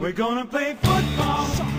[0.00, 1.70] We're gonna play football.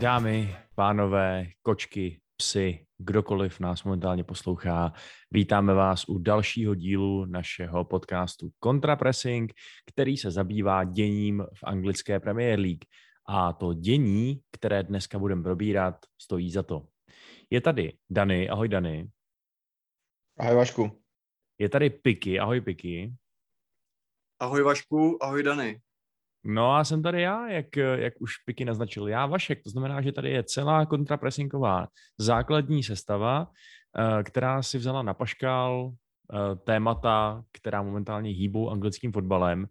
[0.00, 4.92] Dámy, pánové, kočky, psy, kdokoliv nás momentálně poslouchá,
[5.30, 9.52] vítáme vás u dalšího dílu našeho podcastu Contrapressing,
[9.86, 12.84] který se zabývá děním v anglické Premier League.
[13.30, 16.88] A to dění, které dneska budeme probírat, stojí za to.
[17.50, 19.10] Je tady Dany, ahoj Dany.
[20.38, 21.02] Ahoj Vašku.
[21.58, 23.14] Je tady Piky, ahoj Piky.
[24.40, 25.80] Ahoj Vašku, ahoj Dany.
[26.44, 30.12] No a jsem tady já, jak, jak už Piky naznačil, já Vašek, to znamená, že
[30.12, 31.88] tady je celá kontrapresingová
[32.18, 33.50] základní sestava,
[33.98, 39.66] eh, která si vzala na paškal eh, témata, která momentálně hýbou anglickým fotbalem.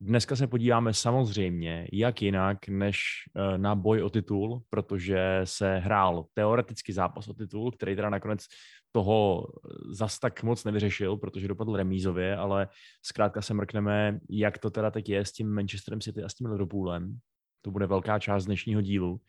[0.00, 2.98] Dneska se podíváme samozřejmě, jak jinak, než
[3.36, 8.46] eh, na boj o titul, protože se hrál teoreticky zápas o titul, který teda nakonec
[8.92, 9.46] toho
[9.90, 12.68] zas tak moc nevyřešil, protože dopadl remízově, ale
[13.02, 16.46] zkrátka se mrkneme, jak to teda teď je s tím Manchesterem City a s tím
[16.46, 17.18] Liverpoolem.
[17.62, 19.20] To bude velká část dnešního dílu.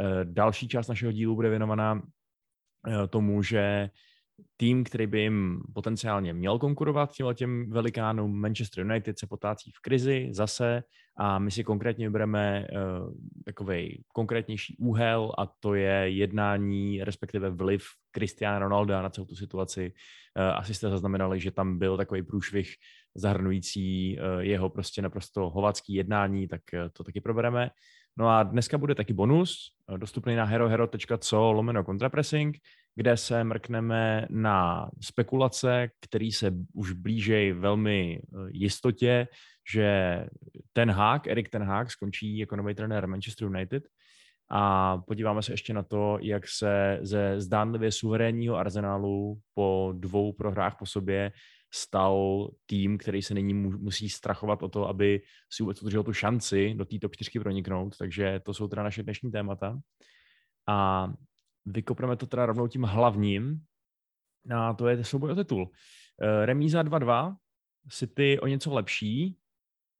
[0.00, 2.02] Eh, Další část našeho dílu bude věnovaná
[2.88, 3.90] eh, tomu, že
[4.56, 9.80] tým, který by jim potenciálně měl konkurovat těmhle těm velikánům, Manchester United se potácí v
[9.80, 10.82] krizi zase
[11.16, 13.12] a my si konkrétně vybereme uh,
[13.44, 19.92] takový konkrétnější úhel a to je jednání, respektive vliv Cristiana Ronalda na celou tu situaci.
[20.36, 22.74] Uh, asi jste zaznamenali, že tam byl takový průšvih
[23.14, 27.70] zahrnující uh, jeho prostě naprosto hovacký jednání, tak uh, to taky probereme.
[28.18, 32.56] No a dneska bude taky bonus, dostupný na herohero.co lomeno contrapressing,
[32.98, 39.28] kde se mrkneme na spekulace, který se už blížejí velmi jistotě,
[39.72, 40.26] že
[40.72, 43.88] ten Hák, Erik ten Hák, skončí jako nový trenér Manchester United
[44.50, 50.76] a podíváme se ještě na to, jak se ze zdánlivě suverénního arzenálu po dvou prohrách
[50.78, 51.32] po sobě
[51.74, 55.22] stal tým, který se nyní musí strachovat o to, aby
[55.52, 59.02] si vůbec udržel tu šanci do té top 4 proniknout, takže to jsou teda naše
[59.02, 59.78] dnešní témata.
[60.68, 61.08] A
[61.72, 63.60] vykopneme to teda rovnou tím hlavním,
[64.54, 65.70] a to je souboj o titul.
[66.22, 67.36] Eh, remíza 2-2,
[67.90, 69.36] City o něco lepší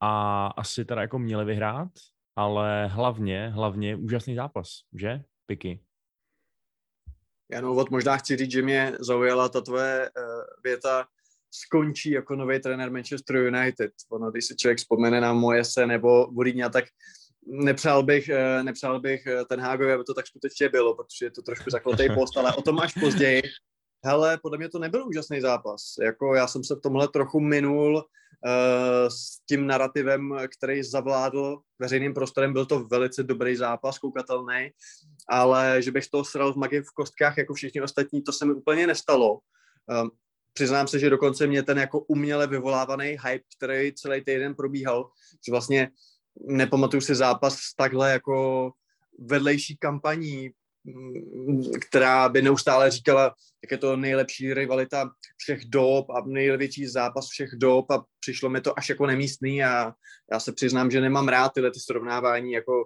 [0.01, 1.89] a asi teda jako měli vyhrát,
[2.37, 5.85] ale hlavně, hlavně úžasný zápas, že, Piky?
[7.53, 10.25] Já na úvod možná chci říct, že mě zaujala ta tvoje uh,
[10.65, 11.07] věta,
[11.51, 13.93] skončí jako nový trenér Manchester United.
[14.11, 16.85] Ono, když si člověk vzpomene na moje se nebo Vodíňa, tak
[17.51, 21.31] nepřál bych, eh, nepřál bych eh, ten Hágovi, aby to tak skutečně bylo, protože je
[21.31, 23.43] to trošku zakletý post, ale o tom až později.
[24.05, 25.81] Hele, podle mě to nebyl úžasný zápas.
[26.03, 32.15] Jako já jsem se v tomhle trochu minul uh, s tím narrativem, který zavládl veřejným
[32.15, 32.53] prostorem.
[32.53, 34.71] Byl to velice dobrý zápas, koukatelný,
[35.29, 38.53] ale že bych to sral v magii v kostkách jako všichni ostatní, to se mi
[38.53, 39.39] úplně nestalo.
[40.53, 45.11] Přiznám se, že dokonce mě ten jako uměle vyvolávaný hype, který celý týden probíhal,
[45.47, 45.91] že vlastně
[46.47, 48.71] nepamatuju si zápas takhle jako
[49.19, 50.51] vedlejší kampaní,
[50.85, 57.29] mm, která by neustále říkala, jak je to nejlepší rivalita všech dob a největší zápas
[57.29, 59.93] všech dob a přišlo mi to až jako nemístný a
[60.33, 62.85] já se přiznám, že nemám rád tyhle ty srovnávání, jako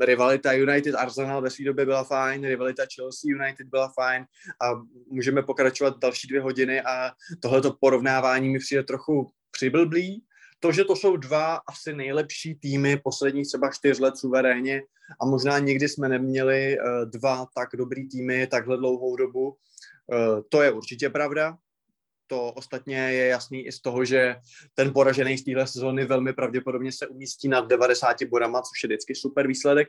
[0.00, 4.24] rivalita United Arsenal ve své době byla fajn, rivalita Chelsea United byla fajn
[4.62, 7.10] a můžeme pokračovat další dvě hodiny a
[7.42, 10.24] tohleto porovnávání mi přijde trochu přiblblý,
[10.60, 14.82] to, že to jsou dva asi nejlepší týmy posledních třeba čtyř let suverénně
[15.20, 19.56] a možná nikdy jsme neměli uh, dva tak dobrý týmy takhle dlouhou dobu, uh,
[20.48, 21.56] to je určitě pravda.
[22.26, 24.36] To ostatně je jasný i z toho, že
[24.74, 29.14] ten poražený z téhle sezóny velmi pravděpodobně se umístí nad 90 bodama, což je vždycky
[29.14, 29.88] super výsledek.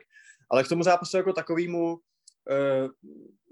[0.50, 1.98] Ale k tomu zápasu jako takovému uh,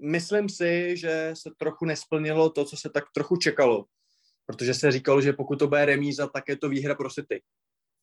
[0.01, 3.85] myslím si, že se trochu nesplnilo to, co se tak trochu čekalo
[4.49, 7.41] protože se říkalo, že pokud to bude remíza, tak je to výhra pro City.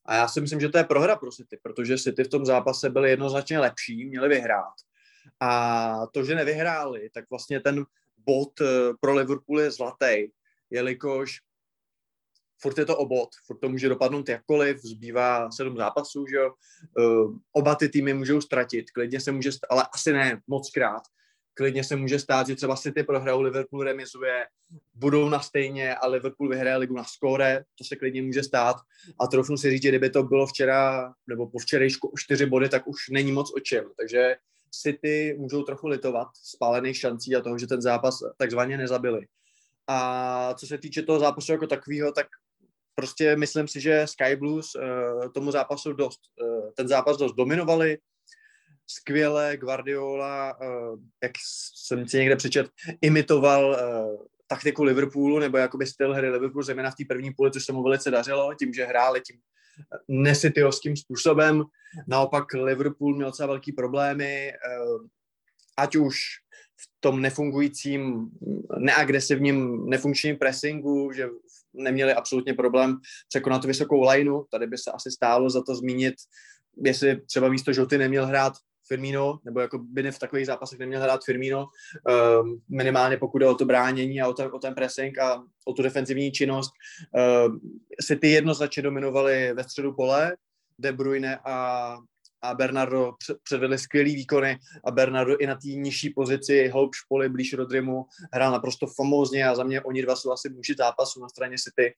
[0.05, 2.91] A já si myslím, že to je prohra pro City, protože City v tom zápase
[2.91, 4.75] byly jednoznačně lepší, měli vyhrát.
[5.41, 7.85] A to, že nevyhráli, tak vlastně ten
[8.27, 8.67] bod eh,
[9.01, 10.31] pro Liverpool je zlatý,
[10.71, 11.41] jelikož
[12.63, 16.55] furt je to obod, furt to může dopadnout jakkoliv, zbývá sedm zápasů, že jo,
[16.99, 21.03] uh, oba ty týmy můžou ztratit, klidně se může, ale asi ne moc krát,
[21.57, 24.47] klidně se může stát, že třeba City prohrajou, Liverpool remizuje,
[24.95, 28.77] budou na stejně a Liverpool vyhraje ligu na skóre, to se klidně může stát.
[29.21, 32.69] A trofnu si říct, že kdyby to bylo včera nebo po včerejšku o čtyři body,
[32.69, 33.85] tak už není moc o čem.
[33.97, 34.37] Takže
[34.71, 39.27] City můžou trochu litovat spálených šancí a toho, že ten zápas takzvaně nezabili.
[39.87, 42.27] A co se týče toho zápasu jako takového, tak
[42.95, 47.99] prostě myslím si, že Sky Blues uh, tomu zápasu dost, uh, ten zápas dost dominovali,
[48.87, 51.33] skvěle Guardiola, uh, jak
[51.75, 52.67] jsem si někde přečet,
[53.01, 57.65] imitoval uh, taktiku Liverpoolu, nebo jakoby styl hry Liverpoolu, zejména v té první půli, což
[57.65, 59.41] se mu velice dařilo, tím, že hráli tím
[60.09, 61.65] nesityovským způsobem.
[62.09, 64.53] Naopak Liverpool měl docela velký problémy,
[65.77, 66.17] ať už
[66.77, 68.31] v tom nefungujícím,
[68.79, 71.29] neagresivním, nefunkčním pressingu, že
[71.73, 72.99] neměli absolutně problém
[73.29, 74.45] překonat vysokou lineu.
[74.51, 76.15] Tady by se asi stálo za to zmínit,
[76.85, 78.53] jestli třeba místo Žoty neměl hrát
[78.89, 81.67] Firmino, nebo jako by ne v takových zápasech neměl hrát Firmino,
[82.41, 85.73] um, minimálně pokud jde o to bránění a o ten, o ten pressing a o
[85.73, 86.73] tu defenzivní činnost.
[87.47, 87.61] Um,
[88.01, 90.37] si ty jednoznačně dominovali ve středu pole,
[90.79, 91.97] De Bruyne a
[92.43, 93.13] a Bernardo
[93.43, 98.53] předvedli skvělý výkony a Bernardo i na té nižší pozici, hloub špoly, blíž Rodrimu, hrál
[98.53, 101.95] naprosto famózně a za mě oni dva jsou asi muži zápasu na straně City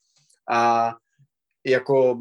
[0.51, 0.95] a
[1.67, 2.19] jako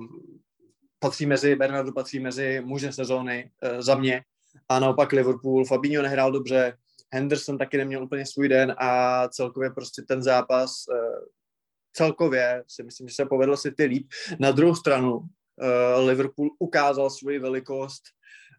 [1.00, 4.24] patří mezi, Bernardo patří mezi muže sezóny e, za mě
[4.70, 6.78] a naopak Liverpool, Fabinho nehrál dobře,
[7.14, 10.98] Henderson taky neměl úplně svůj den a celkově prostě ten zápas e,
[11.98, 14.08] celkově si myslím, že se povedl si ty líp.
[14.40, 15.26] Na druhou stranu uh,
[16.06, 18.04] Liverpool ukázal svoji velikost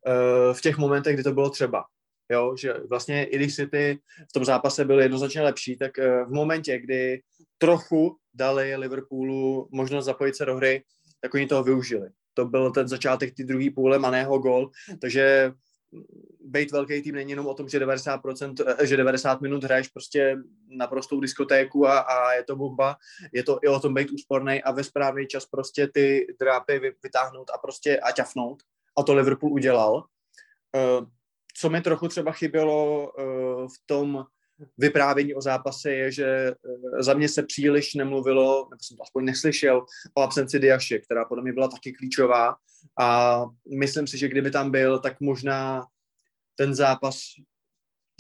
[0.07, 1.85] uh, v těch momentech, kdy to bylo třeba.
[2.33, 3.99] Jo, že vlastně i když City
[4.29, 7.23] v tom zápase byly jednoznačně lepší, tak v momentě, kdy
[7.59, 10.85] trochu dali Liverpoolu možnost zapojit se do hry,
[11.21, 12.09] tak oni toho využili.
[12.35, 14.71] To byl ten začátek ty druhé půle maného gol,
[15.01, 15.53] takže
[16.41, 20.37] být velký tým není jenom o tom, že 90%, že 90 minut hraješ prostě
[20.69, 22.97] naprostou diskotéku a, a je to bomba,
[23.33, 27.51] je to i o tom být úsporný a ve správný čas prostě ty drápy vytáhnout
[27.55, 28.63] a prostě a ťafnout.
[28.99, 29.95] A to Liverpool udělal.
[29.95, 31.07] Uh,
[31.55, 34.25] co mi trochu třeba chybělo uh, v tom
[34.79, 39.25] vyprávění o zápase je, že uh, za mě se příliš nemluvilo, nebo jsem to aspoň
[39.25, 42.57] neslyšel, o absenci Diaše, která podle mě byla taky klíčová.
[43.01, 43.45] A
[43.79, 45.87] myslím si, že kdyby tam byl, tak možná
[46.55, 47.21] ten zápas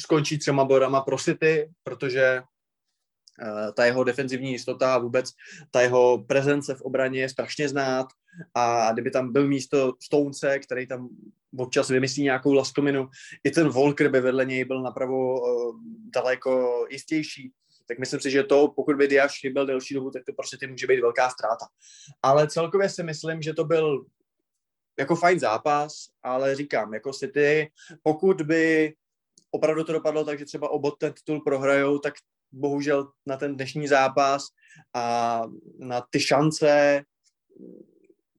[0.00, 5.30] skončí třema bodama pro City, protože uh, ta jeho defenzivní jistota a vůbec
[5.70, 8.06] ta jeho prezence v obraně je strašně znát.
[8.54, 11.08] A kdyby tam byl místo Stonce, který tam
[11.56, 13.08] občas vymyslí nějakou laskominu,
[13.44, 15.76] i ten Volker by vedle něj byl napravo uh,
[16.14, 17.52] daleko jistější,
[17.88, 20.66] tak myslím si, že to, pokud by Diaz chyběl delší dobu, tak to prostě ty
[20.66, 21.66] může být velká ztráta.
[22.22, 24.04] Ale celkově si myslím, že to byl
[24.98, 25.92] jako fajn zápas,
[26.22, 27.70] ale říkám, jako City,
[28.02, 28.94] pokud by
[29.50, 32.14] opravdu to dopadlo tak, že třeba obod ten titul prohrajou, tak
[32.52, 34.46] bohužel na ten dnešní zápas
[34.94, 35.42] a
[35.78, 37.02] na ty šance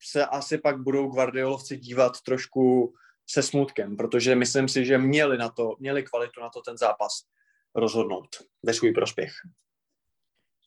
[0.01, 2.93] se asi pak budou Guardiolovci dívat trošku
[3.29, 7.23] se smutkem, protože myslím si, že měli na to, měli kvalitu na to ten zápas
[7.75, 8.27] rozhodnout
[8.63, 9.31] ve svůj prospěch.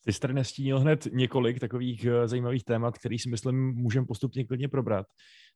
[0.05, 4.45] Ty jsi tady nastínil hned několik takových eh, zajímavých témat, který si myslím můžeme postupně
[4.45, 5.07] klidně probrat.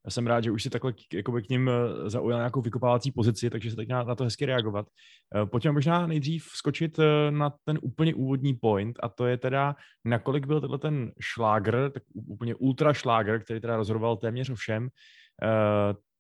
[0.05, 3.51] Já jsem rád, že už si takhle jakoby k ním eh, zaujal nějakou vykopávací pozici,
[3.51, 4.87] takže se teď na, na to hezky reagovat.
[5.35, 6.99] Eh, pojďme možná nejdřív skočit
[7.31, 12.03] na ten úplně úvodní point a to je teda, nakolik byl tenhle ten šláger, tak
[12.15, 14.89] úplně ultra šláger, který teda rozhodoval téměř o všem,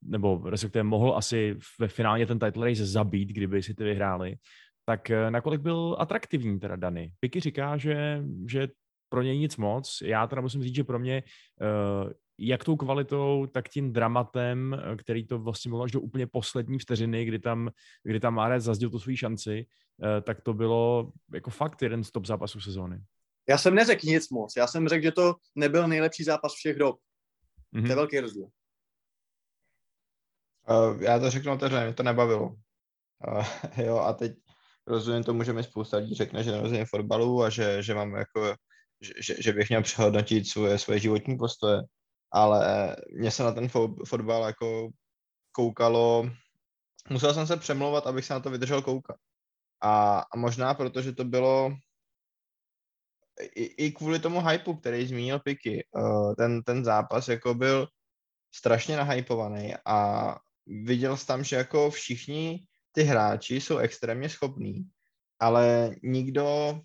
[0.02, 4.34] nebo respektive mohl asi ve finálně ten title race zabít, kdyby si ty vyhráli,
[4.88, 7.12] tak eh, nakolik byl atraktivní teda Dany?
[7.20, 8.68] Piky říká, že, že
[9.08, 9.98] pro něj nic moc.
[10.04, 11.22] Já teda musím říct, že pro mě
[12.02, 16.26] uh, jak tou kvalitou, tak tím dramatem, eh, který to vlastně bylo až do úplně
[16.26, 17.70] poslední vteřiny, kdy tam,
[18.02, 19.66] kdy tam Márez zazdil tu svou šanci,
[20.22, 23.00] tak to bylo jako fakt jeden z top zápasů sezóny.
[23.48, 24.56] Já jsem neřekl nic moc.
[24.56, 26.96] Já jsem řekl, že to nebyl nejlepší zápas všech dob.
[27.74, 27.82] Mm-hmm.
[27.82, 28.48] To je velký rozdíl.
[30.68, 32.56] Uh, já to řeknu otevřeně, mě to nebavilo.
[33.28, 33.44] Uh,
[33.84, 34.32] jo, a teď
[34.86, 38.54] rozumím tomu, že mi spousta lidí řekne, že nerozumím fotbalu a že, že mám jako,
[39.00, 41.82] že, že, bych měl přehodnotit svoje, svoje životní postoje,
[42.32, 44.88] ale mě se na ten fo- fotbal jako
[45.52, 46.30] koukalo,
[47.10, 49.16] musel jsem se přemlouvat, abych se na to vydržel koukat.
[49.82, 51.76] A, a možná protože to bylo
[53.54, 57.88] i, i kvůli tomu hypeu, který zmínil Piky, uh, ten, ten zápas jako byl
[58.54, 64.88] strašně nahypovaný a viděl jsem tam, že jako všichni ty hráči jsou extrémně schopní,
[65.38, 66.80] ale nikdo,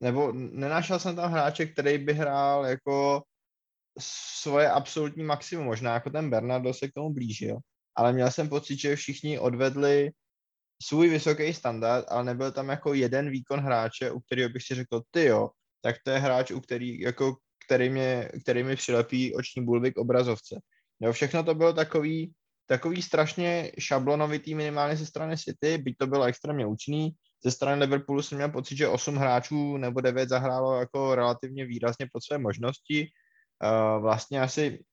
[0.00, 3.22] nebo nenašel jsem tam hráče, který by hrál jako
[4.40, 7.58] svoje absolutní maximum, možná jako ten Bernardo se k tomu blížil,
[7.94, 10.10] ale měl jsem pocit, že všichni odvedli
[10.82, 15.02] svůj vysoký standard, ale nebyl tam jako jeden výkon hráče, u kterého bych si řekl,
[15.10, 15.50] ty jo,
[15.80, 19.98] tak to je hráč, u který, jako, který, mě, který mi přilepí oční bulvy k
[19.98, 20.60] obrazovce.
[21.00, 22.34] Jo, všechno to bylo takový,
[22.66, 27.10] takový strašně šablonovitý minimálně ze strany City, byť to bylo extrémně účinný.
[27.44, 32.08] Ze strany Liverpoolu jsem měl pocit, že 8 hráčů nebo 9 zahrálo jako relativně výrazně
[32.12, 33.08] pod své možnosti.
[33.64, 34.84] Uh, vlastně asi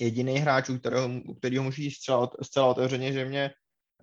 [0.00, 3.50] jediný hráč, u kterého, u kterého můžu říct zcela, zcela otevřeně, že mě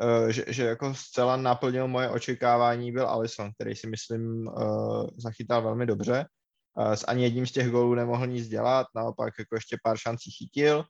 [0.02, 5.62] eh, že, že jako zcela naplnil moje očekávání, byl Alisson, který si myslím uh, zachytal
[5.62, 6.26] velmi dobře.
[6.94, 10.86] S ani jedním z těch gólů nemohl nic dělat, naopak jako ještě pár šancí chytil.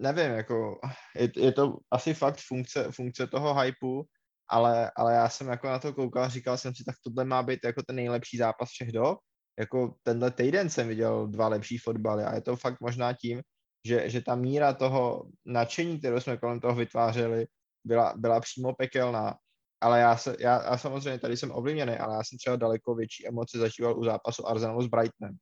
[0.00, 0.80] Nevím, jako
[1.16, 4.04] je, je to asi fakt funkce, funkce toho hypeu,
[4.50, 7.60] ale, ale já jsem jako na to koukal, říkal jsem si, tak tohle má být
[7.64, 9.18] jako ten nejlepší zápas všech dob.
[9.58, 13.42] Jako tenhle týden jsem viděl dva lepší fotbaly a je to fakt možná tím,
[13.86, 17.46] že, že ta míra toho nadšení, kterou jsme kolem toho vytvářeli,
[17.84, 19.36] byla, byla přímo pekelná.
[19.80, 23.28] Ale já, se, já, já samozřejmě tady jsem ovlivněný, ale já jsem třeba daleko větší
[23.28, 25.36] emoce zažíval u zápasu Arsenalu s Brightonem,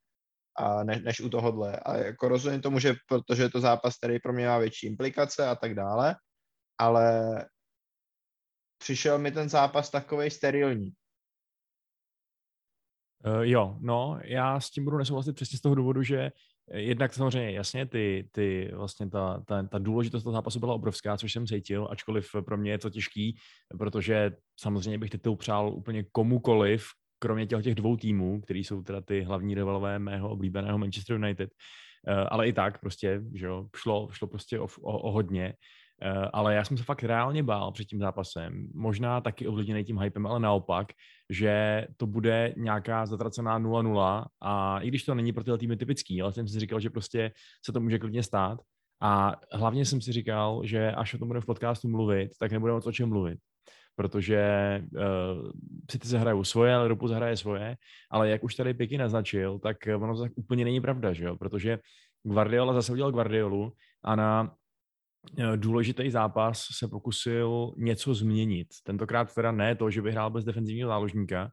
[0.58, 1.80] a než, než u tohohle.
[1.80, 5.48] A jako rozumím tomu, že protože je to zápas, který pro mě má větší implikace
[5.48, 6.16] a tak dále,
[6.78, 7.44] ale
[8.78, 10.92] přišel mi ten zápas takový sterilní.
[13.26, 16.32] Uh, jo, no, já s tím budu nesouhlasit přesně z toho důvodu, že
[16.74, 21.32] jednak samozřejmě jasně, ty, ty vlastně ta, ta, ta důležitost toho zápasu byla obrovská, což
[21.32, 23.36] jsem cítil, ačkoliv pro mě je to těžký,
[23.78, 26.86] protože samozřejmě bych titul přál úplně komukoliv,
[27.18, 31.50] kromě těch, těch dvou týmů, který jsou teda ty hlavní rivalové mého oblíbeného Manchester United,
[32.08, 35.54] uh, ale i tak prostě, že jo, šlo, šlo prostě o, o, o hodně.
[36.02, 38.68] Eh, ale já jsem se fakt reálně bál před tím zápasem.
[38.74, 40.86] Možná taky ovlivněný tím hypem, ale naopak,
[41.30, 46.22] že to bude nějaká zatracená 0-0 a i když to není pro tyhle týmy typický,
[46.22, 47.32] ale jsem si říkal, že prostě
[47.64, 48.60] se to může klidně stát.
[49.00, 52.74] A hlavně jsem si říkal, že až o tom budeme v podcastu mluvit, tak nebudeme
[52.74, 53.38] moc o čem mluvit
[53.98, 54.42] protože
[54.94, 55.50] uh,
[55.90, 57.76] City zahrajou svoje, Liverpool zahraje svoje,
[58.10, 61.36] ale jak už tady Piky naznačil, tak ono to tak úplně není pravda, že jo?
[61.36, 61.78] protože
[62.22, 63.72] Guardiola zase udělal Guardiolu
[64.04, 64.54] a na
[65.38, 68.68] Eh, důležitý zápas se pokusil něco změnit.
[68.84, 71.50] Tentokrát teda ne to, že by hrál bez defenzivního záložníka,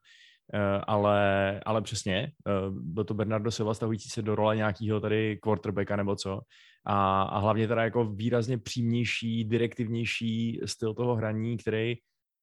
[0.53, 2.31] eh, ale, ale přesně,
[2.69, 6.41] byl to Bernardo Silva stavující se do role nějakého tady quarterbacka nebo co.
[6.85, 11.95] A, a hlavně teda jako výrazně přímější, direktivnější styl toho hraní, který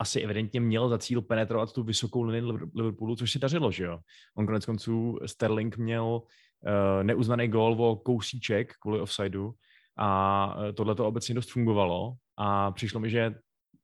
[0.02, 3.98] asi evidentně měl za cíl penetrovat tu vysokou linii Liverpoolu, což si dařilo, že jo.
[4.36, 9.54] On konec konců Sterling měl uh, neuznaný gól o kousíček kvůli offsideu,
[9.98, 13.34] a e, tohle to obecně dost fungovalo a přišlo mi, že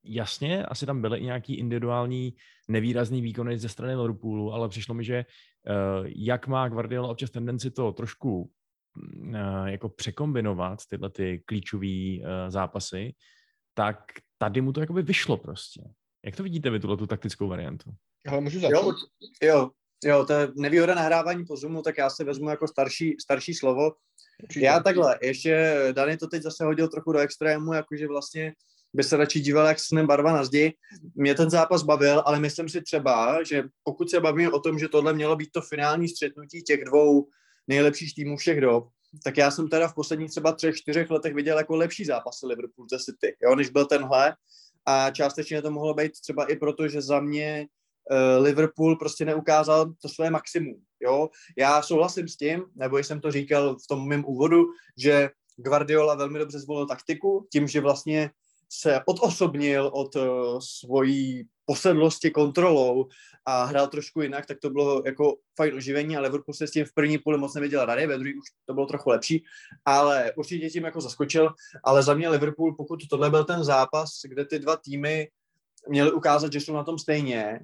[0.05, 2.35] jasně, asi tam byly i nějaký individuální
[2.69, 5.25] nevýrazný výkony ze strany Liverpoolu, ale přišlo mi, že e,
[6.17, 8.51] jak má Guardiola občas tendenci to trošku
[8.97, 9.35] mm,
[9.67, 11.87] jako překombinovat, tyhle ty klíčové
[12.49, 13.15] zápasy,
[13.75, 13.99] tak
[14.39, 15.81] tady mu to jakoby vyšlo prostě.
[16.25, 17.91] Jak to vidíte vy, tuhle tu taktickou variantu?
[18.29, 18.73] Ale můžu začít?
[18.73, 18.95] Jo,
[19.43, 19.71] jo,
[20.05, 23.93] jo, to je nevýhoda nahrávání po Zoomu, tak já se vezmu jako starší, starší slovo.
[24.43, 24.65] Určitě.
[24.65, 28.53] Já takhle, ještě Dany to teď zase hodil trochu do extrému, jakože vlastně
[28.95, 30.73] by se radši díval, jak snem barva na zdi.
[31.15, 34.89] Mě ten zápas bavil, ale myslím si třeba, že pokud se bavíme o tom, že
[34.89, 37.29] tohle mělo být to finální střetnutí těch dvou
[37.69, 38.89] nejlepších týmů všech dob,
[39.25, 42.87] tak já jsem teda v posledních třeba třech, čtyřech letech viděl jako lepší zápasy Liverpool
[42.91, 44.35] ze City, jo, než byl tenhle.
[44.89, 47.67] A částečně to mohlo být třeba i proto, že za mě
[48.11, 50.83] uh, Liverpool prostě neukázal to své maximum.
[51.01, 51.29] Jo?
[51.59, 54.65] Já souhlasím s tím, nebo jsem to říkal v tom mém úvodu,
[54.97, 58.31] že Guardiola velmi dobře zvolil taktiku, tím, že vlastně
[58.69, 60.23] se odosobnil od uh,
[60.61, 63.09] svojí posedlosti kontrolou
[63.45, 66.85] a hrál trošku jinak, tak to bylo jako fajn oživení a Liverpool se s tím
[66.85, 69.45] v první půli moc nevěděl rady, ve druhý už to bylo trochu lepší,
[69.85, 74.45] ale určitě tím jako zaskočil, ale za mě Liverpool, pokud tohle byl ten zápas, kde
[74.45, 75.29] ty dva týmy
[75.89, 77.61] měli ukázat, že jsou na tom stejně,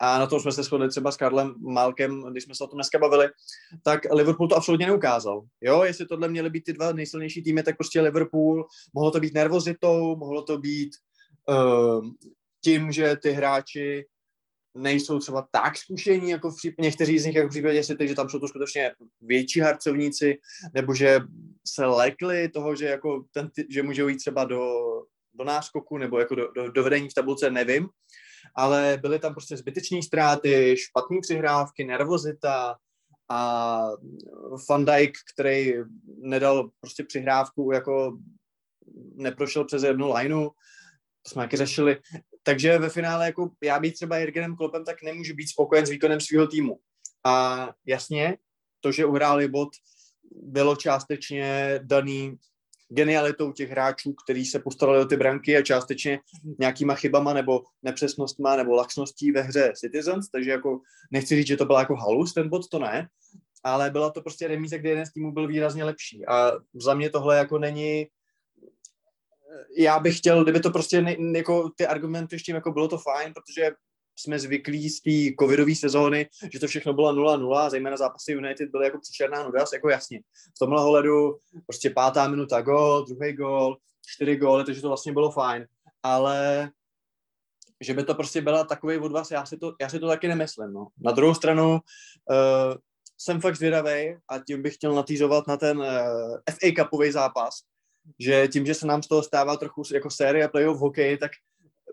[0.00, 2.76] a na to jsme se shodli třeba s Karlem Malkem, když jsme se o tom
[2.76, 3.28] dneska bavili,
[3.84, 5.42] tak Liverpool to absolutně neukázal.
[5.60, 9.34] Jo, jestli tohle měly být ty dva nejsilnější týmy, tak prostě Liverpool, mohlo to být
[9.34, 10.90] nervozitou, mohlo to být
[11.48, 12.06] uh,
[12.64, 14.06] tím, že ty hráči
[14.74, 18.14] nejsou třeba tak zkušení, jako v případě, někteří z nich, jako v případě City, že
[18.14, 20.38] tam jsou to skutečně větší harcovníci,
[20.74, 21.20] nebo že
[21.66, 24.62] se lekli toho, že, jako ten, že můžou jít třeba do,
[25.34, 27.88] do náskoku nebo jako do, do, do vedení v tabulce, nevím
[28.54, 32.76] ale byly tam prostě zbytečné ztráty, špatné přihrávky, nervozita
[33.28, 33.80] a
[34.70, 35.74] Van Dijk, který
[36.22, 38.18] nedal prostě přihrávku, jako
[39.14, 40.48] neprošel přes jednu lineu,
[41.22, 42.00] to jsme taky řešili.
[42.42, 46.20] Takže ve finále, jako já být třeba Jürgenem Klopem, tak nemůžu být spokojen s výkonem
[46.20, 46.78] svého týmu.
[47.26, 48.38] A jasně,
[48.80, 49.68] to, že uhráli bod,
[50.42, 52.36] bylo částečně daný
[52.88, 56.20] genialitou těch hráčů, kteří se postarali o ty branky a částečně
[56.58, 60.80] nějakýma chybama nebo nepřesnostma nebo laxností ve hře Citizens, takže jako
[61.12, 63.08] nechci říct, že to byla jako halus ten bod, to ne,
[63.64, 66.26] ale byla to prostě remíze, kde jeden z týmů byl výrazně lepší.
[66.26, 68.06] A za mě tohle jako není
[69.78, 73.32] já bych chtěl, kdyby to prostě ne, jako ty argumenty ještě jako bylo to fajn,
[73.32, 73.70] protože
[74.18, 78.84] jsme zvyklí z té covidové sezóny, že to všechno bylo 0-0, zejména zápasy United byly
[78.84, 80.20] jako příšerná nuda, jako jasně.
[80.56, 85.30] V tomhle ohledu prostě pátá minuta gol, druhý gol, čtyři góly, takže to vlastně bylo
[85.30, 85.66] fajn.
[86.02, 86.70] Ale
[87.80, 90.72] že by to prostě byla takový odvaz, já si to, já si to taky nemyslím.
[90.72, 90.86] No.
[90.98, 92.74] Na druhou stranu uh,
[93.18, 95.86] jsem fakt zvědavý a tím bych chtěl natýzovat na ten uh,
[96.50, 97.54] FA Cupový zápas,
[98.20, 101.30] že tím, že se nám z toho stává trochu jako série playoff hokej, tak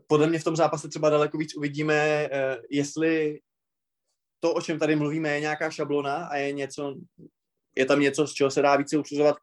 [0.08, 3.40] podle mě v tom zápase třeba daleko víc uvidíme, uh, jestli
[4.40, 6.96] to, o čem tady mluvíme, je nějaká šablona a je něco,
[7.76, 9.36] je tam něco, z čeho se dá více usuzovat,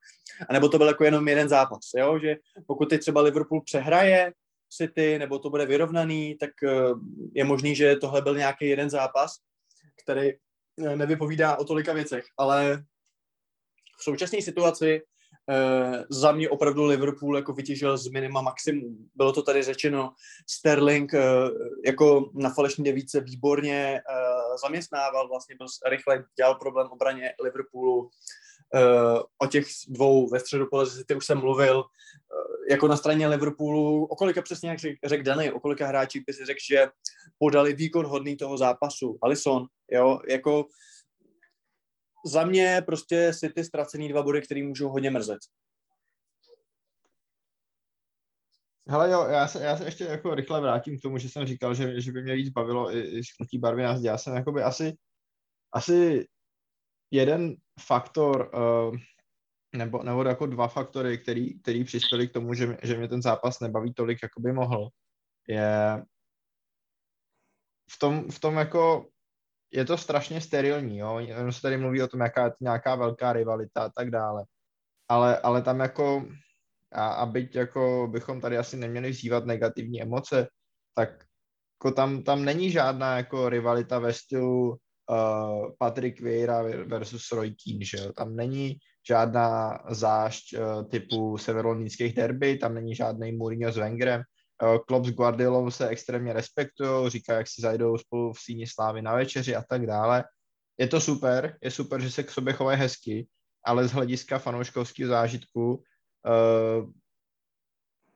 [0.48, 2.18] anebo to byl jako jenom jeden zápas, jo?
[2.18, 4.32] že pokud teď třeba Liverpool přehraje
[4.70, 6.50] City, nebo to bude vyrovnaný, tak
[7.34, 9.36] je možný, že tohle byl nějaký jeden zápas,
[10.02, 10.30] který
[10.94, 12.84] nevypovídá o tolika věcech, ale
[13.98, 15.02] v současné situaci
[15.48, 19.08] Uh, za mě opravdu Liverpool jako vytěžil z minima maximum.
[19.14, 20.12] Bylo to tady řečeno,
[20.50, 21.20] Sterling uh,
[21.86, 28.10] jako na falešní devíce výborně uh, zaměstnával, vlastně byl rychle dělal problém obraně Liverpoolu.
[29.38, 31.84] O těch dvou ve středu pole ty už jsem mluvil.
[32.70, 36.32] Jako na straně Liverpoolu, o kolika přesně, jak řekl řek Dany, o kolika hráčí by
[36.32, 36.86] si řekl, že
[37.38, 39.18] podali výkon hodný toho zápasu.
[39.22, 40.66] Alison, jo, jako
[42.24, 45.38] za mě prostě City ztracený dva body, který můžou hodně mrzet.
[48.88, 51.74] Hele jo, já se, já se ještě jako rychle vrátím k tomu, že jsem říkal,
[51.74, 54.06] že, že by mě víc bavilo i, i škrtí barvy zdi.
[54.06, 54.96] Já jsem jakoby asi,
[55.72, 56.26] asi
[57.10, 58.96] jeden faktor, uh,
[59.74, 63.60] nebo, nebo jako dva faktory, který, který přispěli k tomu, že, že mě ten zápas
[63.60, 64.88] nebaví tolik, jako by mohl,
[65.48, 66.02] je
[67.90, 69.11] v tom, v tom jako
[69.72, 71.18] je to strašně sterilní, jo.
[71.18, 74.44] Jenom se tady mluví o tom, jaká je nějaká velká rivalita a tak dále.
[75.08, 76.26] Ale, ale tam jako,
[76.92, 80.48] a, a byť jako bychom tady asi neměli vzývat negativní emoce,
[80.94, 81.24] tak
[81.84, 87.84] jako tam, tam není žádná jako rivalita ve stylu uh, Patrick Vieira versus Roy Keane,
[87.84, 88.12] že jo?
[88.12, 88.76] Tam není
[89.08, 94.22] žádná zášť uh, typu severolondýnských derby, tam není žádný Mourinho s Wengerem,
[94.86, 99.14] Klopp s Guardiolou se extrémně respektují, říká, jak si zajdou spolu v síni slávy na
[99.14, 100.24] večeři a tak dále.
[100.78, 103.26] Je to super, je super, že se k sobě chovají hezky,
[103.64, 106.90] ale z hlediska fanouškovského zážitku uh,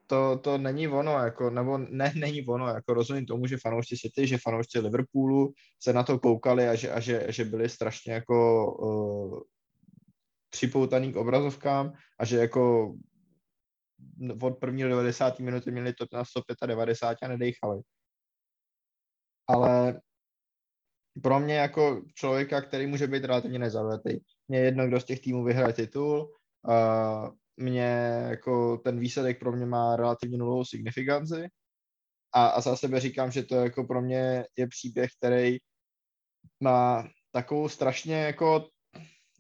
[0.07, 4.27] to, to není ono, jako, nebo ne, není ono, jako rozumím tomu, že fanoušci City,
[4.27, 8.67] že fanoušci Liverpoolu se na to koukali a že, a že, že byli strašně jako
[8.77, 9.41] uh,
[10.51, 12.95] připoutaný k obrazovkám a že jako
[14.43, 15.39] od první 90.
[15.39, 17.83] minuty měli to na 195 a nedechali.
[19.49, 20.01] Ale
[21.23, 25.45] pro mě jako člověka, který může být relativně nezaujatý, mě jedno, kdo z těch týmů
[25.45, 26.35] vyhraje titul,
[26.69, 31.49] uh, mě jako ten výsledek pro mě má relativně nulovou signifikanci
[32.33, 35.59] a, a za sebe říkám, že to jako pro mě je příběh, který
[36.61, 38.69] má takovou strašně jako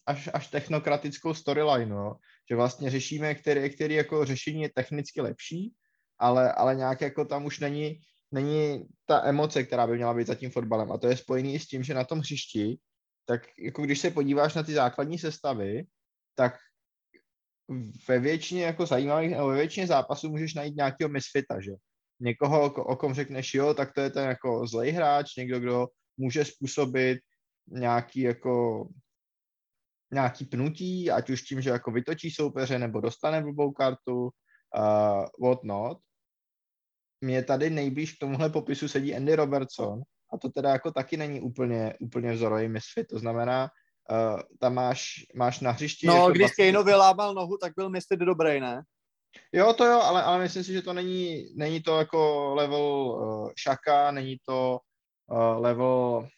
[0.07, 2.17] až, až technokratickou storyline, no
[2.51, 5.73] že vlastně řešíme, který, který jako řešení je technicky lepší,
[6.19, 8.01] ale, ale nějak jako tam už není,
[8.33, 10.93] není ta emoce, která by měla být za tím fotbalem.
[10.93, 12.79] A to je spojený s tím, že na tom hřišti,
[13.25, 15.87] tak jako když se podíváš na ty základní sestavy,
[16.35, 16.55] tak
[18.09, 21.73] ve většině jako zajímavých, nebo ve většině zápasů můžeš najít nějakého misfita, že?
[22.21, 26.45] Někoho, o kom řekneš, jo, tak to je ten jako zlej hráč, někdo, kdo může
[26.45, 27.19] způsobit
[27.67, 28.87] nějaký jako
[30.12, 35.64] nějaký pnutí, ať už tím, že jako vytočí soupeře nebo dostane blbou kartu, uh, what
[35.64, 35.99] not.
[37.21, 41.40] Mě tady nejblíž k tomuhle popisu sedí Andy Robertson a to teda jako taky není
[41.40, 43.69] úplně, úplně vzorový misfit, to znamená,
[44.11, 46.07] uh, tam máš, máš na hřišti...
[46.07, 46.64] No, jako když vlastně...
[46.64, 48.83] Kejno vylámal nohu, tak byl misfit dobrý, ne?
[49.53, 53.51] Jo, to jo, ale, ale myslím si, že to není, není to jako level uh,
[53.59, 54.79] šaka, není to
[55.31, 56.29] uh, level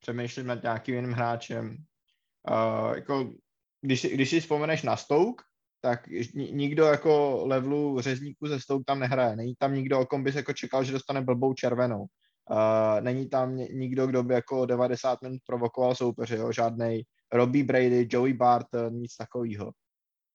[0.00, 1.76] přemýšlím nad nějakým jiným hráčem.
[2.50, 3.30] Uh, jako,
[3.80, 5.42] když, když si vzpomeneš na Stouk,
[5.80, 9.36] tak nikdo jako levelu řezníku ze Stouk tam nehraje.
[9.36, 12.06] Není tam nikdo, o kom bys jako čekal, že dostane blbou červenou.
[12.50, 16.52] Uh, není tam nikdo, kdo by jako 90 minut provokoval soupeře, jo?
[16.52, 19.72] žádnej Robbie Brady, Joey Barton, nic takového.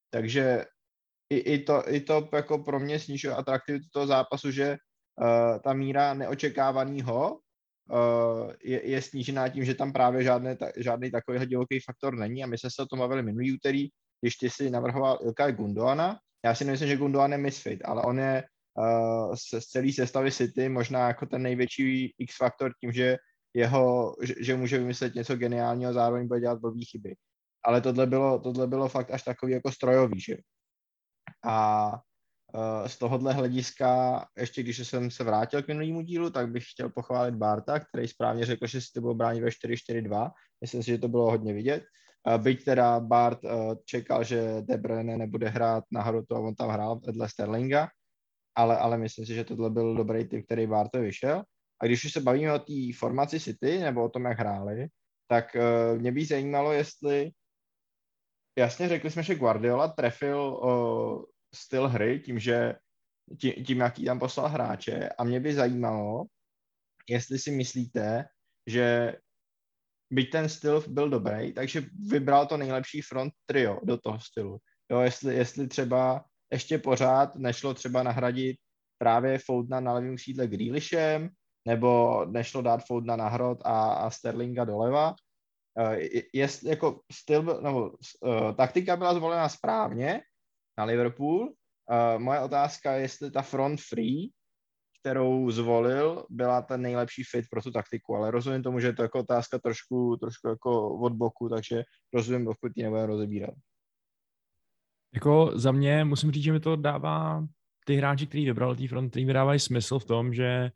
[0.10, 0.66] Takže
[1.30, 4.78] i, i, to, i to jako pro mě snižuje atraktivitu toho zápasu, že
[5.22, 7.40] uh, ta míra neočekávaného
[8.64, 12.48] je, je snížená tím, že tam právě žádné, ta, žádný takový divoký faktor není a
[12.48, 13.88] my jsme se o tom bavili minulý úterý,
[14.22, 16.20] když ty si navrhoval Ilkay Gundoana.
[16.46, 18.44] Já si nemyslím, že Gundogan je misfit, ale on je
[18.78, 23.18] uh, z, z celé sestavy City možná jako ten největší X-faktor tím, že
[23.54, 27.16] jeho, že, že může vymyslet něco geniálního a zároveň bude dělat blbý chyby.
[27.66, 30.38] Ale tohle bylo, tohle bylo fakt až takový jako strojový, že?
[31.46, 31.92] A
[32.88, 37.36] z tohohle hlediska, ještě když jsem se vrátil k minulému dílu, tak bych chtěl pochválit
[37.36, 40.32] Barta, který správně řekl, že si to bylo bránit ve 4-4-2.
[40.62, 41.84] Myslím si, že to bylo hodně vidět.
[42.28, 46.56] Uh, byť teda Bart uh, čekal, že De Bruyne nebude hrát na hrotu a on
[46.56, 47.90] tam hrál vedle Sterlinga,
[48.56, 51.44] ale, ale myslím si, že tohle byl dobrý typ, který Barto vyšel.
[51.82, 54.88] A když už se bavíme o té formaci City, nebo o tom, jak hráli,
[55.28, 55.58] tak
[55.98, 57.32] mě by zajímalo, jestli
[58.58, 62.76] jasně řekli jsme, že Guardiola trefil uh, styl hry tím, že
[63.40, 66.26] tím, tím, jaký tam poslal hráče a mě by zajímalo,
[67.10, 68.26] jestli si myslíte,
[68.68, 69.16] že
[70.12, 74.58] byť ten styl byl dobrý, takže vybral to nejlepší front trio do toho stylu.
[74.92, 78.58] Jo, jestli, jestli třeba ještě pořád nešlo třeba nahradit
[78.98, 81.30] právě Foudna na levém sídle Grealishem,
[81.68, 85.16] nebo nešlo dát Foudna na hrot a, a Sterlinga doleva.
[85.80, 85.96] Uh,
[86.34, 90.22] jest, jako styl, nebo uh, taktika byla zvolena správně
[90.78, 91.40] na Liverpool.
[91.92, 94.30] Uh, moje otázka je, jestli ta front free,
[95.00, 99.02] kterou zvolil, byla ten nejlepší fit pro tu taktiku, ale rozumím tomu, že je to
[99.02, 101.84] jako otázka trošku, trošku jako od boku, takže
[102.14, 103.56] rozumím, pokud ji nebudeme rozebírat.
[105.14, 107.48] Jako za mě musím říct, že mi to dává
[107.86, 110.72] ty hráči, který vybral tý front, který mi dávají smysl v tom, že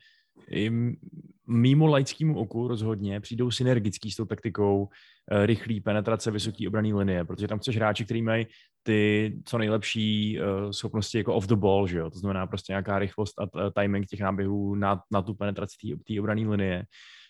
[1.47, 4.89] mýmu laickému oku rozhodně přijdou synergický s tou taktikou
[5.31, 8.47] eh, rychlý penetrace vysoký obraný linie, protože tam chceš hráči, který mají
[8.83, 12.09] ty co nejlepší uh, schopnosti jako off the ball, že jo?
[12.09, 13.47] to znamená prostě nějaká rychlost a
[13.81, 16.83] timing těch náběhů na, na tu penetraci té obrané linie,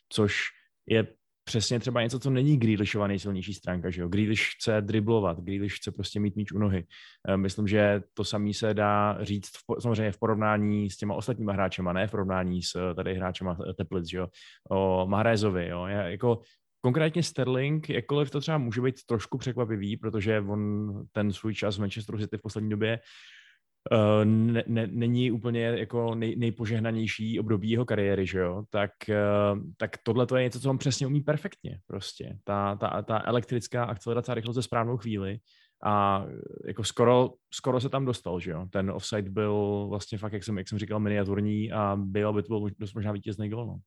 [0.10, 0.34] což
[0.88, 1.08] je
[1.48, 4.08] přesně třeba něco, co není Grealishova nejsilnější stránka, že jo.
[4.08, 6.86] Grealish chce driblovat, Grealish chce prostě mít míč u nohy.
[7.28, 11.54] Eh, myslím, že to samý se dá říct v, samozřejmě v porovnání s těma ostatníma
[11.54, 14.28] hráčema, ne v porovnání s eh, tady hráčema Teplic, že jo,
[14.70, 15.86] o Mahrézovi, jo.
[15.86, 16.42] Já, jako
[16.82, 21.80] Konkrétně Sterling, jakkoliv to třeba může být trošku překvapivý, protože on ten svůj čas v
[21.80, 23.00] Manchesteru City v poslední době
[24.24, 29.98] ne, ne, není úplně jako nej, nejpožehnanější období jeho kariéry, že jo, tak, uh, tak
[30.04, 32.38] tohle to je něco, co on přesně umí perfektně prostě.
[32.44, 35.40] Ta, ta, ta elektrická akcelerace a rychlost ze správnou chvíli
[35.84, 36.26] a
[36.68, 38.68] jako skoro, skoro se tam dostal, že jo.
[38.72, 42.48] Ten offside byl vlastně fakt, jak jsem, jak jsem říkal, miniaturní a byl by to
[42.48, 43.78] byl dost možná vítězný gol, no.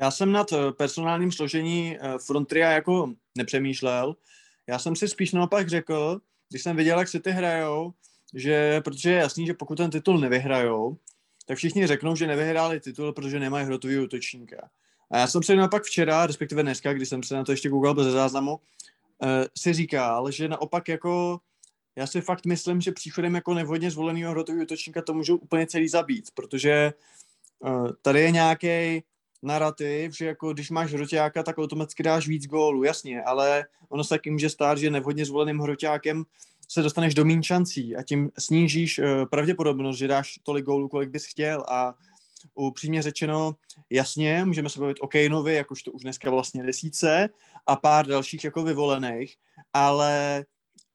[0.00, 4.16] Já jsem nad eh, personálním složení Frontria jako nepřemýšlel.
[4.68, 7.92] Já jsem si spíš naopak řekl, když jsem viděl, jak se ty hrajou,
[8.34, 10.96] že protože je jasný, že pokud ten titul nevyhrajou,
[11.46, 14.70] tak všichni řeknou, že nevyhráli titul, protože nemají hrotový útočníka.
[15.10, 17.94] A já jsem se naopak včera, respektive dneska, když jsem se na to ještě googlil
[17.94, 21.40] bez záznamu, uh, si říkal, že naopak jako
[21.96, 25.88] já si fakt myslím, že příchodem jako nevhodně zvoleného hrotového útočníka to můžou úplně celý
[25.88, 26.92] zabít, protože
[27.58, 29.02] uh, tady je nějaký
[29.42, 34.08] narrativ, že jako když máš hroťáka, tak automaticky dáš víc gólů, jasně, ale ono se
[34.08, 36.24] taky může stát, že nevhodně zvoleným hroťákem
[36.70, 41.10] se dostaneš do méně šancí a tím snížíš uh, pravděpodobnost, že dáš tolik gólů, kolik
[41.10, 41.94] bys chtěl a
[42.54, 43.54] upřímně řečeno,
[43.90, 47.28] jasně, můžeme se bavit o Kejnovi, jakož to už dneska vlastně desíce
[47.66, 49.36] a pár dalších jako vyvolených,
[49.72, 50.44] ale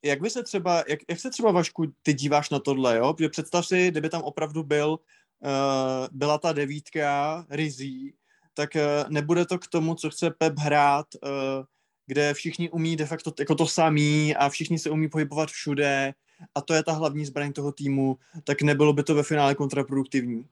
[0.03, 3.13] jak by se třeba, jak, jak se třeba Vašku ty díváš na tohle, jo?
[3.13, 8.13] Protože představ si, kdyby tam opravdu byl, uh, byla ta devítka Rizí,
[8.53, 11.65] tak uh, nebude to k tomu, co chce Pep hrát, uh,
[12.07, 16.13] kde všichni umí de facto jako to samý a všichni se umí pohybovat všude
[16.55, 20.45] a to je ta hlavní zbraň toho týmu, tak nebylo by to ve finále kontraproduktivní.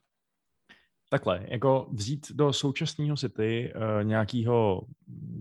[1.10, 4.82] Takhle, jako vzít do současného City uh, nějakýho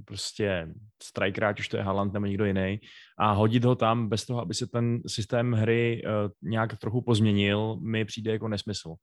[0.05, 0.68] prostě
[1.03, 2.81] strikera, už to je Haaland nebo někdo jiný,
[3.18, 7.77] a hodit ho tam bez toho, aby se ten systém hry uh, nějak trochu pozměnil,
[7.77, 8.94] mi přijde jako nesmysl.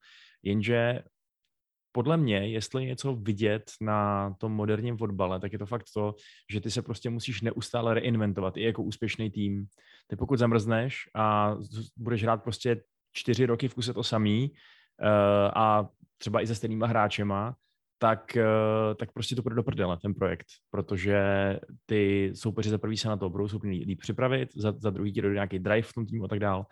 [0.44, 1.02] Jenže
[1.92, 6.16] podle mě, jestli je něco vidět na tom moderním fotbale, tak je to fakt to,
[6.52, 9.66] že ty se prostě musíš neustále reinventovat i jako úspěšný tým.
[10.08, 11.56] Ty pokud zamrzneš a
[11.98, 12.82] budeš hrát prostě
[13.14, 15.08] čtyři roky v kuse to samý uh,
[15.56, 17.56] a třeba i se stejnýma hráčema,
[17.98, 21.20] tak, uh, tak prostě to bude do prdele, ten projekt, protože
[21.86, 25.22] ty soupeři za prvý se na to budou schopni líp připravit, za, za druhý ti
[25.22, 26.66] dojde nějaký drive v tom týmu a tak dál.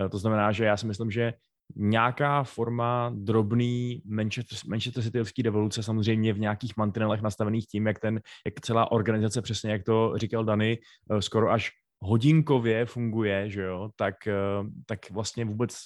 [0.00, 1.32] Uh, to znamená, že já si myslím, že
[1.76, 8.20] nějaká forma drobný Manchester, Manchester Cityovský devoluce samozřejmě v nějakých mantinelech nastavených tím, jak, ten,
[8.46, 10.78] jak celá organizace přesně, jak to říkal Dany,
[11.10, 14.34] eh, skoro až hodinkově funguje, že jo, tak, eh,
[14.86, 15.76] tak vlastně vůbec,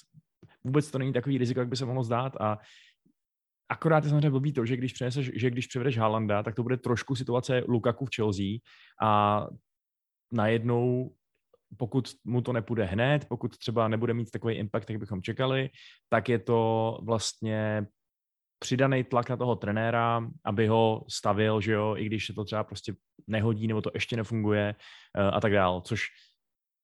[0.63, 2.33] vůbec to není takový riziko, jak by se mohlo zdát.
[2.41, 2.57] A
[3.69, 6.77] Akorát je samozřejmě blbý to, že když přineseš, že když přivedeš Haalanda, tak to bude
[6.77, 8.45] trošku situace Lukaku v Chelsea
[9.01, 9.41] a
[10.31, 11.11] najednou
[11.77, 15.69] pokud mu to nepůjde hned, pokud třeba nebude mít takový impact, jak bychom čekali,
[16.09, 17.85] tak je to vlastně
[18.59, 22.63] přidaný tlak na toho trenéra, aby ho stavil, že jo, i když se to třeba
[22.63, 22.93] prostě
[23.27, 24.75] nehodí nebo to ještě nefunguje
[25.17, 26.07] uh, a tak dál, což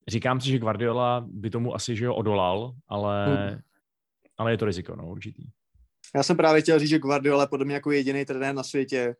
[0.09, 3.59] Říkám si, že Guardiola by tomu asi že jo odolal, ale, Hmm.
[4.37, 5.43] ale je to riziko, no, určitý.
[6.15, 9.15] Já jsem právě chtěl říct, že Guardiola je podle mě jako jediný trenér na světě,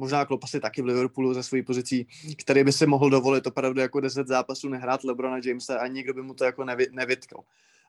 [0.00, 2.06] možná Klopp asi taky v Liverpoolu ze svojí pozicí,
[2.38, 6.22] který by si mohl dovolit opravdu jako 10 zápasů nehrát Lebrona Jamesa a nikdo by
[6.22, 7.36] mu to jako nevy, nevytkl.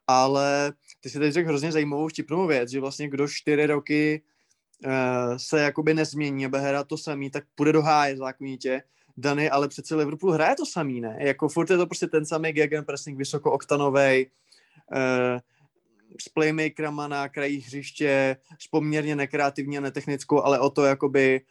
[0.07, 4.21] Ale ty si teď řekl hrozně zajímavou vtipnou věc, že vlastně kdo čtyři roky
[4.85, 4.91] uh,
[5.37, 8.83] se jakoby nezmění a bude hrát to samý, tak půjde do háje zákonitě.
[9.17, 11.17] Dany, ale přece Liverpool hraje to samý, ne?
[11.19, 14.31] Jako furt je to prostě ten samý gegenpressing, vysokooktanovej,
[14.91, 15.39] uh,
[16.19, 21.41] s playmakerama na kraji hřiště, s poměrně nekreativní a netechnickou, ale o to jakoby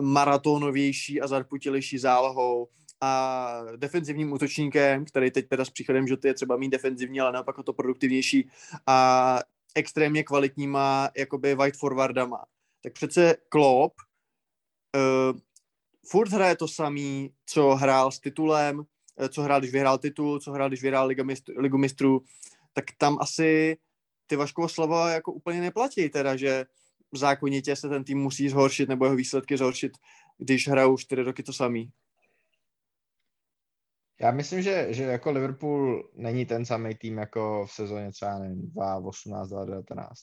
[0.00, 2.68] maratonovější a zarputilejší zálohou
[3.00, 7.58] a defenzivním útočníkem, který teď teda s příchodem Žoty je třeba mít defenzivní, ale naopak
[7.58, 8.50] o to produktivnější
[8.86, 9.38] a
[9.74, 12.44] extrémně kvalitníma jakoby white forwardama.
[12.82, 13.94] Tak přece Klopp
[14.96, 15.38] uh,
[16.06, 18.84] furt hraje to samý, co hrál s titulem,
[19.18, 22.22] eh, co hrál, když vyhrál titul, co hrál, když vyhrál Liga mistr, Ligu mistrů,
[22.72, 23.76] tak tam asi
[24.26, 26.66] ty Vaškovo slova jako úplně neplatí, teda, že
[27.16, 29.92] zákonitě se ten tým musí zhoršit nebo jeho výsledky zhoršit,
[30.38, 31.90] když hrajou čtyři roky to samý.
[34.20, 38.70] Já myslím, že, že jako Liverpool není ten samý tým jako v sezóně třeba nevím,
[38.70, 40.20] 2018, 2019.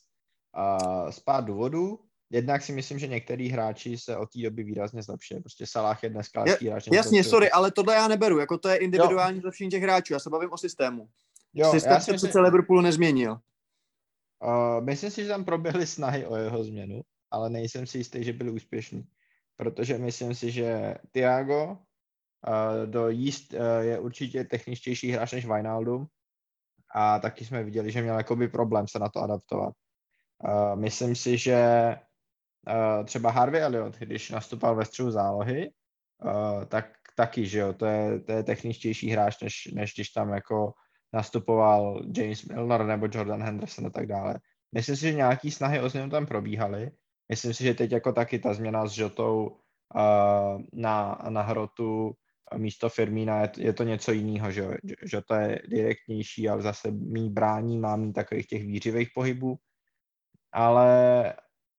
[0.54, 0.78] A
[1.12, 2.00] z pár důvodů.
[2.30, 5.40] Jednak si myslím, že některý hráči se od té doby výrazně zlepšili.
[5.40, 6.88] Prostě Salah je dneska lepší hráč.
[6.92, 10.18] Jasně, byl sorry, ale tohle já neberu, jako to je individuální zlepšení těch hráčů, já
[10.18, 11.08] se bavím o systému.
[11.54, 13.38] Jo, Systém se myslím, přece Liverpoolu nezměnil.
[14.44, 18.32] Uh, myslím si, že tam proběhly snahy o jeho změnu, ale nejsem si jistý, že
[18.32, 19.04] byli úspěšní.
[19.56, 21.78] Protože myslím si, že Thiago uh,
[22.86, 26.06] do jíst uh, je určitě techničtější hráč než Wijnaldum
[26.94, 29.74] a taky jsme viděli, že měl jakoby problém se na to adaptovat.
[30.44, 31.60] Uh, myslím si, že
[32.68, 35.70] uh, třeba Harvey Elliot, když nastupoval ve středu zálohy,
[36.24, 40.32] uh, tak taky, že jo, to je, to je techničtější hráč, než, než když tam
[40.32, 40.72] jako
[41.16, 44.38] nastupoval James Milner nebo Jordan Henderson a tak dále.
[44.72, 46.90] Myslím si, že nějaký snahy o změnu tam probíhaly.
[47.28, 52.12] Myslím si, že teď jako taky ta změna s Žotou uh, na, na hrotu
[52.56, 57.30] místo Firmína je, je to něco jiného, že, že to je direktnější, ale zase mý
[57.30, 59.56] brání má mít takových těch výřivých pohybů.
[60.52, 61.34] Ale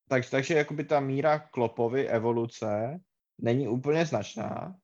[0.09, 2.99] tak, takže jakoby ta míra Klopovy evoluce
[3.39, 4.75] není úplně značná.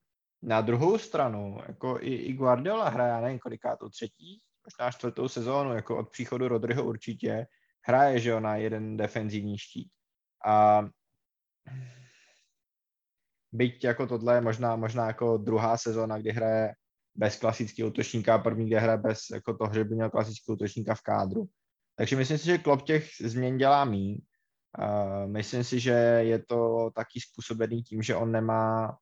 [0.46, 5.98] Na druhou stranu, jako i, i Guardiola hraje, nevím, kolikátou třetí, možná čtvrtou sezónu, jako
[5.98, 7.46] od příchodu Rodryho určitě,
[7.88, 9.88] hraje, že jo, na jeden defenzivní štít.
[10.46, 10.86] A
[13.52, 16.74] byť jako tohle je možná, možná jako druhá sezóna, kdy hraje
[17.16, 20.96] bez klasického útočníka a první, kde hraje bez jako toho, že by měl klasického útočníka
[20.96, 21.46] v kádru.
[21.96, 24.18] Takže myslím si, že Klopp těch změn dělá míň.
[24.80, 28.98] Uh, myslím si, že je to taky způsobený tím, že on nemá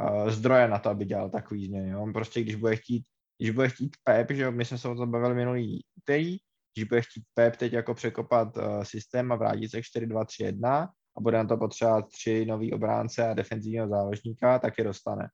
[0.00, 1.96] uh, zdroje na to, aby dělal takový změny.
[1.96, 3.04] On prostě, když bude chtít,
[3.38, 6.36] když bude chtít Pep, že my jsme se o tom bavili minulý úterý,
[6.74, 11.20] když bude chtít Pep teď jako překopat uh, systém a vrátit se k 4-2-3-1 a
[11.20, 15.28] bude na to potřebovat tři nový obránce a defenzivního záložníka, tak je dostane.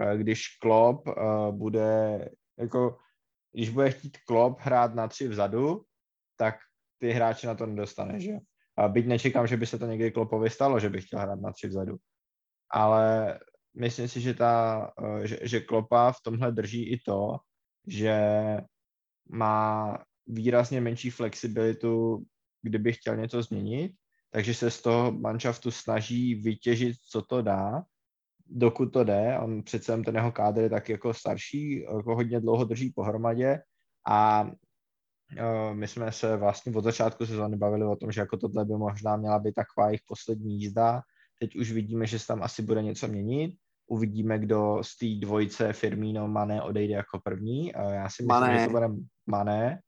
[0.00, 1.14] Uh, když Klopp uh,
[1.52, 2.98] bude, jako,
[3.52, 5.84] když bude chtít Klopp hrát na tři vzadu,
[6.36, 6.54] tak
[6.98, 8.32] ty hráče na to nedostane, že.
[8.78, 11.52] A byť nečekám, že by se to někdy Klopovi stalo, že by chtěl hrát na
[11.52, 11.96] tři vzadu.
[12.70, 13.38] Ale
[13.78, 14.90] myslím si, že, ta,
[15.24, 17.36] že, že Klopa v tomhle drží i to,
[17.86, 18.20] že
[19.30, 22.22] má výrazně menší flexibilitu,
[22.62, 23.92] kdyby chtěl něco změnit,
[24.30, 27.82] takže se z toho manšaftu snaží vytěžit, co to dá,
[28.46, 29.38] dokud to jde.
[29.38, 33.60] On přece ten jeho kádr je tak jako starší, jako hodně dlouho drží pohromadě
[34.08, 34.50] a
[35.72, 39.16] my jsme se vlastně od začátku sezóny bavili o tom, že jako tohle by možná
[39.16, 41.02] měla být taková jejich poslední jízda.
[41.40, 43.54] Teď už vidíme, že se tam asi bude něco měnit.
[43.88, 47.72] Uvidíme, kdo z té dvojice Firmino Mané odejde jako první.
[47.92, 48.88] Já si myslím, že to bude
[49.26, 49.80] Mané.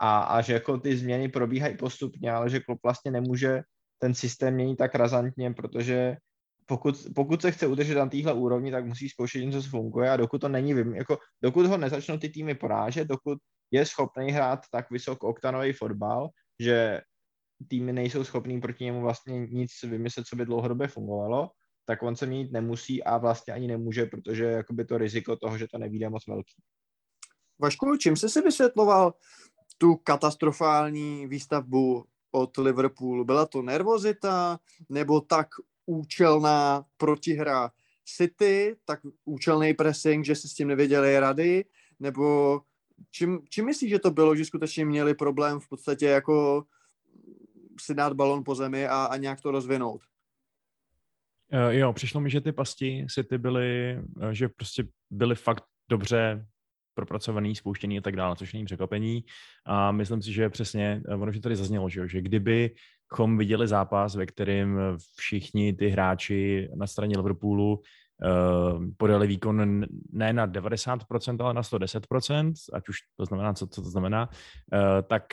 [0.00, 3.62] A, a že jako ty změny probíhají postupně, ale že Klopp vlastně nemůže
[3.98, 6.16] ten systém měnit tak razantně, protože
[6.66, 10.16] pokud, pokud se chce udržet na téhle úrovni, tak musí zkoušet něco, co funguje a
[10.16, 13.38] dokud to není, jako dokud ho nezačnou ty týmy porážet, dokud
[13.70, 16.28] je schopný hrát tak vysokooktanový fotbal,
[16.60, 17.00] že
[17.68, 21.50] týmy nejsou schopný proti němu vlastně nic vymyslet, co by dlouhodobě fungovalo,
[21.84, 25.68] tak on se měnit nemusí a vlastně ani nemůže, protože jakoby to riziko toho, že
[25.68, 26.54] to nevíde moc velký.
[27.58, 29.14] Vašku, čím jsi si vysvětloval
[29.78, 33.24] tu katastrofální výstavbu od Liverpoolu?
[33.24, 35.48] Byla to nervozita nebo tak
[35.86, 37.70] účelná protihra
[38.04, 41.64] City, tak účelný pressing, že si s tím nevěděli rady,
[42.00, 42.60] nebo
[43.10, 46.64] čím, čím myslíš, že to bylo, že skutečně měli problém v podstatě jako
[47.80, 50.00] si dát balon po zemi a, a nějak to rozvinout?
[51.54, 56.46] Uh, jo, přišlo mi, že ty pasti City byly, uh, že prostě byly fakt dobře
[56.94, 59.24] propracovaný, spouštěný a tak dále, což není překvapení.
[59.66, 64.16] A myslím si, že přesně, eh, ono, že tady zaznělo, že, že kdybychom viděli zápas,
[64.16, 64.78] ve kterém
[65.16, 72.52] všichni ty hráči na straně Liverpoolu uh, podali výkon ne na 90%, ale na 110%,
[72.72, 75.24] ať už to znamená, co, co to znamená, uh, tak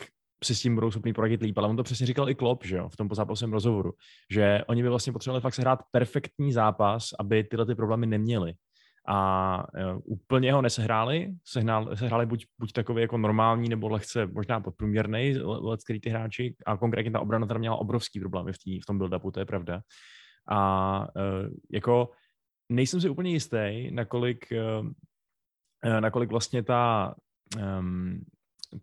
[0.43, 2.77] si s tím budou schopni poradit líp, ale on to přesně říkal i Klopp, že
[2.77, 3.93] jo, v tom pozápasovém rozhovoru,
[4.31, 8.53] že oni by vlastně potřebovali fakt sehrát perfektní zápas, aby tyhle ty problémy neměli.
[9.07, 14.59] A uh, úplně ho nesehráli, sehráli, sehráli buď, buď takový jako normální, nebo lehce možná
[14.59, 18.79] podprůměrný, let, který ty hráči, a konkrétně ta obrana teda měla obrovský problémy v, tý,
[18.79, 19.81] v tom build-upu, to je pravda.
[20.49, 22.09] A uh, jako
[22.69, 27.15] nejsem si úplně jistý, nakolik, uh, nakolik vlastně ta,
[27.79, 28.21] um,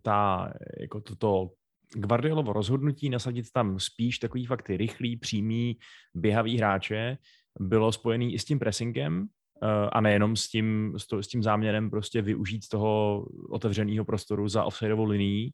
[0.01, 1.49] ta, jako toto
[1.95, 5.77] Guardiolovo rozhodnutí nasadit tam spíš takový fakt ty rychlý, přímý,
[6.13, 7.17] běhavý hráče
[7.59, 12.21] bylo spojený i s tím pressingem, uh, a nejenom s tím, s, tím záměrem prostě
[12.21, 15.53] využít toho otevřeného prostoru za offsideovou linií,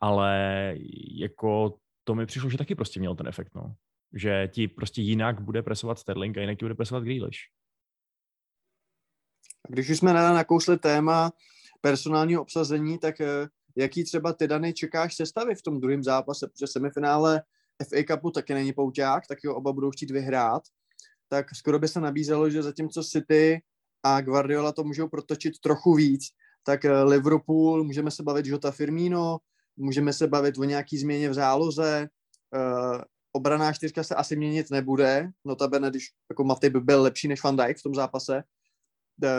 [0.00, 0.74] ale
[1.20, 3.74] jako to mi přišlo, že taky prostě měl ten efekt, no.
[4.14, 7.38] Že ti prostě jinak bude presovat Sterling a jinak ti bude presovat Grealish.
[9.68, 11.32] Když už jsme nakousli téma
[11.80, 16.66] personálního obsazení, tak eh, jaký třeba ty Dany čekáš sestavy v tom druhém zápase, protože
[16.66, 17.42] semifinále
[17.88, 20.62] FA Cupu taky není pouťák, tak jo, oba budou chtít vyhrát,
[21.28, 23.62] tak skoro by se nabízelo, že zatímco City
[24.02, 26.24] a Guardiola to můžou protočit trochu víc,
[26.64, 29.38] tak eh, Liverpool, můžeme se bavit Jota Firmino,
[29.76, 32.08] můžeme se bavit o nějaký změně v záloze,
[32.54, 33.00] uh,
[33.32, 37.78] obraná čtyřka se asi měnit nebude, notabene, když jako by byl lepší než Van Dijk
[37.78, 38.42] v tom zápase,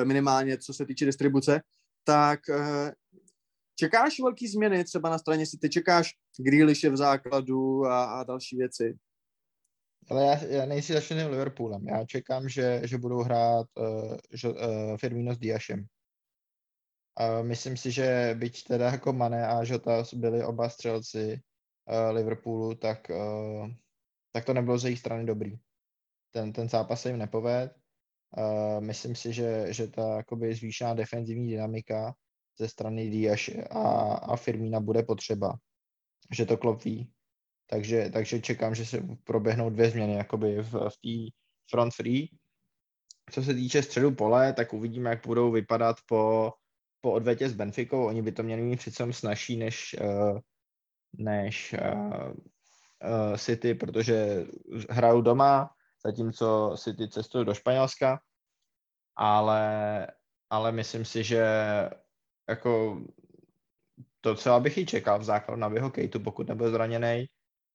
[0.04, 1.62] minimálně co se týče distribuce,
[2.04, 2.39] tak
[3.76, 8.58] Čekáš velký změny třeba na straně si ty čekáš Grealishe v základu a, a další
[8.58, 8.98] věci?
[10.10, 11.88] Ale já, já nejsi začneným Liverpoolem.
[11.88, 15.86] Já čekám, že, že budou hrát uh, že, uh, Firmino s Diašem.
[17.18, 21.40] A myslím si, že byť teda jako Mane a Jota byli oba střelci
[21.90, 23.70] uh, Liverpoolu, tak, uh,
[24.32, 25.58] tak to nebylo z jejich strany dobrý.
[26.32, 27.76] Ten, ten zápas se jim nepoved.
[28.38, 32.16] Uh, myslím si, že, že ta jakoby zvýšená defenzivní dynamika
[32.58, 33.82] ze strany Diaše a,
[34.13, 35.56] a Firmína bude potřeba,
[36.32, 37.12] že to klopí.
[37.70, 41.36] Takže, takže čekám, že se proběhnou dvě změny jakoby v, v té
[41.70, 42.30] front free.
[43.32, 46.54] Co se týče středu pole, tak uvidíme, jak budou vypadat po,
[47.02, 48.06] po odvetě s Benficou.
[48.06, 50.39] Oni by to měli mít přece snažší než, uh,
[51.13, 54.46] než uh, uh, City, protože
[54.89, 55.70] hrajou doma,
[56.06, 58.20] zatímco City cestují do Španělska,
[59.16, 60.08] ale,
[60.50, 61.46] ale myslím si, že
[62.50, 63.02] jako
[64.24, 67.26] docela bych ji čekal v základu na Kejtu, pokud nebyl zraněný.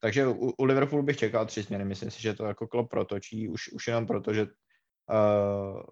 [0.01, 1.85] Takže u, u Liverpoolu bych čekal tři změny.
[1.85, 5.83] Myslím si, že to jako klop protočí, už, už jenom proto, že uh,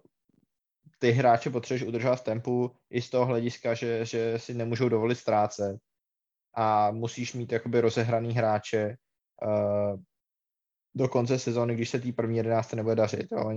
[0.99, 5.15] ty hráče potřebuješ udržovat v tempu i z toho hlediska, že, že si nemůžou dovolit
[5.15, 5.77] ztrácet
[6.53, 8.95] a musíš mít jakoby rozehraný hráče
[9.45, 9.99] uh,
[10.95, 13.27] do konce sezóny, když se tý první jedenácté nebude dařit.
[13.31, 13.51] Jo.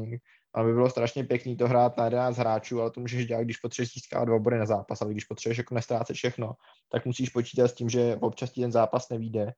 [0.53, 3.57] Ale by bylo strašně pěkný to hrát na 11 hráčů, ale to můžeš dělat, když
[3.57, 6.53] potřebuješ získávat dva body na zápas, ale když potřebuješ jako nestrácet všechno,
[6.89, 9.53] tak musíš počítat s tím, že občas ten zápas nevíde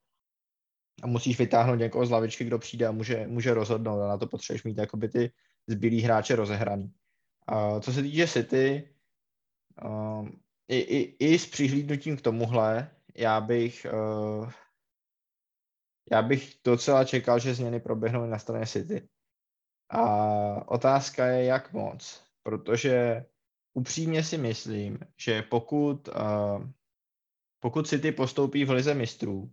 [1.03, 4.27] a musíš vytáhnout někoho z lavičky, kdo přijde a může, může rozhodnout a na to
[4.27, 5.33] potřebuješ mít jakoby ty
[5.67, 6.93] zbylý hráče rozehraný.
[7.47, 8.95] A co se týče City,
[9.85, 14.51] um, i, i, i s přihlídnutím k tomuhle, já bych uh,
[16.13, 19.09] já bych docela čekal, že změny proběhnou na straně City.
[19.93, 22.25] A otázka je, jak moc.
[22.43, 23.25] Protože
[23.75, 26.67] upřímně si myslím, že pokud, uh,
[27.61, 29.53] pokud City postoupí v lize mistrů,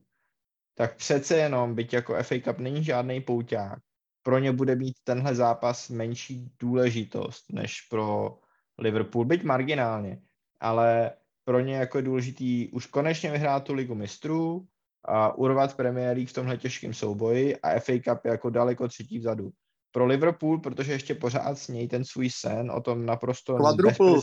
[0.75, 3.79] tak přece jenom, byť jako FA Cup není žádný pouťák,
[4.23, 8.39] pro ně bude mít tenhle zápas menší důležitost než pro
[8.77, 10.21] Liverpool, byť marginálně,
[10.59, 11.11] ale
[11.43, 14.67] pro ně jako je důležitý už konečně vyhrát tu ligu mistrů,
[15.05, 19.19] a urvat Premier League v tomhle těžkém souboji a FA Cup je jako daleko třetí
[19.19, 19.51] vzadu.
[19.91, 24.19] Pro Liverpool, protože ještě pořád snějí ten svůj sen o tom naprosto Quadruple.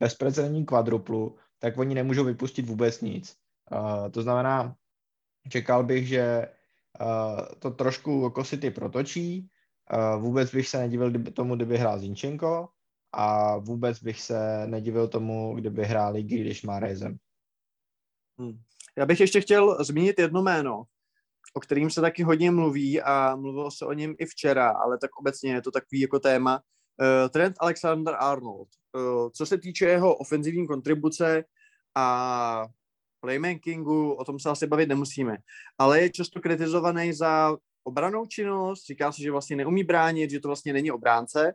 [0.00, 3.36] bezprecedentním kvadruplu, tak oni nemůžou vypustit vůbec nic.
[3.72, 4.74] Uh, to znamená,
[5.48, 6.48] čekal bych, že
[7.00, 9.48] uh, to trošku jako City protočí,
[9.92, 12.68] uh, vůbec bych se nedivil kdyby, tomu, kdyby hrál Zinčenko
[13.12, 17.16] a vůbec bych se nedivil tomu, kdyby hráli Grealish Marezem.
[18.38, 18.58] Hmm.
[18.96, 20.82] Já bych ještě chtěl zmínit jedno jméno,
[21.52, 25.10] o kterým se taky hodně mluví a mluvilo se o něm i včera, ale tak
[25.16, 26.62] obecně je to takový jako téma.
[27.00, 28.68] Uh, Trent Alexander Arnold.
[28.96, 31.44] Uh, co se týče jeho ofenzivní kontribuce
[31.94, 32.66] a
[33.20, 35.36] playmakingu, o tom se asi bavit nemusíme,
[35.78, 40.48] ale je často kritizovaný za obranou činnost, říká se, že vlastně neumí bránit, že to
[40.48, 41.52] vlastně není obránce.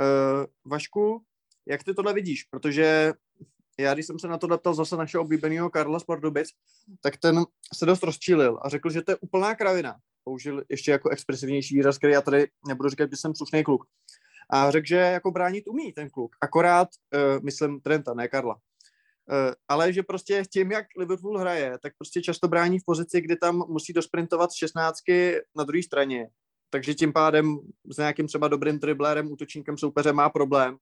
[0.00, 1.22] Uh, Vašku,
[1.66, 2.44] jak ty tohle vidíš?
[2.44, 3.12] Protože
[3.80, 6.48] já když jsem se na to datal zase našeho oblíbeného Karla z Pardubic,
[7.00, 9.96] tak ten se dost rozčílil a řekl, že to je úplná kravina.
[10.24, 13.84] Použil ještě jako expresivnější výraz, který já tady nebudu říkat, že jsem slušný kluk.
[14.50, 16.36] A řekl, že jako bránit umí ten kluk.
[16.40, 18.54] Akorát, uh, myslím Trenta, ne Karla.
[18.54, 18.60] Uh,
[19.68, 23.56] ale že prostě tím, jak Liverpool hraje, tak prostě často brání v pozici, kdy tam
[23.68, 24.98] musí dosprintovat z 16
[25.56, 26.28] na druhé straně.
[26.70, 27.58] Takže tím pádem
[27.92, 30.76] s nějakým třeba dobrým driblérem, útočníkem soupeře má problém.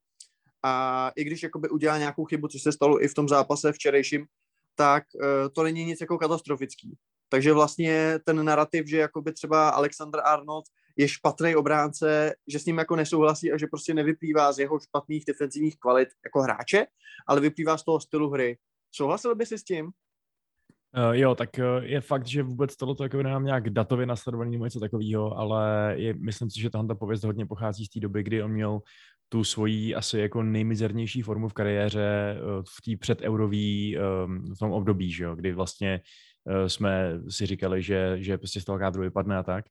[0.67, 4.27] A i když jakoby udělá nějakou chybu, což se stalo i v tom zápase včerejším,
[4.75, 6.97] tak uh, to není nic jako katastrofický.
[7.29, 10.65] Takže vlastně ten narrativ, že jakoby třeba Alexander Arnold
[10.97, 15.25] je špatný obránce, že s ním jako nesouhlasí a že prostě nevyplývá z jeho špatných
[15.27, 16.87] defenzivních kvalit jako hráče,
[17.29, 18.59] ale vyplývá z toho stylu hry.
[18.93, 19.87] Souhlasil by si s tím?
[19.87, 24.65] Uh, jo, tak uh, je fakt, že vůbec tohle jako nemám nějak datově nasledovaný nebo
[24.65, 28.43] něco takového, ale je, myslím si, že tahle pověst hodně pochází z té doby, kdy
[28.43, 28.81] on měl
[29.29, 34.73] tu svoji asi jako nejmizernější formu v kariéře uh, v té předeurový um, v tom
[34.73, 36.01] období, že jo, kdy vlastně
[36.45, 39.65] uh, jsme si říkali, že, že prostě z toho kádru vypadne a tak.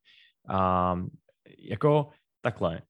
[0.49, 0.95] A
[1.59, 2.09] jako
[2.41, 2.81] takhle,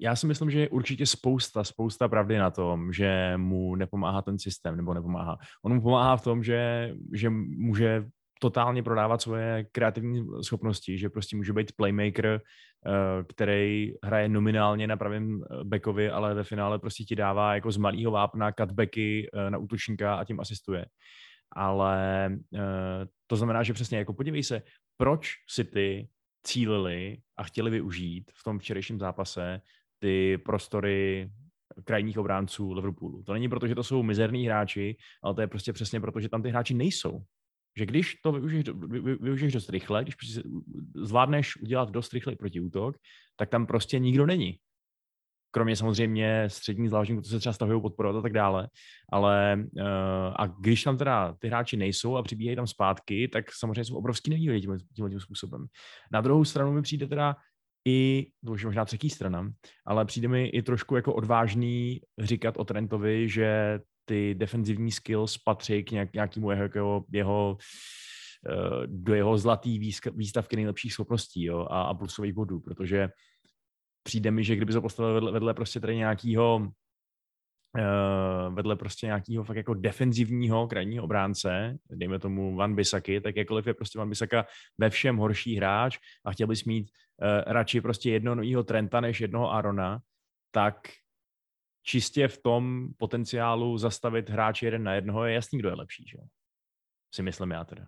[0.00, 4.38] já si myslím, že je určitě spousta, spousta pravdy na tom, že mu nepomáhá ten
[4.38, 5.38] systém, nebo nepomáhá.
[5.64, 8.04] On mu pomáhá v tom, že, že může
[8.40, 12.40] totálně prodávat svoje kreativní schopnosti, že prostě může být playmaker, eh,
[13.28, 17.76] který hraje nominálně na pravém eh, backovi, ale ve finále prostě ti dává jako z
[17.76, 20.86] malého vápna cutbacky eh, na útočníka a tím asistuje.
[21.56, 22.30] Ale
[23.26, 24.62] to znamená, že přesně jako podívej se,
[24.96, 26.08] proč si ty
[26.42, 29.60] cílili a chtěli využít v tom včerejším zápase
[29.98, 31.30] ty prostory
[31.84, 33.22] krajních obránců Liverpoolu.
[33.22, 36.28] To není proto, že to jsou mizerní hráči, ale to je prostě přesně proto, že
[36.28, 37.22] tam ty hráči nejsou.
[37.78, 38.64] Že když to využiješ,
[39.20, 40.42] využiješ dost rychle, když prostě
[40.94, 42.96] zvládneš udělat dost rychlý protiútok,
[43.36, 44.58] tak tam prostě nikdo není
[45.54, 48.68] kromě samozřejmě středních záložníků, to se třeba stahují podporovat a tak dále,
[49.12, 49.84] ale uh,
[50.36, 54.30] a když tam teda ty hráči nejsou a přibíhají tam zpátky, tak samozřejmě jsou obrovský
[54.30, 55.66] nevýhody tím, tím, tím způsobem.
[56.12, 57.36] Na druhou stranu mi přijde teda
[57.86, 59.50] i, to už možná třetí strana,
[59.86, 65.84] ale přijde mi i trošku jako odvážný říkat o Trentovi, že ty defenzivní skills patří
[65.84, 67.56] k nějak, nějakému jeho, jeho,
[68.48, 73.08] eh, do jeho zlatý výstavky nejlepších schopností jo, a, a plusových bodů, protože
[74.02, 79.44] přijde mi, že kdyby se postavil vedle, vedle prostě tady nějakýho uh, vedle prostě nějakého
[79.44, 84.46] fakt jako defenzivního krajního obránce, dejme tomu Van Bisaky, tak jakkoliv je prostě Van Bisaka
[84.78, 86.90] ve všem horší hráč a chtěl bys mít
[87.22, 89.98] uh, radši prostě jednoho Trenta než jednoho Arona,
[90.50, 90.76] tak
[91.84, 96.18] čistě v tom potenciálu zastavit hráče jeden na jednoho je jasný, kdo je lepší, že?
[97.14, 97.86] Si myslím já teda.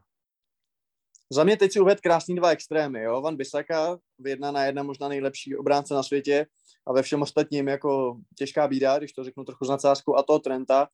[1.33, 3.23] Za mě teď si uved krásný dva extrémy, jo.
[3.23, 6.47] Van Bissaka, jedna na jedna možná nejlepší obránce na světě
[6.87, 10.89] a ve všem ostatním jako těžká bída, když to řeknu trochu nadsázkou, a to Trenta.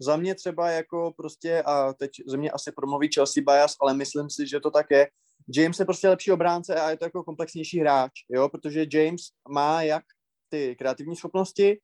[0.00, 4.30] Za mě třeba jako prostě, a teď ze mě asi promluví Chelsea bias, ale myslím
[4.30, 5.08] si, že to tak je,
[5.56, 9.82] James je prostě lepší obránce a je to jako komplexnější hráč, jo, protože James má
[9.82, 10.04] jak
[10.48, 11.80] ty kreativní schopnosti,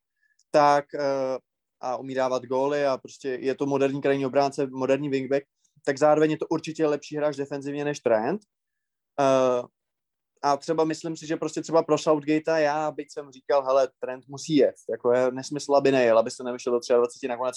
[0.54, 1.38] tak uh,
[1.80, 5.44] a umí dávat góly a prostě je to moderní krajní obránce, moderní wingback,
[5.84, 8.40] tak zároveň je to určitě lepší hráč defenzivně než Trent.
[9.20, 9.66] Uh,
[10.42, 14.24] a třeba myslím si, že prostě třeba pro Southgate já bych jsem říkal, hele, Trent
[14.28, 14.74] musí jet.
[14.90, 17.56] Jako je nesmysl, aby nejel, aby se nevyšel do 23, nakonec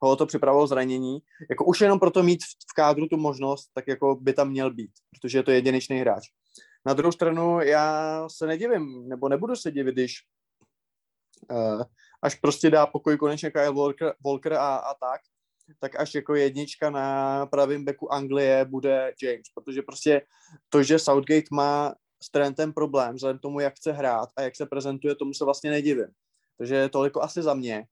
[0.00, 1.18] ho to připravilo zranění.
[1.50, 4.90] Jako už jenom proto mít v kádru tu možnost, tak jako by tam měl být,
[5.10, 6.24] protože je to jedinečný hráč.
[6.86, 10.14] Na druhou stranu já se nedivím, nebo nebudu se divit, když
[11.50, 11.82] uh,
[12.22, 15.20] až prostě dá pokoj konečně Kyle Walker, Walker a, a tak,
[15.80, 20.22] tak až jako jednička na pravém beku Anglie bude James, protože prostě
[20.68, 24.66] to, že Southgate má s Trentem problém, vzhledem tomu, jak chce hrát a jak se
[24.66, 26.08] prezentuje, tomu se vlastně nedivím.
[26.58, 27.86] Takže toliko asi za mě.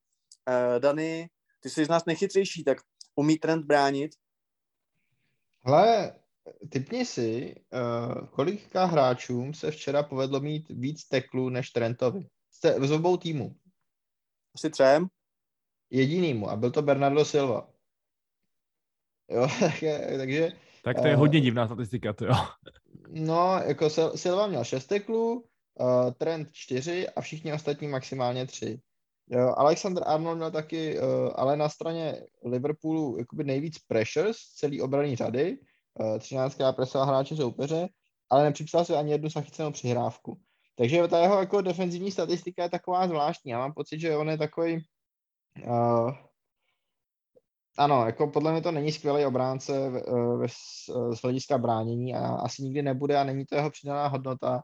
[0.49, 2.79] Uh, Dany, ty jsi z nás nechytřejší, tak
[3.15, 4.13] umí Trent bránit?
[5.65, 6.13] Hele,
[6.69, 12.29] typni si, uh, kolika hráčům se včera povedlo mít víc teklů než Trentovi?
[12.81, 13.55] Z obou týmů.
[14.57, 15.07] Asi třem
[15.91, 17.69] jedinýmu a byl to Bernardo Silva.
[19.31, 19.49] Jo,
[20.19, 20.53] takže...
[20.85, 22.35] Tak to je uh, hodně divná statistika, to jo.
[23.09, 28.81] No, jako Silva měl 6 teklů, uh, Trent 4 a všichni ostatní maximálně 3.
[29.31, 31.05] Jo, Alexander Arnold měl taky, uh,
[31.35, 35.59] ale na straně Liverpoolu jakoby nejvíc pressures z celý obraný řady,
[36.01, 37.89] uh, 13 presoval hráče soupeře,
[38.31, 40.41] ale nepřipsal si ani jednu zachycenou přihrávku.
[40.79, 43.51] Takže ta jeho jako defenzivní statistika je taková zvláštní.
[43.51, 44.85] Já mám pocit, že on je takový
[45.65, 46.13] Uh,
[47.79, 50.01] ano, jako podle mě to není skvělý obránce ve,
[50.37, 50.49] ve,
[51.15, 54.63] z hlediska bránění a asi nikdy nebude a není to jeho přidaná hodnota.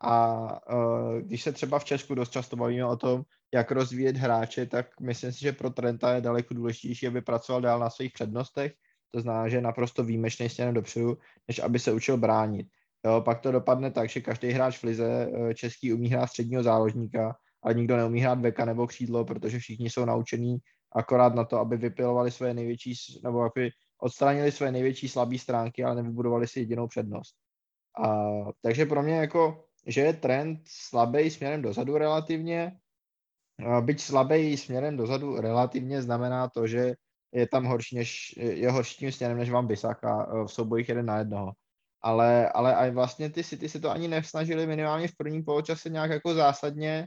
[0.00, 0.36] A
[0.74, 3.22] uh, když se třeba v Česku dost často bavíme o tom,
[3.54, 7.78] jak rozvíjet hráče, tak myslím si, že pro Trenta je daleko důležitější, aby pracoval dál
[7.78, 8.72] na svých přednostech,
[9.10, 12.66] to znamená, že je naprosto výjimečný stěnem dopředu, než aby se učil bránit.
[13.04, 16.62] Jo, pak to dopadne tak, že každý hráč v lize eh, český umí hrát středního
[16.62, 20.58] záložníka, ale nikdo neumí hrát beka nebo křídlo, protože všichni jsou naučení
[20.94, 22.94] akorát na to, aby vypilovali svoje největší,
[23.24, 27.34] nebo aby odstranili svoje největší slabé stránky, ale nevybudovali si jedinou přednost.
[28.04, 28.28] A,
[28.62, 32.72] takže pro mě jako, že je trend slabý směrem dozadu relativně,
[33.66, 36.94] a byť slabý směrem dozadu relativně znamená to, že
[37.32, 41.06] je tam horší, než, je horší tím směrem, než vám Bisaka eh, v soubojích jeden
[41.06, 41.52] na jednoho.
[42.02, 46.10] Ale, ale aj vlastně ty City se to ani nesnažili minimálně v prvním poločase nějak
[46.10, 47.06] jako zásadně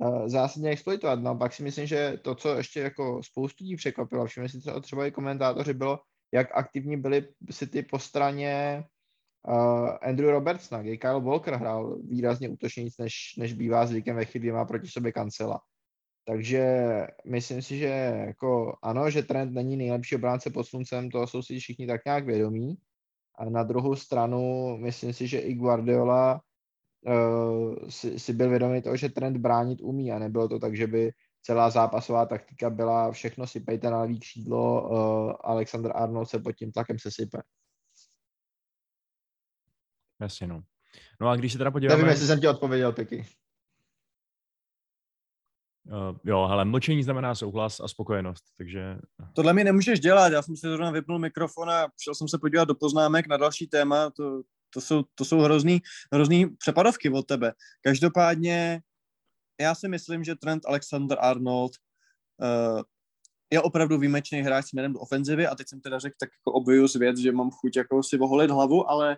[0.00, 1.20] uh, zásadně exploitovat.
[1.20, 4.80] No pak si myslím, že to, co ještě jako spoustu lidí překvapilo, všimli si třeba,
[4.80, 5.98] třeba i komentátoři, bylo,
[6.34, 8.84] jak aktivní byli City po straně
[9.48, 14.52] uh, Andrew Robertsona, kdy Kyle Walker hrál výrazně útočnějíc, než, než bývá zvykem ve chvíli,
[14.52, 15.60] má proti sobě kancela.
[16.28, 16.66] Takže
[17.26, 17.86] myslím si, že
[18.26, 22.26] jako ano, že trend není nejlepší obránce pod sluncem, to jsou si všichni tak nějak
[22.26, 22.76] vědomí.
[23.38, 26.40] A na druhou stranu myslím si, že i Guardiola
[27.06, 30.86] uh, si, si byl vědomý toho, že trend bránit umí a nebylo to tak, že
[30.86, 31.10] by
[31.42, 36.72] celá zápasová taktika byla všechno sypejte na levý křídlo, uh, Alexander Arnold se pod tím
[36.72, 37.42] tlakem sesype.
[40.20, 40.62] Jasně, no.
[41.20, 41.96] No a když se teda podíváme...
[41.96, 43.26] Nevím, jestli jsem ti odpověděl, Piky.
[45.86, 48.98] Uh, jo, hele, mlčení znamená souhlas a spokojenost, takže...
[49.32, 52.64] Tohle mi nemůžeš dělat, já jsem si zrovna vypnul mikrofon a šel jsem se podívat
[52.64, 55.82] do poznámek na další téma, to, to jsou, to jsou hrozný,
[56.12, 57.52] hrozný přepadovky od tebe.
[57.80, 58.80] Každopádně
[59.60, 62.82] já si myslím, že Trent Alexander-Arnold uh,
[63.52, 66.94] je opravdu výjimečný hráč směrem do ofenzivy a teď jsem teda řekl tak jako obvious
[66.94, 69.16] věc, že mám chuť jako si oholit hlavu, ale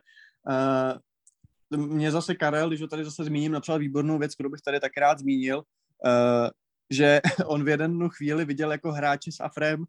[1.71, 4.81] uh, mě zase Karel, když ho tady zase zmíním, napsal výbornou věc, kterou bych tady
[4.81, 5.63] tak rád zmínil,
[6.05, 6.49] uh,
[6.91, 9.87] že on v jednu chvíli viděl jako hráče s Afrem uh,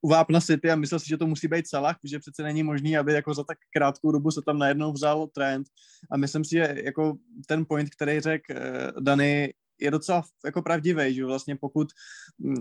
[0.00, 2.96] u Vápna City a myslel si, že to musí být Salah, že přece není možný,
[2.96, 5.66] aby jako za tak krátkou dobu se tam najednou vzal trend
[6.10, 7.16] a myslím si, že jako
[7.46, 11.88] ten point, který řekl uh, Dany, je docela jako pravdivý, že vlastně pokud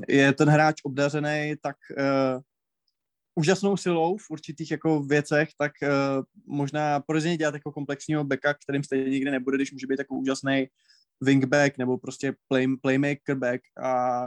[0.07, 2.41] je ten hráč obdařený, tak uh,
[3.35, 8.83] úžasnou silou v určitých jako věcech, tak uh, možná pro dělat jako komplexního beka, kterým
[8.83, 10.67] stejně nikdy nebude, když může být jako úžasný
[11.21, 14.25] wingback nebo prostě play, playmaker back a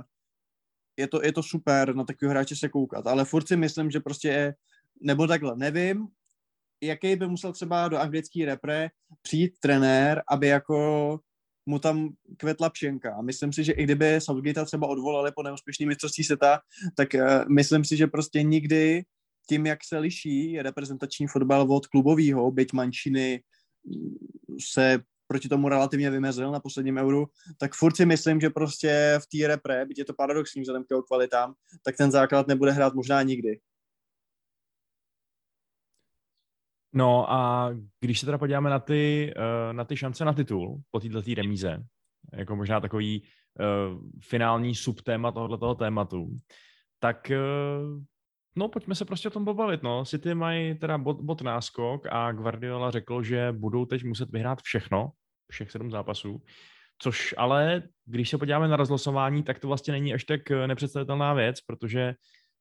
[0.99, 4.01] je to, je to super na takového hráče se koukat, ale furt si myslím, že
[4.01, 4.55] prostě je,
[5.03, 6.09] nebo takhle, nevím,
[6.82, 8.91] jaký by musel třeba do anglický repre
[9.22, 11.20] přijít trenér, aby jako
[11.66, 13.14] mu tam kvetla pšenka.
[13.14, 16.61] A myslím si, že i kdyby Southgate třeba odvolali po neúspěšný mistrovství světa,
[16.97, 19.05] tak uh, myslím si, že prostě nikdy
[19.49, 23.43] tím, jak se liší reprezentační fotbal od klubového, byť mančiny
[24.61, 24.99] se
[25.29, 27.26] proti tomu relativně vymezil na posledním euru,
[27.59, 30.91] tak furt si myslím, že prostě v té repre, byť je to paradoxní vzhledem k
[30.91, 31.55] jeho kvalitám,
[31.85, 33.61] tak ten základ nebude hrát možná nikdy.
[36.93, 37.70] No a
[38.01, 41.85] když se teda podíváme na ty, eh, na ty šance na titul po této remíze,
[42.33, 46.39] jako možná takový uh, finální subtéma tohoto tématu,
[46.99, 48.03] tak uh,
[48.57, 49.82] no pojďme se prostě o tom pobavit.
[49.82, 50.05] No.
[50.05, 55.11] City mají teda bod, bod náskok a Guardiola řekl, že budou teď muset vyhrát všechno,
[55.51, 56.42] všech sedm zápasů,
[56.99, 61.61] což ale, když se podíváme na rozlosování, tak to vlastně není až tak nepředstavitelná věc,
[61.61, 62.14] protože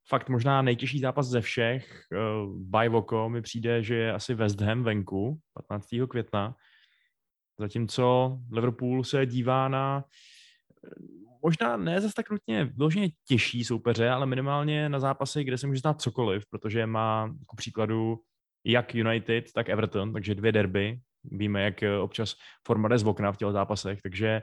[0.09, 4.61] fakt možná nejtěžší zápas ze všech, uh, by Voko, mi přijde, že je asi West
[4.61, 5.87] Ham venku 15.
[6.09, 6.55] května,
[7.59, 10.03] zatímco Liverpool se dívá na
[11.47, 15.79] možná ne zase tak nutně vloženě těžší soupeře, ale minimálně na zápasy, kde se může
[15.79, 18.19] stát cokoliv, protože má ku příkladu
[18.65, 20.99] jak United, tak Everton, takže dvě derby.
[21.23, 22.35] Víme, jak občas
[22.67, 24.41] forma jde z okna v těch zápasech, takže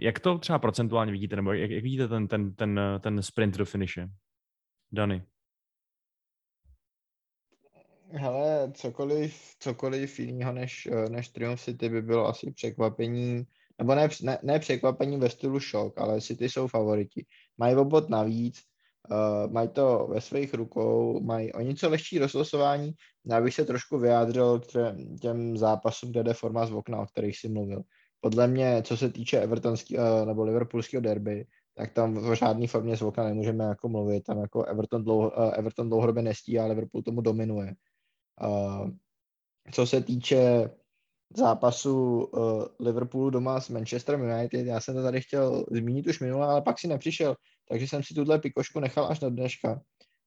[0.00, 3.64] jak to třeba procentuálně vidíte, nebo jak, jak vidíte ten, ten, ten, ten sprint do
[3.64, 4.08] finiše?
[4.92, 5.22] Dany.
[8.12, 13.46] Hele, cokoliv, cokoliv jiného než, než Triumph City by bylo asi překvapení,
[13.80, 17.26] nebo ne, ne, ne překvapení ve stylu šok, ale City jsou favoriti.
[17.58, 18.60] Mají obod navíc,
[19.10, 22.92] uh, mají to ve svých rukou, mají o něco lehčí rozlosování.
[23.30, 27.38] Já bych se trošku vyjádřil k těm zápasům, kde jde forma z okna, o kterých
[27.38, 27.82] si mluvil.
[28.20, 32.96] Podle mě, co se týče evertonského uh, nebo liverpoolského derby, tak tam v žádné formě
[32.96, 34.24] z okna nemůžeme jako mluvit.
[34.24, 37.74] Tam jako Everton, dlouho, uh, Everton dlouhodobě nestí, ale Liverpool tomu dominuje.
[38.42, 38.90] Uh,
[39.72, 40.70] co se týče
[41.36, 46.46] zápasu uh, Liverpoolu doma s Manchester United, já jsem to tady chtěl zmínit už minule,
[46.46, 47.36] ale pak si nepřišel,
[47.68, 49.80] takže jsem si tuhle pikošku nechal až do dneška.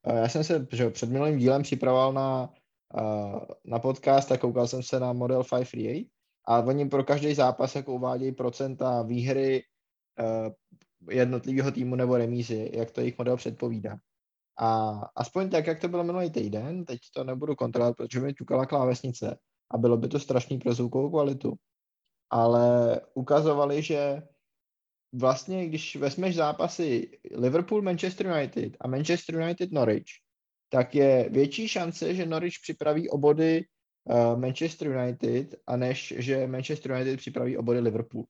[0.07, 2.49] Uh, já jsem se že před minulým dílem připravoval na,
[3.01, 6.09] uh, na podcast a koukal jsem se na model 538
[6.47, 9.63] A oni pro každý zápas jako uvádějí procenta výhry
[10.19, 10.53] uh,
[11.09, 13.97] jednotlivého týmu nebo remízy, jak to jejich model předpovídá.
[14.59, 18.65] A aspoň tak, jak to bylo minulý týden, teď to nebudu kontrolovat, protože mi ťukala
[18.65, 19.37] klávesnice
[19.73, 21.53] a bylo by to strašný pro zvukovou kvalitu.
[22.29, 24.21] Ale ukazovali, že
[25.13, 30.11] vlastně, když vezmeš zápasy Liverpool, Manchester United a Manchester United Norwich,
[30.69, 33.65] tak je větší šance, že Norwich připraví obody
[34.03, 38.25] uh, Manchester United, a než že Manchester United připraví obody Liverpool.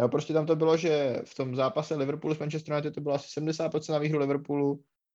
[0.00, 3.14] Jo, prostě tam to bylo, že v tom zápase Liverpoolu s Manchester United to bylo
[3.14, 4.72] asi 70% na výhru Liverpoolu,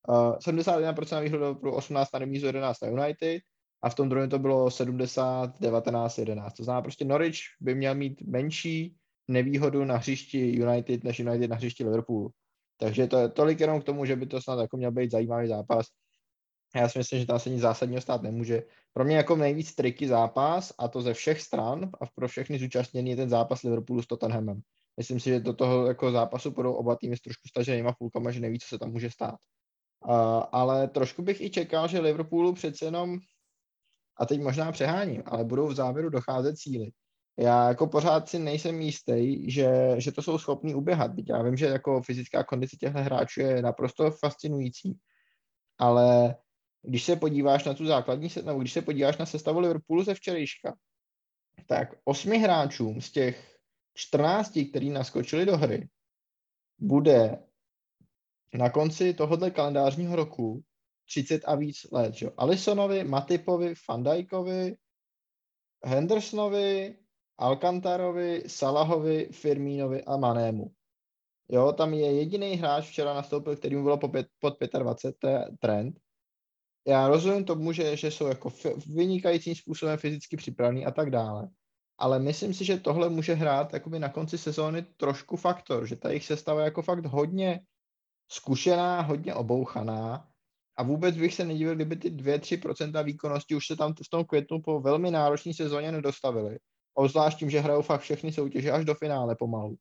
[0.08, 3.42] uh, 71% na výhru Liverpoolu, 18 na remízu, 11 na United
[3.84, 6.54] a v tom druhém to bylo 70, 19, 11.
[6.54, 8.96] To znamená prostě Norwich by měl mít menší
[9.28, 12.30] nevýhodu na hřišti United než United na hřišti Liverpoolu.
[12.78, 15.48] Takže to je tolik jenom k tomu, že by to snad jako měl být zajímavý
[15.48, 15.86] zápas.
[16.76, 18.64] Já si myslím, že tam se nic zásadního stát nemůže.
[18.94, 23.10] Pro mě jako nejvíc triky zápas, a to ze všech stran a pro všechny zúčastněný
[23.10, 24.62] je ten zápas Liverpoolu s Tottenhamem.
[24.98, 28.40] Myslím si, že do toho jako zápasu budou oba týmy s trošku staženýma půlkama, že
[28.40, 29.36] neví, co se tam může stát.
[30.08, 33.20] Uh, ale trošku bych i čekal, že Liverpoolu přece jenom,
[34.18, 36.92] a teď možná přeháním, ale budou v závěru docházet cíly
[37.40, 41.12] já jako pořád si nejsem jistý, že, že to jsou schopní uběhat.
[41.30, 45.00] Já vím, že jako fyzická kondice těchto hráčů je naprosto fascinující,
[45.78, 46.36] ale
[46.82, 50.76] když se podíváš na tu základní, nebo když se podíváš na sestavu Liverpoolu ze včerejška,
[51.68, 53.58] tak osmi hráčům z těch
[53.94, 55.90] 14, který naskočili do hry,
[56.80, 57.40] bude
[58.54, 60.64] na konci tohohle kalendářního roku
[61.06, 62.14] 30 a víc let.
[62.14, 62.30] Že?
[62.38, 64.76] Alisonovi, Matipovi, Fandajkovi,
[65.86, 66.98] Hendersonovi,
[67.38, 70.72] Alcantarovi, Salahovi, Firmínovi a Manému.
[71.50, 75.28] Jo, tam je jediný hráč včera nastoupil, který mu bylo po pět, pod 25, to
[75.28, 76.00] je trend.
[76.88, 78.52] Já rozumím tomu, že, že jsou jako
[78.96, 81.50] vynikajícím způsobem fyzicky připravený a tak dále.
[81.98, 86.10] Ale myslím si, že tohle může hrát jakoby na konci sezóny trošku faktor, že ta
[86.10, 87.60] jejich sestava je jako fakt hodně
[88.32, 90.33] zkušená, hodně obouchaná
[90.78, 94.62] a vůbec bych se nedivil, kdyby ty 2-3% výkonnosti už se tam v tom květnu
[94.62, 96.58] po velmi náročné sezóně nedostavily
[96.94, 99.76] Obzvlášť tím, že hrajou fakt všechny soutěže až do finále pomalu.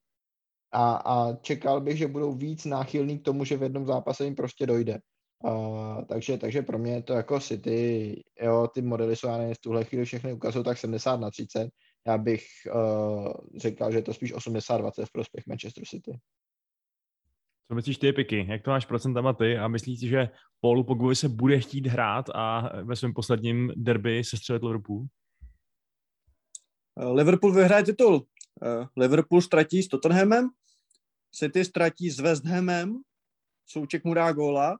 [0.72, 4.34] A, a čekal bych, že budou víc náchylní k tomu, že v jednom zápase jim
[4.34, 4.98] prostě dojde.
[5.44, 9.54] Uh, takže, takže pro mě je to jako City, jo, ty modely jsou, já nevím,
[9.54, 11.68] v tuhle chvíli všechny ukazují tak 70 na 30.
[12.06, 16.18] Já bych uh, řekl, že je to spíš 80-20 v prospěch Manchester City.
[17.72, 18.46] Co myslíš ty, Piky?
[18.48, 19.58] Jak to máš procentama ty?
[19.58, 20.28] A myslíš si, že
[20.60, 25.06] Paulu Pogbovi se bude chtít hrát a ve svém posledním derby se střelit Liverpool?
[27.00, 28.26] Eh, Liverpool vyhraje titul.
[28.62, 30.48] Eh, Liverpool ztratí s Tottenhamem,
[31.34, 33.00] City ztratí s West Hamem,
[33.66, 34.78] Souček mu dá góla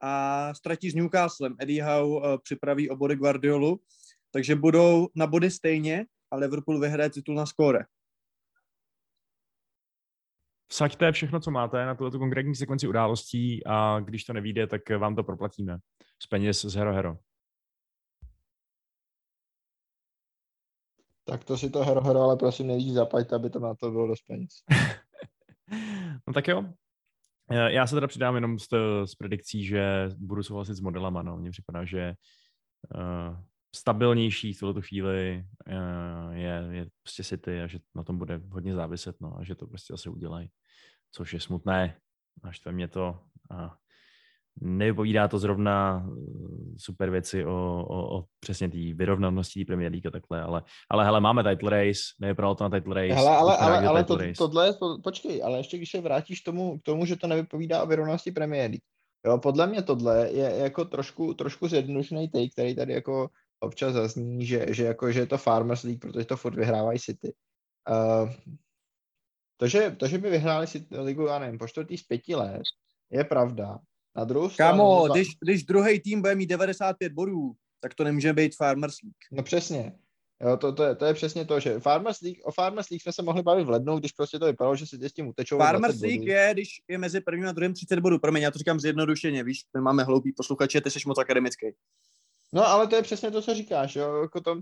[0.00, 1.56] a ztratí s Newcastlem.
[1.58, 3.80] Eddie Howe eh, připraví obody Guardiolu,
[4.30, 7.84] takže budou na body stejně a Liverpool vyhraje titul na skóre.
[10.68, 15.16] Vsaďte všechno, co máte na tuto konkrétní sekvenci událostí a když to nevíde, tak vám
[15.16, 15.78] to proplatíme
[16.22, 17.16] z peněz z Hero Hero.
[21.24, 24.06] Tak to si to hero, hero ale prosím nejdřív zaplaťte, aby to na to bylo
[24.06, 24.50] dost peněz.
[26.26, 26.64] no tak jo.
[27.50, 28.68] Já se teda přidám jenom s,
[29.04, 31.22] s predikcí, že budu souhlasit s modelama.
[31.22, 31.36] No.
[31.36, 32.14] Mně připadá, že
[32.94, 33.36] uh,
[33.76, 38.74] stabilnější v tuto chvíli uh, je, je prostě City a že na tom bude hodně
[38.74, 40.48] záviset no, a že to prostě asi udělají.
[41.12, 41.96] Což je smutné,
[42.42, 43.18] až to mě to.
[43.50, 43.70] Uh,
[44.60, 50.10] nevypovídá to zrovna eh, super věci o, o, o přesně té vyrovnanosti Premier League a
[50.10, 53.14] takhle, ale, ale hele, máme title race, nevypadalo to na title race.
[53.14, 56.82] Hele, ale, ale, ale to, tohle, po, počkej, ale ještě když se vrátíš tomu, k
[56.82, 58.82] tomu, že to nevypovídá o vyrovnanosti Premier League.
[59.26, 63.28] Jo, podle mě tohle je jako trošku, trošku zjednodušený take, který tady jako
[63.60, 67.34] občas zazní, že, že, jako, že je to Farmers League, protože to furt vyhrávají City.
[67.90, 68.32] Uh,
[69.56, 72.62] to, že, to, že by vyhráli si ligu, já nevím, po čtvrtý z pěti let,
[73.10, 73.78] je pravda,
[74.16, 74.78] na druhou stranu...
[74.78, 79.16] Kámo, když, když druhý tým bude mít 95 bodů, tak to nemůže být Farmers League.
[79.32, 79.92] No přesně.
[80.42, 83.12] Jo, to, to, je, to je přesně to, že Farmers League, o Farmers League jsme
[83.12, 85.58] se mohli bavit v lednu, když prostě to vypadalo, že si s tím utečou.
[85.58, 86.30] Farmers League bodů.
[86.30, 88.18] je, když je mezi prvním a druhým 30 bodů.
[88.18, 91.66] Promiň, já to říkám zjednodušeně, víš, my máme hloupý posluchače, ty jsi moc akademický.
[92.52, 94.60] No, ale to je přesně to, co říkáš, jo, jako to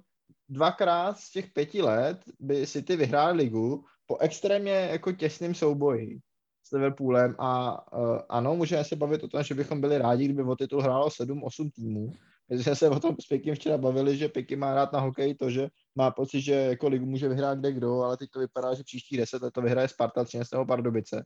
[0.49, 6.19] dvakrát z těch pěti let by si ty vyhráli ligu po extrémně jako těsným souboji
[6.67, 10.43] s Liverpoolem a uh, ano, můžeme se bavit o tom, že bychom byli rádi, kdyby
[10.43, 12.13] o titul hrálo 7-8 týmů.
[12.51, 15.35] My jsme se o tom s Pikim včera bavili, že Piky má rád na hokej
[15.35, 18.75] to, že má pocit, že jako ligu může vyhrát kde kdo, ale teď to vypadá,
[18.75, 21.25] že příští 10 let to vyhraje Sparta, Třinec nebo Pardubice.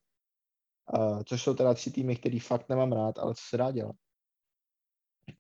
[0.99, 3.97] Uh, což jsou teda tři týmy, který fakt nemám rád, ale co se dá dělat.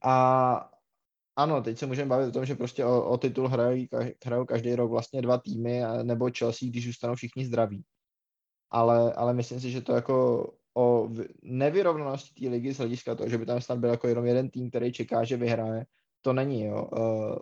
[0.05, 0.71] A,
[1.39, 3.89] ano, teď se můžeme bavit o tom, že prostě o, o titul hrají,
[4.25, 7.85] hrajou každý rok vlastně dva týmy, nebo Chelsea, když zůstanou všichni zdraví.
[8.71, 11.09] Ale, ale myslím si, že to jako o
[11.43, 14.71] nevyrovnanosti té ligy z hlediska toho, že by tam snad byl jako jenom jeden tým,
[14.71, 15.87] který čeká, že vyhraje,
[16.21, 16.91] to není, jo.
[16.97, 17.39] Eh,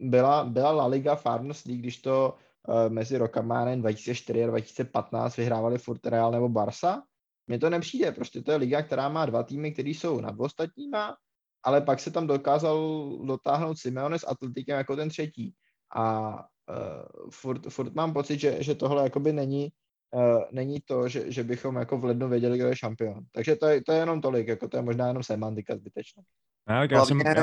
[0.00, 2.34] Byla, byla La Liga Farmers League, když to
[2.68, 7.02] eh, mezi rokama, nevím, 2004 a 2015 vyhrávali furt Real nebo Barca.
[7.46, 11.16] Mně to nepřijde, prostě to je liga, která má dva týmy, které jsou nad ostatníma,
[11.62, 15.54] ale pak se tam dokázal dotáhnout Simeone s Atletikem jako ten třetí.
[15.96, 16.30] A
[16.70, 19.72] uh, furt, furt mám pocit, že, že tohle jakoby není,
[20.14, 23.24] uh, není to, že, že bychom jako v lednu věděli, kdo je šampion.
[23.32, 26.22] Takže to je, to je jenom tolik, jako to je možná jenom semantika zbytečná.
[26.66, 27.34] Tak já jsem, já,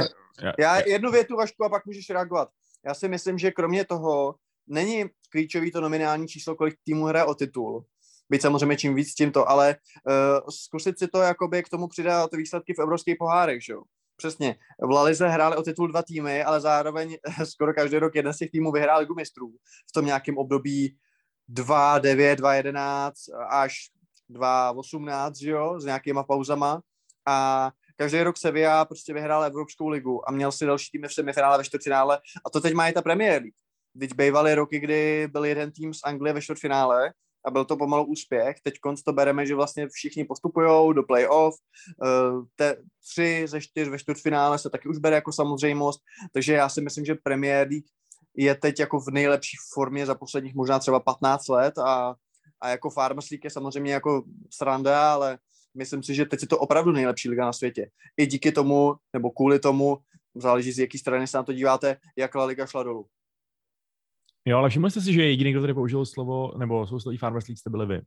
[0.41, 2.49] já, Já jednu větu, Vašku, a pak můžeš reagovat.
[2.86, 4.36] Já si myslím, že kromě toho
[4.68, 7.86] není klíčový to nominální číslo, kolik týmů hraje o titul.
[8.30, 9.76] Byť samozřejmě čím víc, tím to, ale
[10.07, 13.82] uh, zkusit si to jakoby k tomu přidat výsledky v evropských pohárech, že jo.
[14.18, 14.55] Přesně.
[14.80, 18.51] V Lalize hráli o titul dva týmy, ale zároveň skoro každý rok jeden z těch
[18.51, 19.51] týmů vyhrál Ligu mistrů.
[19.89, 20.97] V tom nějakém období
[21.47, 23.15] 2, 9, 2, 11
[23.49, 23.74] až
[24.30, 26.82] 2, 18, že jo, s nějakýma pauzama.
[27.28, 31.57] A každý rok Sevilla prostě vyhrál Evropskou ligu a měl si další týmy v semifinále,
[31.57, 33.55] ve čtvrtfinále a to teď má i ta Premier League.
[33.99, 37.13] Teď bývaly roky, kdy byl jeden tým z Anglie ve čtvrtfinále
[37.48, 38.58] a byl to pomalu úspěch.
[38.64, 38.74] Teď
[39.06, 41.56] to bereme, že vlastně všichni postupují do playoff.
[42.04, 42.78] Eh, Te,
[43.12, 46.02] tři ze čtyř ve čtvrtfinále se taky už bere jako samozřejmost,
[46.34, 47.86] takže já si myslím, že Premier League
[48.36, 52.16] je teď jako v nejlepší formě za posledních možná třeba 15 let a,
[52.62, 55.38] a jako Farmers League je samozřejmě jako sranda, ale
[55.74, 57.89] myslím si, že teď je to opravdu nejlepší liga na světě.
[58.18, 59.98] I díky tomu, nebo kvůli tomu,
[60.36, 63.06] záleží z jaký strany se na to díváte, jak La Liga šla dolů.
[64.48, 67.58] Jo, ale všimli jste si, že jediný, kdo tady použil slovo, nebo sousloví Farmers League,
[67.58, 68.02] jste byli vy.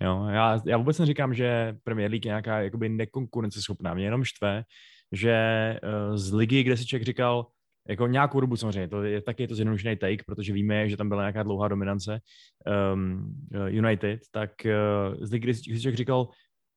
[0.00, 3.94] Jo, já, já vůbec neříkám, že Premier League je nějaká jakoby nekonkurenceschopná.
[3.94, 4.64] Mě jenom štve,
[5.12, 5.36] že
[5.82, 7.46] uh, z ligy, kde si člověk říkal,
[7.88, 11.22] jako nějakou dobu samozřejmě, to je taky to zjednodušený take, protože víme, že tam byla
[11.22, 12.20] nějaká dlouhá dominance
[12.94, 13.34] um,
[13.68, 16.28] United, tak uh, z ligy, kde si člověk říkal,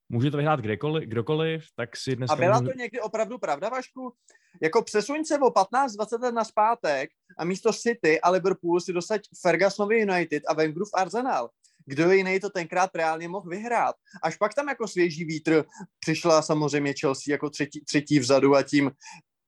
[0.10, 2.34] může to vyhrát kdekoliv, kdokoliv, tak si dneska...
[2.34, 4.14] A byla to někdy opravdu pravda, Vašku?
[4.62, 9.22] Jako přesuň se o 15-20 let na zpátek a místo City a Liverpool si dosaď
[9.41, 11.49] Fergusonovi United a Wengerův Arsenal.
[11.86, 13.95] Kdo jiný to tenkrát reálně mohl vyhrát?
[14.24, 15.66] Až pak tam jako svěží vítr
[15.99, 18.91] přišla samozřejmě Chelsea jako třetí, třetí vzadu a tím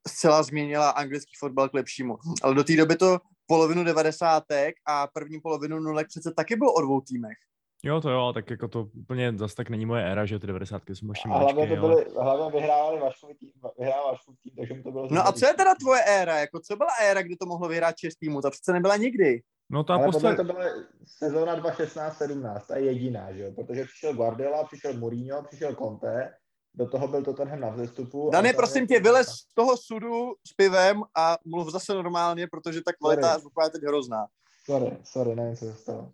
[0.07, 2.17] zcela změnila anglický fotbal k lepšímu.
[2.41, 6.81] Ale do té doby to polovinu devadesátek a první polovinu nulek přece taky bylo o
[6.81, 7.37] dvou týmech.
[7.85, 10.81] Jo, to jo, tak jako to úplně zase tak není moje éra, že ty 90
[10.93, 11.95] jsou ještě A hlavně, maličky, to ale...
[11.95, 15.47] byly, hlavně vyhrávali Vaškovi tým, vyhrával Vaškův tým, takže mu to bylo No a co
[15.47, 16.39] je teda tvoje éra?
[16.39, 18.41] Jako co byla éra, kdy to mohlo vyhrát šest týmů?
[18.41, 19.41] Ta přece nebyla nikdy.
[19.69, 20.35] No ta Ale poslední...
[20.35, 20.65] podle to byla
[21.05, 23.51] sezóna 2016-17, ta je jediná, že jo?
[23.51, 26.33] Protože přišel Guardiola, přišel Mourinho, přišel Conte,
[26.73, 28.29] do toho byl Tottenham na vzestupu.
[28.33, 32.93] Dane, prosím tě, vylez z toho sudu s pivem a mluv zase normálně, protože ta
[32.93, 34.25] kvalita zvuková je teď hrozná.
[34.65, 36.11] Sorry, sorry, nevím, co se stalo.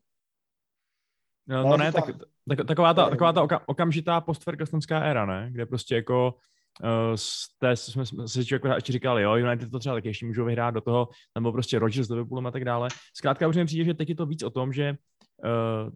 [1.51, 2.05] No, No, ne, tak,
[2.49, 5.49] tak, taková ta, taková ta oka, okamžitá postfergusonská éra, ne?
[5.51, 6.35] Kde prostě jako
[6.83, 10.25] uh, z té jsme, jsme si člověk ještě říkali, jo, United to třeba taky ještě
[10.25, 12.89] můžou vyhrát do toho, byl prostě Rodgers s Liverpoolem a tak dále.
[13.15, 14.97] Zkrátka už mi přijde, že teď je to víc o tom, že
[15.43, 15.91] uh,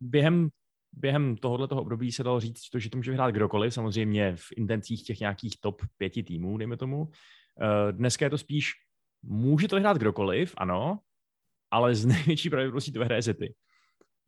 [0.00, 0.48] během
[0.98, 4.48] během tohohle toho období se dalo říct, to, že to může vyhrát kdokoliv, samozřejmě v
[4.56, 7.02] intencích těch nějakých top pěti týmů, dejme tomu.
[7.02, 7.10] Uh,
[7.90, 8.72] dneska je to spíš,
[9.22, 10.98] může to vyhrát kdokoliv, ano,
[11.70, 13.54] ale z největší pravděpodobností to vyhraje City.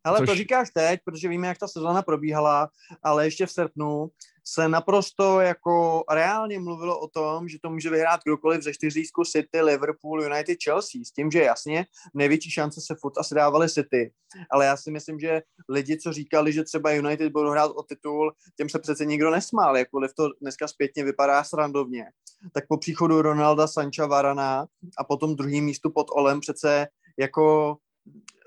[0.08, 2.68] Ale to Což- říkáš teď, protože víme, jak ta sezóna probíhala,
[3.02, 4.10] ale ještě v srpnu
[4.44, 9.60] se naprosto jako reálně mluvilo o tom, že to může vyhrát kdokoliv ze čtyřízku City,
[9.60, 11.00] Liverpool, United, Chelsea.
[11.04, 14.12] S tím, že jasně, největší šance se furt asi dávaly City.
[14.50, 18.32] Ale já si myslím, že lidi, co říkali, že třeba United budou hrát o titul,
[18.56, 22.04] těm se přece nikdo nesmál, jakkoliv to dneska zpětně vypadá srandovně.
[22.52, 24.66] Tak po příchodu Ronalda, Sancha, Varana
[24.98, 26.86] a potom druhý místu pod Olem přece
[27.18, 27.76] jako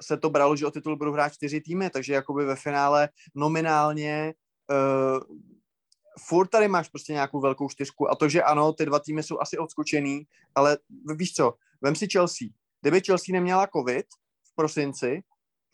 [0.01, 4.33] se to bralo, že o titul budou hrát čtyři týmy, takže jakoby ve finále nominálně
[4.71, 5.37] uh,
[6.19, 9.39] furt tady máš prostě nějakou velkou čtyřku a to, že ano, ty dva týmy jsou
[9.39, 10.23] asi odskočený,
[10.55, 10.77] ale
[11.15, 12.47] víš co, vem si Chelsea.
[12.81, 14.05] Kdyby Chelsea neměla covid
[14.51, 15.23] v prosinci,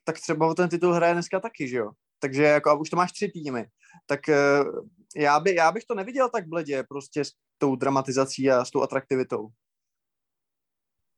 [0.03, 1.91] tak třeba o ten titul hraje dneska taky, že jo?
[2.19, 3.65] Takže jako, a už to máš tři týmy.
[4.05, 8.65] Tak uh, já, by, já bych to neviděl tak bledě prostě s tou dramatizací a
[8.65, 9.47] s tou atraktivitou.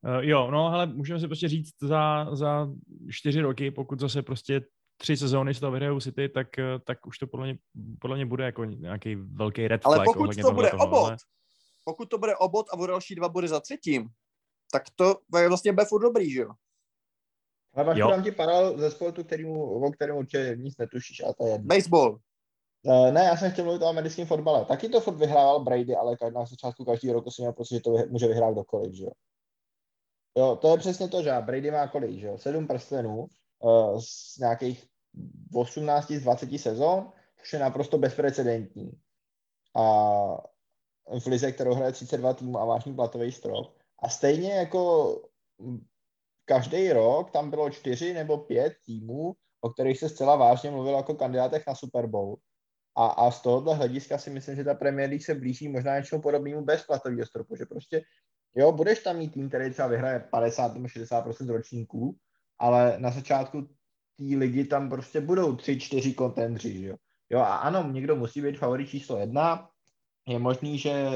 [0.04, 2.68] Uh, jo, no, ale můžeme si prostě říct za, za
[3.10, 4.60] čtyři roky, pokud zase prostě
[4.96, 7.58] tři sezóny z toho vyhrajou City, tak, eh, tak už to podle mě,
[8.00, 10.06] podle mě bude jako nějaký velký red Ale flag.
[10.06, 11.16] pokud ohledně to bude tohohle obot, ale-
[11.84, 14.08] pokud to bude obot a o další dva body za třetím,
[14.72, 16.50] tak to je vlastně bude furt dobrý, že jo?
[17.74, 18.10] Ale Vašku, Jo.
[18.10, 21.58] dám ti paralel ze sportu, kterýmu, o kterém určitě nic netušíš, a to je.
[21.58, 22.18] Baseball.
[22.82, 24.64] Uh, ne, já jsem chtěl mluvit o americkém fotbale.
[24.64, 27.90] Taky to furt vyhrával Brady, ale na začátku každého roku jsem měl pocit, že to
[28.10, 29.10] může vyhrát kdokoliv, že jo.
[30.40, 33.26] Jo, to je přesně to, že Brady má kolik, že jo, sedm prstenů
[33.58, 34.84] uh, z nějakých
[35.54, 38.90] 18 z 20 sezon, což je naprosto bezprecedentní.
[39.76, 39.82] A
[41.20, 43.76] v lize, kterou hraje 32 týmů a vážný platový strop.
[44.02, 45.14] A stejně jako
[46.44, 51.14] každý rok tam bylo čtyři nebo pět týmů, o kterých se zcela vážně mluvilo jako
[51.14, 52.36] kandidátech na Super Bowl.
[52.96, 56.22] A, a z tohohle hlediska si myslím, že ta Premier League se blíží možná něčemu
[56.22, 58.02] podobnému bez platového stropu, že prostě,
[58.56, 62.16] jo, budeš tam mít tým, který třeba vyhraje 50 nebo 60% ročníků,
[62.58, 63.62] ale na začátku
[64.16, 66.96] té ligy tam prostě budou tři, čtyři kontendři, jo.
[67.30, 69.68] Jo, a ano, někdo musí být favorit číslo jedna,
[70.28, 71.10] je možný, že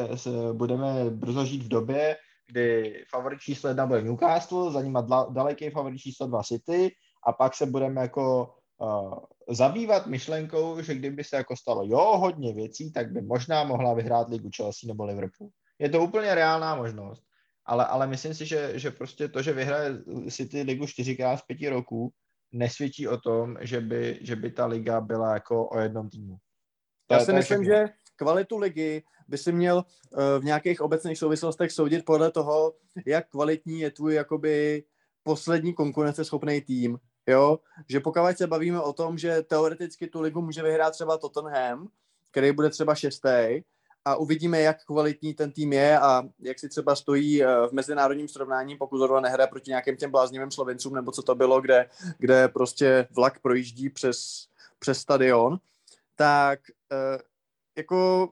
[0.52, 2.16] budeme brzo žít v době,
[2.46, 4.98] kdy favorit číslo jedna bude Newcastle, za ním
[5.30, 6.90] daleký favorit číslo dva City
[7.26, 9.14] a pak se budeme jako uh,
[9.50, 14.28] zabývat myšlenkou, že kdyby se jako stalo jo, hodně věcí, tak by možná mohla vyhrát
[14.28, 15.50] ligu Chelsea nebo Liverpool.
[15.78, 17.24] Je to úplně reálná možnost,
[17.64, 19.98] ale, ale myslím si, že, že prostě to, že vyhraje
[20.30, 22.12] City ligu čtyřikrát z pěti roků,
[22.52, 26.36] nesvědčí o tom, že by, že by ta liga byla jako o jednom týmu.
[27.06, 27.76] To Já si myslím, všechno.
[27.76, 32.74] že kvalitu ligy by si měl eh, v nějakých obecných souvislostech soudit podle toho,
[33.06, 34.84] jak kvalitní je tvůj jakoby
[35.22, 36.98] poslední konkurenceschopný tým.
[37.26, 37.58] Jo?
[37.88, 41.88] Že pokud se bavíme o tom, že teoreticky tu ligu může vyhrát třeba Tottenham,
[42.30, 43.60] který bude třeba šestý,
[44.04, 48.28] a uvidíme, jak kvalitní ten tým je a jak si třeba stojí eh, v mezinárodním
[48.28, 52.48] srovnání, pokud zrovna nehraje proti nějakým těm bláznivým Slovencům, nebo co to bylo, kde, kde
[52.48, 54.48] prostě vlak projíždí přes,
[54.78, 55.58] přes stadion,
[56.16, 56.60] tak
[56.92, 57.18] eh,
[57.76, 58.28] jako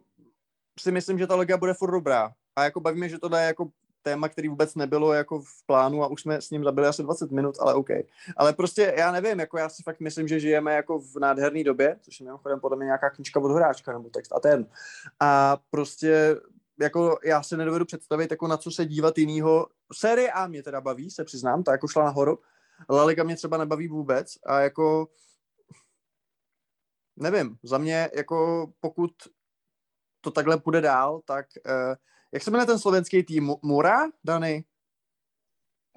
[0.81, 2.33] si myslím, že ta liga bude furt dobrá.
[2.57, 3.68] A jako bavíme, že tohle je jako
[4.03, 7.30] téma, který vůbec nebylo jako v plánu a už jsme s ním zabili asi 20
[7.30, 7.88] minut, ale OK.
[8.36, 11.96] Ale prostě já nevím, jako já si fakt myslím, že žijeme jako v nádherné době,
[12.00, 14.66] což je mimochodem podle mě nějaká knížka od Horáčka nebo text a ten.
[15.20, 16.36] A prostě
[16.80, 19.66] jako já si nedovedu představit, jako na co se dívat jinýho.
[19.92, 22.38] Série A mě teda baví, se přiznám, ta jako šla nahoru.
[22.90, 25.09] La Liga mě třeba nebaví vůbec a jako
[27.16, 29.11] nevím, za mě jako pokud
[30.20, 31.94] to takhle půjde dál, tak uh,
[32.33, 33.45] jak se jmenuje ten slovenský tým?
[33.45, 34.64] Mu- Mura, Dany?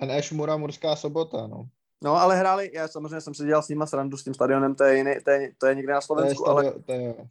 [0.06, 1.70] NŠ Mura Murská sobota, no.
[2.04, 4.84] No, ale hráli, já samozřejmě jsem si dělal s nima srandu s tím stadionem, to
[4.84, 7.30] je, jiný, to je, to je někde na To je Slovensku, ale to je,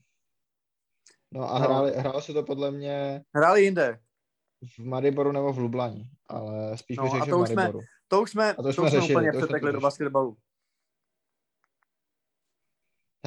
[1.31, 1.65] no a No.
[1.65, 4.01] hráli, hrálo se to podle mě hráli jinde.
[4.75, 7.55] v Mariboru nebo v Lublani, ale spíš No, bych a řekl, že v už jsme-
[7.63, 7.85] Mariboru.
[8.09, 10.37] To už jsme, to to jsme řešili, úplně to přetekli do basketbalu.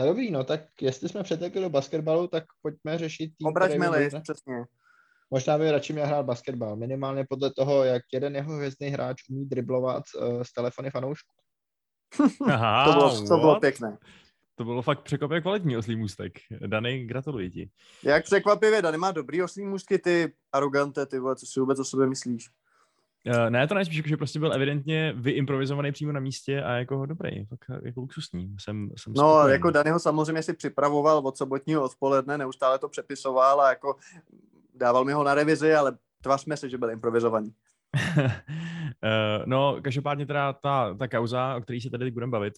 [0.05, 4.65] Dobrý, no tak jestli jsme přetekli do basketbalu, tak pojďme řešit tým, Obraťme list, přesně.
[5.31, 9.45] Možná by radši měl hrát basketbal, minimálně podle toho, jak jeden jeho hvězdný hráč umí
[9.45, 11.33] driblovat uh, z telefony fanoušků.
[12.47, 13.97] Aha, To bylo, to bylo pěkné.
[14.55, 16.33] To bylo fakt překvapivě kvalitní oslý můstek.
[16.67, 17.69] Dany, gratuluji ti.
[18.03, 21.83] Jak překvapivě, Dany má dobrý oslý můstky, ty arogante, ty vole, co si vůbec o
[21.85, 22.49] sobě myslíš?
[23.27, 26.71] Uh, ne, to ne, spíš jako, že prostě byl evidentně vyimprovizovaný přímo na místě a
[26.71, 28.55] jako dobrý, fakt jako luxusní.
[28.59, 29.51] Jsem, jsem No, spokojený.
[29.51, 33.95] jako Danyho samozřejmě si připravoval od sobotního odpoledne, neustále to přepisoval a jako
[34.77, 37.53] dával mi ho na revizi, ale tvařme se, že byl improvizovaný.
[39.03, 42.53] Eh, no, každopádně teda ta, ta kauza, o které se tady teď budeme bavit,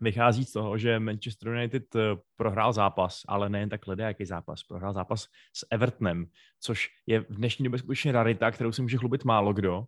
[0.00, 2.00] vychází z toho, že Manchester United eh,
[2.36, 4.62] prohrál zápas, ale nejen tak lidé, jaký zápas.
[4.62, 6.26] Prohrál zápas s Evertonem,
[6.60, 9.84] což je v dnešní době skutečně rarita, kterou si může chlubit málo kdo.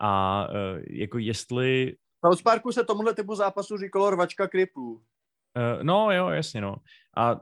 [0.00, 4.92] A eh, jako jestli V South Parku se tomuhle typu zápasu říkalo rvačka kriplů.
[4.94, 6.76] Uh, no jo, jasně, no.
[7.16, 7.40] A,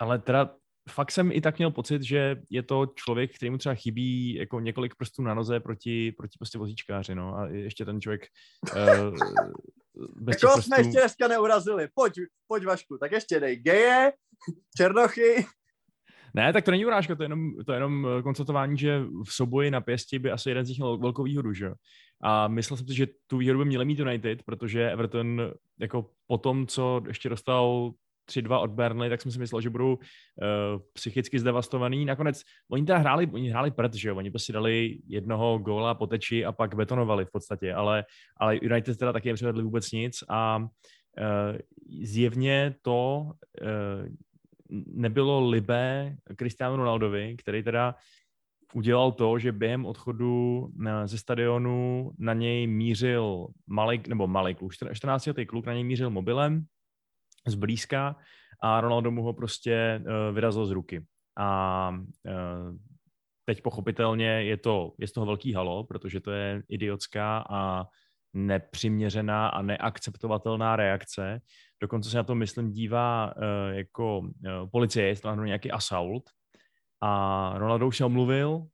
[0.00, 0.50] ale teda
[0.88, 4.94] fakt jsem i tak měl pocit, že je to člověk, kterýmu třeba chybí jako několik
[4.94, 7.36] prstů na noze proti, proti prostě vozíčkáři, no.
[7.36, 8.26] A ještě ten člověk
[8.76, 9.16] uh,
[10.16, 10.88] bez těch Jako jsme prstů...
[10.88, 11.88] ještě dneska neurazili.
[11.94, 12.12] Pojď,
[12.46, 14.12] pojď Vašku, tak ještě dej geje,
[14.76, 15.46] černochy.
[16.34, 19.32] Ne, tak to není urážka, to je jenom, to je jenom eh, konstatování, že v
[19.32, 21.74] souboji na pěsti by asi jeden z nich měl velkou výhodu, že jo.
[22.22, 26.38] A myslel jsem si, že tu výhodu by měli mít United, protože Everton jako po
[26.38, 27.92] tom, co ještě dostal
[28.30, 29.98] 3-2 od Burnley, tak jsem si myslel, že budou uh,
[30.92, 32.04] psychicky zdevastovaný.
[32.04, 36.06] Nakonec, oni teda hráli, oni hráli prd, že jo, oni prostě dali jednoho góla po
[36.06, 38.04] teči a pak betonovali v podstatě, ale,
[38.36, 40.66] ale United teda taky nepřivedli vůbec nic a uh,
[42.02, 43.30] zjevně to
[43.62, 44.08] uh,
[44.86, 47.94] nebylo libé Cristiano Ronaldovi, který teda
[48.74, 50.68] udělal to, že během odchodu
[51.04, 56.10] ze stadionu na něj mířil malý, nebo malý kluk, 14 letý kluk na něj mířil
[56.10, 56.64] mobilem
[57.46, 58.16] zblízka
[58.62, 61.04] a Ronaldo mu ho prostě uh, vyrazil z ruky.
[61.38, 62.76] A uh,
[63.44, 67.84] teď pochopitelně je to, je z toho velký halo, protože to je idiotská a
[68.34, 71.40] nepřiměřená a neakceptovatelná reakce.
[71.82, 73.42] Dokonce se na to, myslím, dívá uh,
[73.76, 74.28] jako uh,
[74.72, 76.30] policie, jestli to nějaký assault.
[77.02, 78.66] A Ronaldo už se omluvil,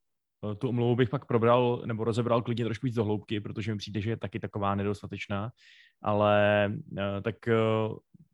[0.59, 4.01] tu omluvu bych pak probral nebo rozebral klidně trošku víc do hloubky, protože mi přijde,
[4.01, 5.51] že je taky taková nedostatečná,
[6.03, 6.71] ale
[7.23, 7.35] tak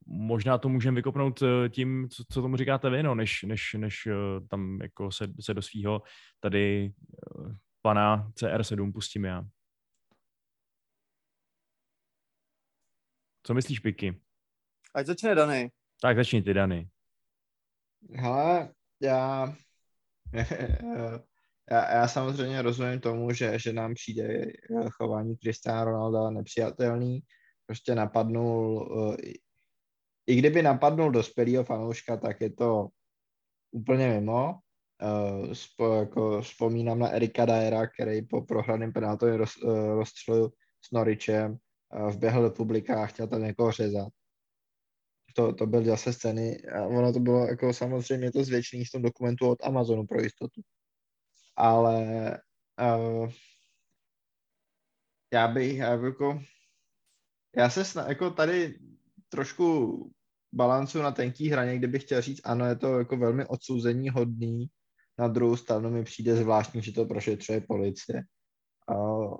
[0.07, 4.09] možná to můžeme vykopnout tím, co, co tomu říkáte vy, no, než, než, než
[4.51, 6.03] tam jako se, se do svého
[6.41, 6.93] tady
[7.83, 9.45] pana CR7 pustím já.
[13.47, 14.21] Co myslíš, Piky?
[14.95, 15.71] Ať začne Dany.
[16.01, 16.89] Tak začni ty, Dany.
[18.15, 19.55] Hele, já
[21.71, 27.21] já, já samozřejmě rozumím tomu, že, že nám přijde eh, chování Cristiano Ronaldo nepřijatelný.
[27.67, 29.33] Prostě napadnul, eh,
[30.27, 32.89] i kdyby napadnul dospělého fanouška, tak je to
[33.71, 34.59] úplně mimo.
[35.03, 39.53] Eh, spo, jako vzpomínám na Erika Daera, který po prohraném penaltovém roz,
[39.95, 40.53] rozstřelu
[40.85, 41.57] s Noričem
[42.11, 44.09] vběhl do publika a chtěl tam někoho řezat.
[45.37, 49.03] To, to byl zase scény a ono to bylo jako samozřejmě to zvětšený v tom
[49.03, 50.61] dokumentu od Amazonu pro jistotu
[51.57, 52.05] ale
[52.81, 53.33] uh,
[55.33, 56.43] já bych, já bych jako,
[57.57, 58.79] já se sna, jako tady
[59.33, 60.11] trošku
[60.55, 64.67] balancu na tenký hraně, kde bych chtěl říct, ano, je to jako velmi odsouzení hodný,
[65.19, 68.23] na druhou stranu mi přijde zvláštní, že to prošetřuje policie.
[68.91, 69.37] Uh,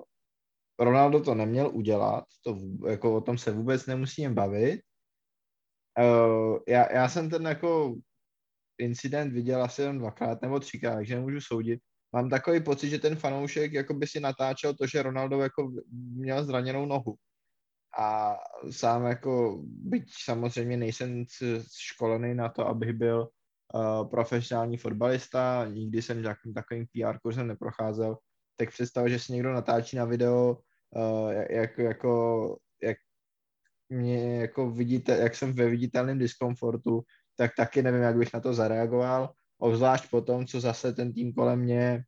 [0.79, 2.57] Ronaldo to neměl udělat, to,
[2.89, 4.81] jako o tom se vůbec nemusíme bavit.
[5.99, 7.95] Uh, já, já jsem ten jako
[8.77, 11.79] incident viděl asi jen dvakrát nebo třikrát, takže nemůžu soudit
[12.13, 16.45] mám takový pocit, že ten fanoušek jako by si natáčel to, že Ronaldo jako měl
[16.45, 17.15] zraněnou nohu.
[17.99, 18.37] A
[18.71, 21.25] sám jako, byť samozřejmě nejsem
[21.79, 23.29] školený na to, abych byl
[23.73, 28.17] uh, profesionální fotbalista, nikdy jsem žádným takovým PR kurzem neprocházel,
[28.57, 30.57] tak představ, že si někdo natáčí na video,
[30.95, 32.97] uh, jak, jako, jak
[33.89, 37.01] mě jako vidíte, jak jsem ve viditelném diskomfortu,
[37.35, 41.33] tak taky nevím, jak bych na to zareagoval obzvlášť po tom, co zase ten tým
[41.33, 42.03] kolem mě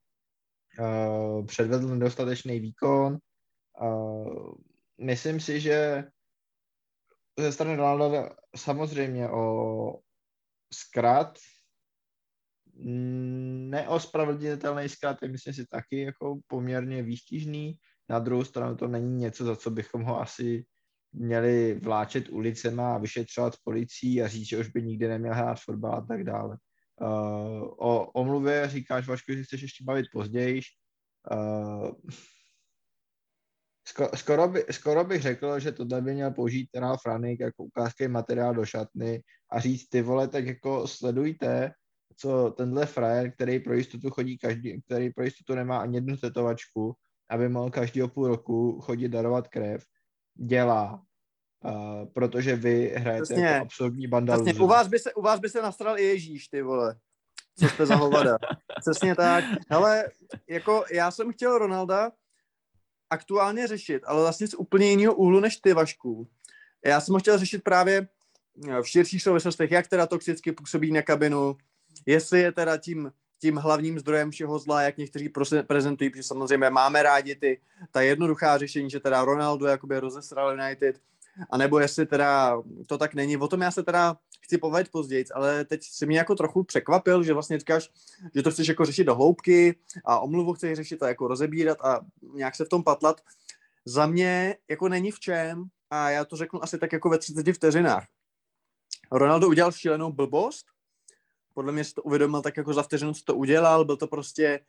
[0.79, 3.17] uh, předvedl nedostatečný výkon.
[3.81, 4.53] Uh,
[5.01, 6.03] myslím si, že
[7.39, 9.99] ze strany Ronalda samozřejmě o
[10.73, 11.39] zkrat
[13.69, 17.75] neospravedlnitelný zkrat je myslím si taky jako poměrně výstižný.
[18.09, 20.65] Na druhou stranu to není něco, za co bychom ho asi
[21.13, 25.59] měli vláčet ulicema a vyšetřovat s policií a říct, že už by nikdy neměl hrát
[25.59, 26.57] fotbal a tak dále.
[27.01, 30.61] Uh, o omluvě říkáš, Vašku, že chceš ještě bavit později.
[31.31, 31.91] Uh,
[34.15, 38.53] skoro, by, skoro bych řekl, že tohle by měl použít Ralf Franik jako ukázkový materiál
[38.53, 41.71] do šatny a říct, ty vole, tak jako sledujte,
[42.17, 46.93] co tenhle frajer, který pro jistotu chodí každý, který pro jistotu nemá ani jednu tetovačku,
[47.29, 49.83] aby mohl každý půl roku chodit darovat krev,
[50.35, 51.01] dělá.
[51.65, 53.45] Uh, protože vy hrajete Přesně.
[53.45, 54.63] jako absolutní banda Přesně.
[54.63, 56.95] U vás, by se, u vás by se nastral i Ježíš, ty vole.
[57.59, 58.37] Co jste za hovada.
[58.79, 59.43] Přesně tak.
[59.69, 60.05] Hele,
[60.49, 62.11] jako já jsem chtěl Ronalda
[63.09, 66.27] aktuálně řešit, ale vlastně z úplně jiného úhlu než ty, Vašku.
[66.85, 68.07] Já jsem ho chtěl řešit právě
[68.81, 71.57] v širších souvislostech, jak teda toxicky působí na kabinu,
[72.05, 75.29] jestli je teda tím, tím hlavním zdrojem všeho zla, jak někteří
[75.67, 80.99] prezentují, protože samozřejmě máme rádi ty, ta jednoduchá řešení, že teda Ronaldo jakoby rozesral United,
[81.51, 83.37] a nebo jestli teda to tak není.
[83.37, 87.23] O tom já se teda chci povědět později, ale teď si mě jako trochu překvapil,
[87.23, 87.89] že vlastně říkáš,
[88.35, 89.75] že to chceš jako řešit do hloubky
[90.05, 92.01] a omluvu chceš řešit a jako rozebírat a
[92.33, 93.21] nějak se v tom patlat.
[93.85, 97.53] Za mě jako není v čem a já to řeknu asi tak jako ve 30
[97.53, 98.07] vteřinách.
[99.11, 100.65] Ronaldo udělal šílenou blbost,
[101.53, 104.59] podle mě si to uvědomil tak jako za vteřinu, co to udělal, byl to prostě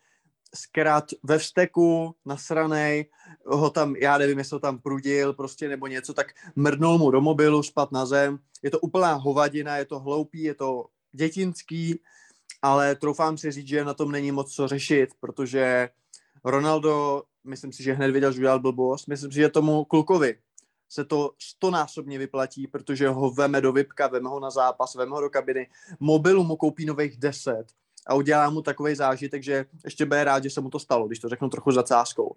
[0.55, 3.07] zkrát ve vsteku, nasranej,
[3.47, 6.27] ho tam, já nevím, jestli ho tam prudil prostě nebo něco, tak
[6.57, 8.39] mrdnul mu do mobilu, spad na zem.
[8.63, 12.01] Je to úplná hovadina, je to hloupý, je to dětinský,
[12.63, 15.89] ale troufám si říct, že na tom není moc co řešit, protože
[16.45, 20.39] Ronaldo, myslím si, že hned věděl, že udělal blbost, myslím si, že tomu klukovi
[20.89, 25.21] se to stonásobně vyplatí, protože ho veme do VIPka, veme ho na zápas, veme ho
[25.21, 25.69] do kabiny,
[26.01, 27.65] mobilu mu koupí nových 10,
[28.07, 31.19] a udělá mu takový zážitek, že ještě bude rád, že se mu to stalo, když
[31.19, 32.35] to řeknu trochu zacáskou.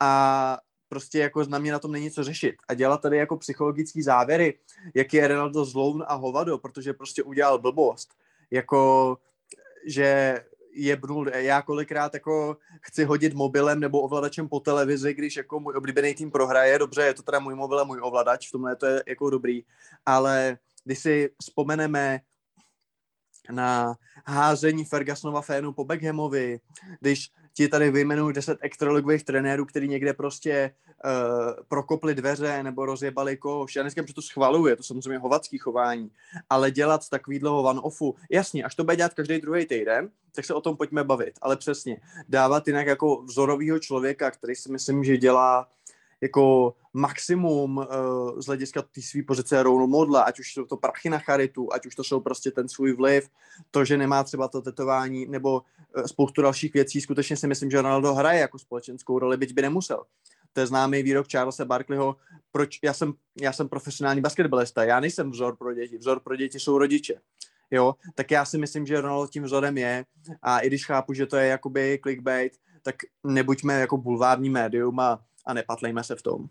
[0.00, 0.58] A
[0.88, 2.56] prostě jako na mě na tom není co řešit.
[2.68, 4.58] A dělat tady jako psychologický závěry,
[4.94, 8.08] jak je Ronaldo zloun a hovado, protože prostě udělal blbost.
[8.50, 9.18] Jako,
[9.86, 10.40] že
[10.72, 15.74] je brul, já kolikrát jako chci hodit mobilem nebo ovladačem po televizi, když jako můj
[15.76, 18.86] oblíbený tým prohraje, dobře, je to teda můj mobil a můj ovladač, v tomhle to
[18.86, 19.64] je jako dobrý,
[20.06, 22.20] ale když si vzpomeneme
[23.50, 23.94] na
[24.26, 26.60] házení Fergusonova fénu po Beckhamovi,
[27.00, 30.74] když ti tady vyjmenuju 10 extraligových trenérů, který někde prostě
[31.04, 33.76] uh, prokopli dveře nebo rozjebali koš.
[33.76, 36.10] Já dneska to schvaluju, je to samozřejmě hovacký chování,
[36.50, 40.54] ale dělat takový dlouho one-offu, jasně, až to bude dělat každý druhý týden, tak se
[40.54, 45.16] o tom pojďme bavit, ale přesně, dávat jinak jako vzorového člověka, který si myslím, že
[45.16, 45.68] dělá
[46.20, 47.84] jako maximum uh,
[48.40, 51.86] z hlediska té své pozice role modla, ať už jsou to prachy na charitu, ať
[51.86, 53.28] už to jsou prostě ten svůj vliv,
[53.70, 55.62] to, že nemá třeba to tetování, nebo
[55.96, 59.62] uh, spoustu dalších věcí, skutečně si myslím, že Ronaldo hraje jako společenskou roli, byť by
[59.62, 60.02] nemusel.
[60.52, 62.16] To je známý výrok Charlesa Barkleyho,
[62.50, 66.60] proč já jsem, já jsem profesionální basketbalista, já nejsem vzor pro děti, vzor pro děti
[66.60, 67.14] jsou rodiče.
[67.70, 70.04] Jo, tak já si myslím, že Ronaldo tím vzorem je
[70.42, 72.52] a i když chápu, že to je jakoby clickbait,
[72.82, 76.46] tak nebuďme jako bulvární médium a a nepatlejme se v tom.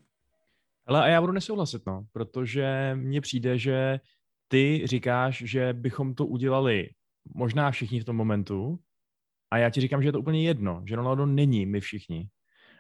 [0.88, 4.00] Ale a já budu nesouhlasit, no, protože mně přijde, že
[4.48, 6.90] ty říkáš, že bychom to udělali
[7.36, 8.80] možná všichni v tom momentu
[9.52, 12.30] a já ti říkám, že je to úplně jedno, že Ronaldo není my všichni.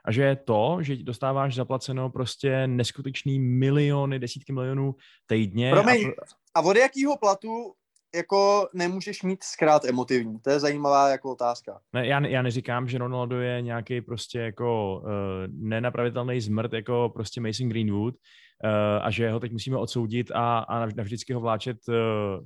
[0.06, 4.96] A že je to, že dostáváš zaplaceno prostě neskutečný miliony, desítky milionů
[5.26, 5.72] týdně.
[5.72, 7.74] Promiň, a, a od jakého platu
[8.16, 10.40] jako nemůžeš mít zkrát emotivní?
[10.40, 11.80] To je zajímavá jako otázka.
[11.94, 15.10] Ne, já, já neříkám, že Ronaldo je nějaký prostě jako uh,
[15.48, 20.80] nenapravitelný zmrt jako prostě Mason Greenwood uh, a že ho teď musíme odsoudit a, a
[20.80, 21.96] navždycky ho vláčet, uh,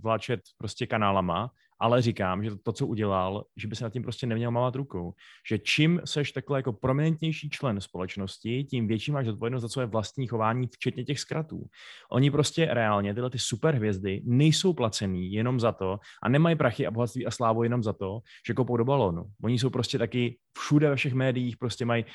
[0.02, 4.28] vláčet prostě kanálama ale říkám, že to, co udělal, že by se nad tím prostě
[4.28, 5.14] neměl mávat rukou.
[5.48, 10.28] Že čím seš takhle jako prominentnější člen společnosti, tím větší máš zodpovědnost za své vlastní
[10.28, 11.66] chování, včetně těch zkratů.
[12.12, 16.92] Oni prostě reálně, tyhle ty superhvězdy, nejsou placený jenom za to a nemají prachy a
[16.92, 19.26] bohatství a slávu jenom za to, že kopou do balónu.
[19.44, 22.06] Oni jsou prostě taky všude ve všech médiích, prostě mají,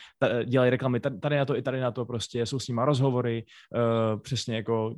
[0.44, 3.44] dělají reklamy tady na to i tady na to, prostě jsou s nima rozhovory,
[3.74, 4.94] uh, přesně jako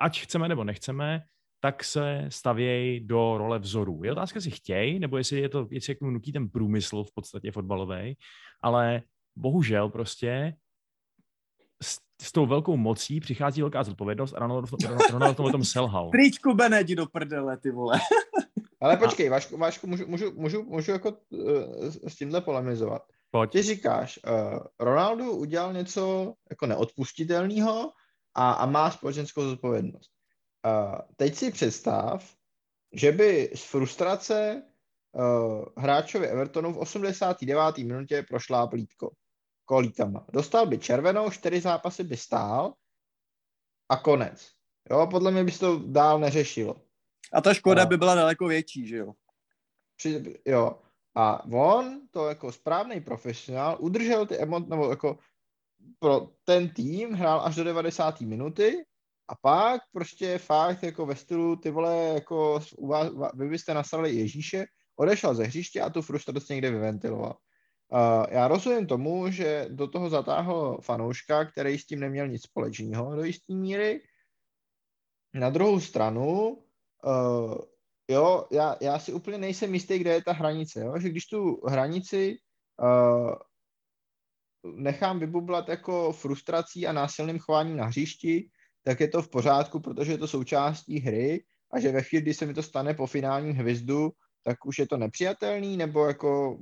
[0.00, 1.22] ať chceme nebo nechceme,
[1.60, 4.04] tak se stavějí do role vzorů.
[4.04, 7.52] Je otázka, jestli chtějí, nebo jestli je to, jestli jak nutí ten průmysl v podstatě
[7.52, 8.16] fotbalový,
[8.62, 9.02] ale
[9.36, 10.54] bohužel prostě
[11.82, 14.68] s, s tou velkou mocí přichází velká zodpovědnost a Ronaldo,
[15.12, 16.10] Ronaldo tom o tom selhal.
[16.10, 18.00] Tričku Benedi do prdele, ty vole.
[18.80, 23.02] Ale počkej, Vášku, Vášku můžu, můžu, můžu, můžu jako uh, s tímhle polemizovat.
[23.30, 23.50] Pojď.
[23.50, 27.92] Ty říkáš, uh, Ronaldo udělal něco jako neodpustitelného
[28.34, 30.10] a, a má společenskou zodpovědnost.
[30.66, 32.34] Uh, teď si představ,
[32.92, 34.62] že by z frustrace
[35.12, 37.78] uh, hráčovi Evertonu v 89.
[37.78, 39.10] minutě prošla plítko
[39.64, 40.26] kolítama.
[40.32, 42.74] Dostal by červenou, čtyři zápasy by stál
[43.88, 44.50] a konec.
[44.90, 46.76] Jo, podle mě by se to dál neřešilo.
[47.32, 49.12] A ta škoda uh, by byla daleko větší, že jo?
[49.96, 50.78] Při, jo.
[51.14, 55.18] A on, to jako správný profesionál, udržel ty emot, nebo jako
[55.98, 58.20] pro ten tým hrál až do 90.
[58.20, 58.84] minuty
[59.28, 62.60] a pak prostě fakt jako ve stylu, ty vole, jako
[63.34, 64.66] vy byste nasrali Ježíše,
[64.96, 67.36] odešel ze hřiště a tu frustraci někde vyventiloval.
[67.92, 73.16] Uh, já rozumím tomu, že do toho zatáhl fanouška, který s tím neměl nic společného
[73.16, 74.00] do jisté míry.
[75.34, 76.48] Na druhou stranu,
[77.04, 77.54] uh,
[78.08, 80.98] jo, já, já si úplně nejsem jistý, kde je ta hranice, jo?
[80.98, 82.38] že když tu hranici
[82.82, 83.34] uh,
[84.64, 88.50] nechám vybublat jako frustrací a násilným chováním na hřišti,
[88.82, 92.34] tak je to v pořádku, protože je to součástí hry a že ve chvíli, kdy
[92.34, 94.10] se mi to stane po finálním hvizdu,
[94.44, 96.58] tak už je to nepřijatelný, nebo jako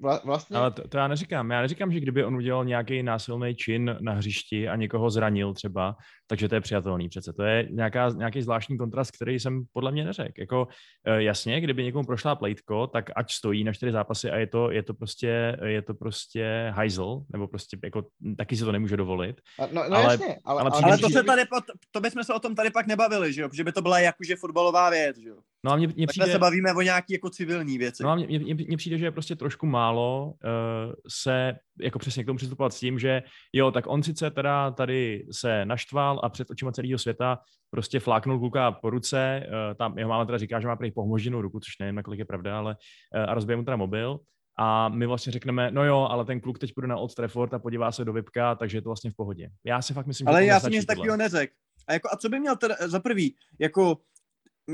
[0.00, 0.56] vlastně...
[0.56, 1.50] Ale to, to já neříkám.
[1.50, 5.96] Já neříkám, že kdyby on udělal nějaký násilný čin na hřišti a někoho zranil třeba,
[6.26, 7.32] takže to je přijatelný přece.
[7.32, 10.40] To je nějaká, nějaký zvláštní kontrast, který jsem podle mě neřekl.
[10.40, 10.68] Jako
[11.06, 14.70] e, jasně, kdyby někomu prošla plejtko, tak ať stojí na čtyři zápasy a je to,
[14.70, 19.40] je to prostě, je to prostě hajzl, nebo prostě jako taky se to nemůže dovolit.
[19.72, 21.42] No, no ale, jasně, ale, ale, ale to, se tady,
[21.90, 23.48] to bychom se o tom tady pak nebavili, že jo?
[23.48, 25.36] Protože by to byla jakože fotbalová věc, že jo?
[25.64, 26.32] No a mně, mně přijde...
[26.32, 28.02] se bavíme o nějaký jako civilní věci.
[28.02, 32.22] No a mně, mně, mně přijde, že je prostě trošku málo uh, se jako přesně
[32.22, 33.22] k tomu přistupovat s tím, že
[33.52, 37.38] jo, tak on sice teda tady se naštval a před očima celého světa
[37.70, 41.40] prostě fláknul kluka po ruce, uh, tam jeho máma teda říká, že má prý pohmoženou
[41.40, 42.76] ruku, což nevím, nakolik je pravda, ale
[43.16, 44.20] uh, a rozbije mu teda mobil.
[44.58, 47.58] A my vlastně řekneme, no jo, ale ten kluk teď půjde na Old Trafford a
[47.58, 49.48] podívá se do Vipka, takže je to vlastně v pohodě.
[49.64, 51.52] Já si fakt myslím, ale že já jsem nic takového neřekl.
[51.88, 53.96] A, jako, a co by měl teda za prvý, jako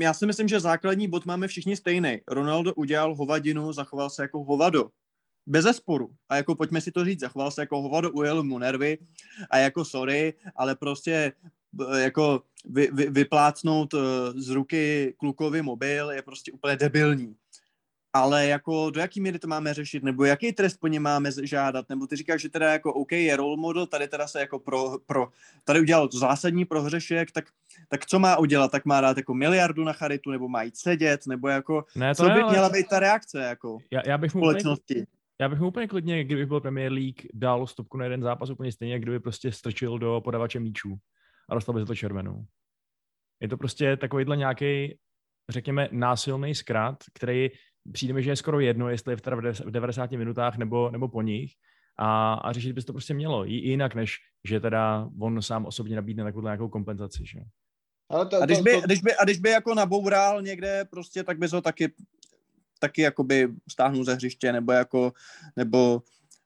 [0.01, 2.21] já si myslím, že základní bod máme všichni stejný.
[2.27, 4.89] Ronaldo udělal hovadinu, zachoval se jako hovado.
[5.45, 6.09] Bez zesporu.
[6.29, 8.97] A jako pojďme si to říct, zachoval se jako hovado, ujel mu nervy
[9.49, 11.31] a jako sorry, ale prostě
[11.97, 13.97] jako vy, vy, vyplácnout eh,
[14.35, 17.35] z ruky klukovi mobil je prostě úplně debilní
[18.17, 21.89] ale jako do jaký míry to máme řešit, nebo jaký trest po něm máme žádat,
[21.89, 24.97] nebo ty říkáš, že teda jako OK, je role model, tady teda se jako pro,
[25.05, 25.27] pro
[25.63, 27.45] tady udělal zásadní prohřešek, tak,
[27.89, 31.27] tak co má udělat, tak má dát jako miliardu na charitu, nebo má jít sedět,
[31.27, 32.51] nebo jako, ne, to co ne, by ale...
[32.51, 35.05] měla být ta reakce jako já, já bych mu společnosti?
[35.41, 38.71] Já bych mu úplně klidně, kdybych byl Premier League, dal stopku na jeden zápas úplně
[38.71, 40.97] stejně, jak kdyby prostě strčil do podavače míčů
[41.49, 42.45] a dostal by za to červenou.
[43.41, 44.97] Je to prostě takovýhle nějaký,
[45.49, 47.49] řekněme, násilný zkrat, který
[47.91, 50.57] přijde mi, že je skoro jedno, jestli je v teda v des- v 90 minutách
[50.57, 51.51] nebo, nebo po nich.
[51.97, 53.47] A, a řešit by se to prostě mělo.
[53.47, 57.23] I, jinak, než že teda on sám osobně nabídne takovou nějakou kompenzaci.
[57.25, 57.39] Že?
[58.09, 60.85] Ale to, A když to, by, to, když by, a když by jako naboural někde
[60.85, 61.93] prostě, tak bys ho taky,
[62.79, 65.13] taky jakoby stáhnul ze hřiště, nebo jako,
[65.55, 66.01] nebo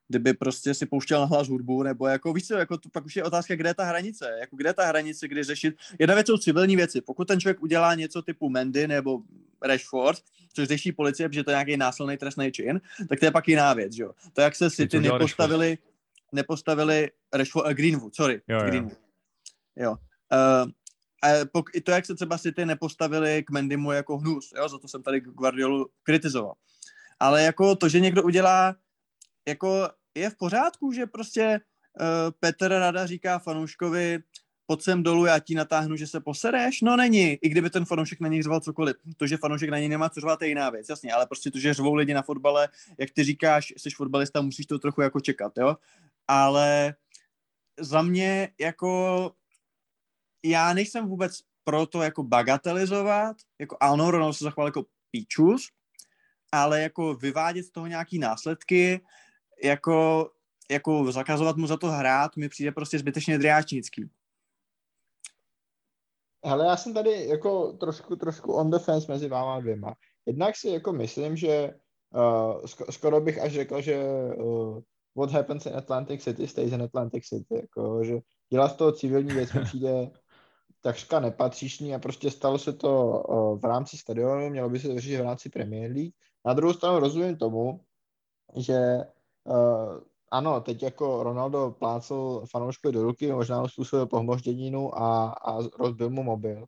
[0.08, 3.16] kdyby prostě si pouštěl na hlas hudbu, nebo jako, víš co, jako to, pak už
[3.16, 5.74] je otázka, kde je ta hranice, jako kde je ta hranice, kdy řešit.
[5.98, 9.22] Jedna věc jsou civilní věci, pokud ten člověk udělá něco typu Mendy nebo
[9.62, 10.22] Rashford,
[10.52, 13.74] což řeší policie, protože to je nějaký násilný trestný čin, tak to je pak jiná
[13.74, 14.12] věc, že jo.
[14.32, 15.78] To, jak se City nepostavili,
[16.32, 18.66] nepostavili Rashford, uh, Greenwood, sorry, Jo, jo.
[18.66, 18.98] Greenwood.
[19.76, 19.90] Jo.
[19.90, 20.70] Uh,
[21.22, 24.78] a pok- i to, jak se třeba City nepostavili k Mendymu jako hnus, jo, za
[24.78, 26.54] to jsem tady Guardiolu kritizoval.
[27.20, 28.76] Ale jako to, že někdo udělá,
[29.48, 31.60] jako je v pořádku, že prostě
[32.00, 32.06] uh,
[32.40, 34.18] Petr Rada říká fanouškovi,
[34.66, 36.80] pojď sem dolů, já ti natáhnu, že se posereš?
[36.80, 38.96] No není, i kdyby ten fanoušek na něj řval cokoliv.
[39.16, 41.58] To, že fanoušek na něj nemá co řvat, je jiná věc, jasně, ale prostě to,
[41.58, 45.52] že řvou lidi na fotbale, jak ty říkáš, jsi fotbalista, musíš to trochu jako čekat,
[45.58, 45.76] jo?
[46.28, 46.94] Ale
[47.80, 49.32] za mě jako
[50.44, 55.68] já nejsem vůbec pro to jako bagatelizovat, jako ano, Ronaldo se zachoval jako píčus,
[56.52, 59.00] ale jako vyvádět z toho nějaký následky,
[59.64, 60.30] jako,
[60.70, 64.10] jako zakazovat mu za to hrát, mi přijde prostě zbytečně driáčnický.
[66.44, 69.94] Hele, já jsem tady jako trošku, trošku on the fence mezi váma dvěma.
[70.26, 71.74] Jednak si jako myslím, že
[72.14, 74.04] uh, sko- skoro bych až řekl, že
[74.36, 74.80] uh,
[75.16, 78.18] what happens in Atlantic City stays in Atlantic City, jako, že
[78.50, 80.10] dělat z toho civilní věc mi přijde
[80.80, 84.94] takřka nepatřičný a prostě stalo se to uh, v rámci stadionu, mělo by se to
[84.94, 86.12] řešit v rámci Premier League.
[86.46, 87.80] Na druhou stranu rozumím tomu,
[88.56, 88.98] že
[89.44, 90.00] uh,
[90.30, 96.10] ano, teď jako Ronaldo plácel fanouškovi do ruky, možná mu způsobil pohmožděninu a, a rozbil
[96.10, 96.64] mu mobil.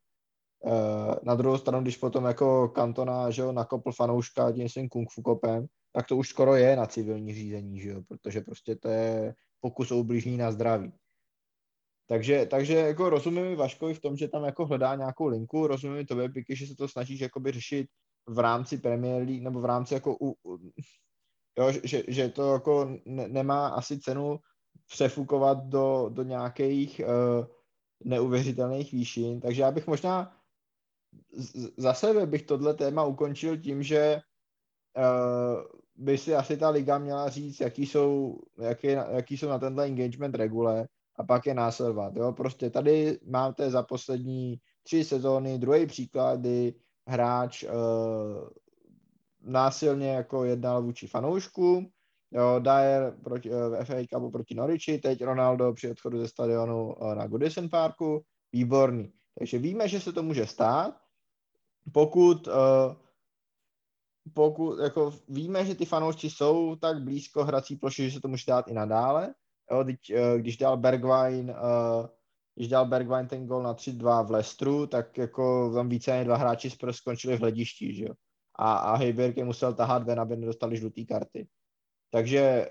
[0.65, 5.11] Uh, na druhou stranu, když potom jako kantona, že jo, nakopl fanouška tím svým kung
[5.11, 8.89] fu kopem, tak to už skoro je na civilní řízení, že jo, protože prostě to
[8.89, 10.93] je pokus o ubližní na zdraví.
[12.07, 16.29] Takže, takže jako rozumím Vaškovi v tom, že tam jako hledá nějakou linku, rozumím tobě,
[16.29, 17.87] Piky, že se to snažíš jakoby řešit
[18.29, 20.59] v rámci Premier League, nebo v rámci jako u, u
[21.59, 24.39] jo, že, že to jako ne, nemá asi cenu
[24.89, 27.47] přefukovat do, do nějakých uh,
[28.05, 30.37] neuvěřitelných výšin, takže já bych možná
[31.77, 34.21] za sebe bych tohle téma ukončil tím, že
[34.97, 35.63] uh,
[35.97, 40.35] by si asi ta liga měla říct, jaký jsou, jaký, jaký jsou na tenhle engagement
[40.35, 42.17] regule a pak je následovat.
[42.17, 42.33] Jo?
[42.33, 46.75] Prostě tady máte za poslední tři sezóny druhý příklad, kdy
[47.09, 47.71] hráč uh,
[49.45, 51.91] násilně jako jednal vůči fanoušku,
[52.33, 56.95] jo, Dyer proti, uh, v FA Cupu proti Norwichi, teď Ronaldo při odchodu ze stadionu
[56.95, 58.23] uh, na Goodison Parku,
[58.53, 59.13] výborný.
[59.39, 60.97] Takže víme, že se to může stát,
[61.93, 62.55] pokud, uh,
[64.35, 68.45] pokud jako víme, že ty fanoušci jsou tak blízko hrací ploše, že se to může
[68.49, 69.35] dát i nadále.
[69.71, 69.99] Jo, teď,
[70.37, 71.55] když dal Bergwijn
[72.55, 76.37] když dal Bergwijn ten gol na 3-2 v Leicesteru, tak jako tam více než dva
[76.37, 78.15] hráči skončili v hledišti, že jo.
[78.55, 81.49] A, a Heiberg je musel tahat ven, aby nedostali žlutý karty.
[82.11, 82.71] Takže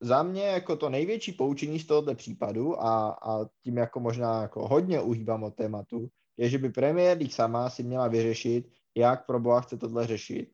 [0.00, 4.68] za mě jako to největší poučení z tohoto případu a, a tím jako možná jako
[4.68, 9.40] hodně uhýbám od tématu, je, že by Premier League sama si měla vyřešit, jak pro
[9.40, 10.52] boha chce tohle řešit.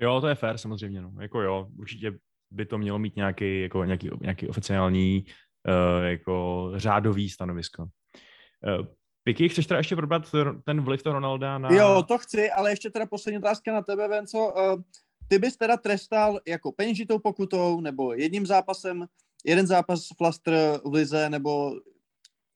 [0.00, 1.02] Jo, to je fair samozřejmě.
[1.02, 1.12] No.
[1.20, 2.18] Jako jo, určitě
[2.50, 5.24] by to mělo mít nějaký, jako nějaký, nějaký oficiální
[5.68, 7.82] uh, jako řádový stanovisko.
[7.82, 8.86] Uh,
[9.26, 10.22] Piky, chceš teda ještě probrat
[10.64, 11.72] ten vliv toho Ronalda na...
[11.72, 14.38] Jo, to chci, ale ještě teda poslední otázka na tebe, Venco.
[14.38, 14.82] Uh,
[15.28, 19.06] ty bys teda trestal jako peněžitou pokutou, nebo jedním zápasem,
[19.44, 21.72] jeden zápas flastr v lize, nebo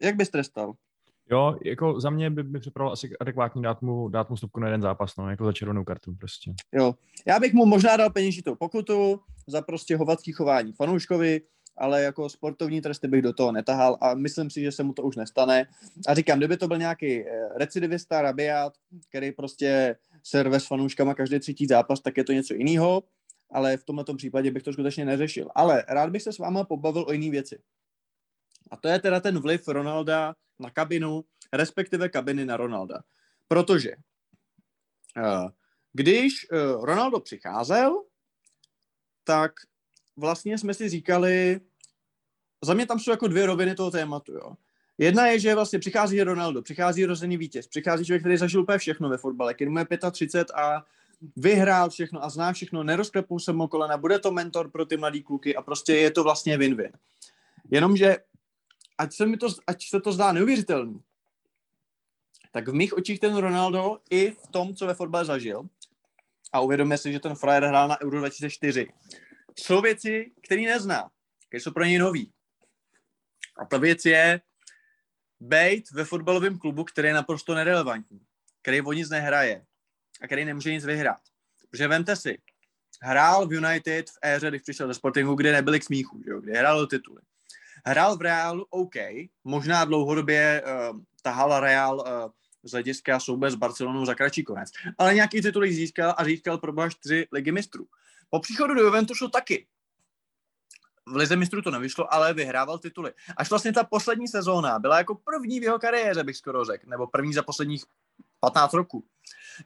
[0.03, 0.73] jak bys trestal?
[1.31, 4.67] Jo, jako za mě by mi připravil asi adekvátní dát mu, dát mu stopku na
[4.67, 6.53] jeden zápas, no, jako za červenou kartu prostě.
[6.73, 6.95] Jo,
[7.27, 11.41] já bych mu možná dal peněžitou pokutu za prostě hovadský chování fanouškovi,
[11.81, 15.03] ale jako sportovní tresty bych do toho netahal a myslím si, že se mu to
[15.03, 15.67] už nestane.
[16.07, 18.75] A říkám, kdyby to byl nějaký eh, recidivista, rabiát,
[19.09, 23.03] který prostě serve s fanouškama každý třetí zápas, tak je to něco jiného,
[23.51, 25.49] ale v tomto případě bych to skutečně neřešil.
[25.55, 27.59] Ale rád bych se s váma pobavil o jiné věci.
[28.71, 33.03] A to je teda ten vliv Ronalda na kabinu, respektive kabiny na Ronalda.
[33.49, 33.91] Protože
[35.17, 35.49] uh,
[35.93, 38.03] když uh, Ronaldo přicházel,
[39.25, 39.53] tak
[40.17, 41.61] vlastně jsme si říkali,
[42.63, 44.57] za mě tam jsou jako dvě roviny toho tématu, jo.
[44.99, 49.09] Jedna je, že vlastně přichází Ronaldo, přichází rozený vítěz, přichází člověk, který zažil úplně všechno
[49.09, 50.85] ve fotbale, který mu je 35 a
[51.37, 55.23] vyhrál všechno a zná všechno, nerozklepou se mu kolena, bude to mentor pro ty mladý
[55.23, 56.93] kluky a prostě je to vlastně win-win.
[57.71, 58.17] Jenomže,
[58.99, 61.01] ať se, mi to, ať se to zdá neuvěřitelný,
[62.53, 65.63] tak v mých očích ten Ronaldo i v tom, co ve fotbale zažil,
[66.53, 68.89] a uvědomme si, že ten frajer hrál na Euro 2004,
[69.59, 71.11] jsou věci, které nezná,
[71.49, 72.33] které jsou pro něj nový.
[73.61, 74.41] A ta věc je
[75.41, 78.21] být ve fotbalovém klubu, který je naprosto nerelevantní,
[78.63, 79.65] který o nic nehraje
[80.23, 81.21] a který nemůže nic vyhrát.
[81.71, 82.39] Protože vemte si,
[83.03, 86.41] hrál v United v éře, když přišel do Sportingu, kde nebyli k smíchu, že jo,
[86.41, 87.23] kde hrál tituly.
[87.87, 88.95] Hrál v Realu, OK,
[89.45, 92.07] možná dlouhodobě uh, tahal Real uh,
[92.63, 94.71] z hlediska souběh s Barcelonou za kratší konec.
[94.99, 97.87] Ale nějaký tituly získal a získal pro boha čtyři ligy mistrů.
[98.31, 99.67] Po příchodu do Juventusu taky.
[101.11, 103.13] V Lize mistrů to nevyšlo, ale vyhrával tituly.
[103.37, 107.07] Až vlastně ta poslední sezóna byla jako první v jeho kariéře, bych skoro řekl, nebo
[107.07, 107.85] první za posledních
[108.41, 109.05] 15 roků.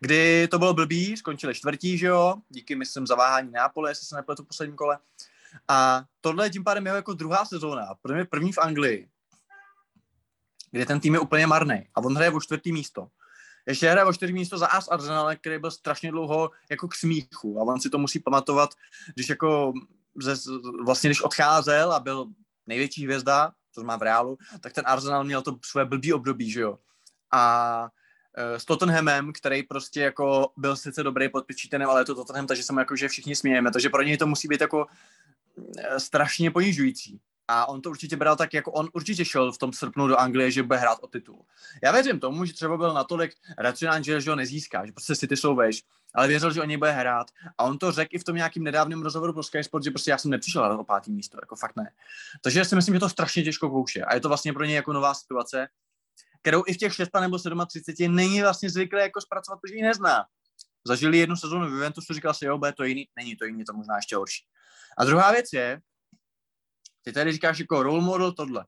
[0.01, 4.43] Kdy to bylo blbý, skončili čtvrtí, že jo, díky, myslím, zaváhání Nápole, jestli se nepletu
[4.43, 4.99] v posledním kole.
[5.69, 9.09] A tohle je tím pádem jeho jako druhá sezóna, první, první v Anglii,
[10.71, 13.09] kde ten tým je úplně marný a on hraje o čtvrtý místo.
[13.67, 17.61] Ještě hraje o čtvrtý místo za AS Arsenal, který byl strašně dlouho jako k smíchu
[17.61, 18.71] a on si to musí pamatovat,
[19.15, 19.73] když jako
[20.17, 20.51] ze,
[20.85, 22.27] vlastně když odcházel a byl
[22.67, 26.61] největší hvězda, to má v Reálu, tak ten Arsenal měl to své blbý období, že
[26.61, 26.79] jo.
[27.33, 27.89] A
[28.35, 32.47] e, s Tottenhamem, který prostě jako byl sice dobrý pod Pičítenem, ale je to Tottenham,
[32.47, 34.87] takže se mu jako, že všichni smějeme, takže pro něj to musí být jako
[35.79, 37.21] e, strašně ponižující.
[37.49, 40.51] A on to určitě bral tak, jako on určitě šel v tom srpnu do Anglie,
[40.51, 41.45] že bude hrát o titul.
[41.83, 45.55] Já věřím tomu, že třeba byl natolik racionální, že ho nezíská, že prostě City jsou
[45.55, 45.83] veš,
[46.15, 47.27] ale věřil, že o něj bude hrát.
[47.59, 50.11] A on to řekl i v tom nějakým nedávném rozhovoru pro Sky Sport, že prostě
[50.11, 51.91] já jsem nepřišel o pátý místo, jako fakt ne.
[52.43, 54.03] Takže si myslím, že to strašně těžko kouše.
[54.03, 55.69] A je to vlastně pro něj jako nová situace,
[56.41, 60.25] kterou i v těch 6 nebo 37 není vlastně zvyklý jako zpracovat, protože ji nezná.
[60.87, 63.73] Zažili jednu sezónu v Juventusu, říkal si, jo, bude to jiný, není to jiný, to
[63.73, 64.45] možná ještě horší.
[64.99, 65.81] A druhá věc je,
[67.05, 68.65] ty tady říkáš jako role model tohle.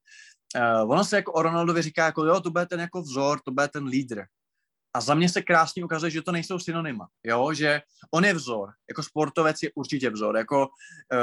[0.57, 3.51] Uh, ono se jako o Ronaldovi říká, jako jo, to bude ten jako vzor, to
[3.51, 4.23] bude ten lídr.
[4.95, 7.81] A za mě se krásně ukazuje, že to nejsou synonyma, jo, že
[8.15, 10.69] on je vzor, jako sportovec je určitě vzor, jako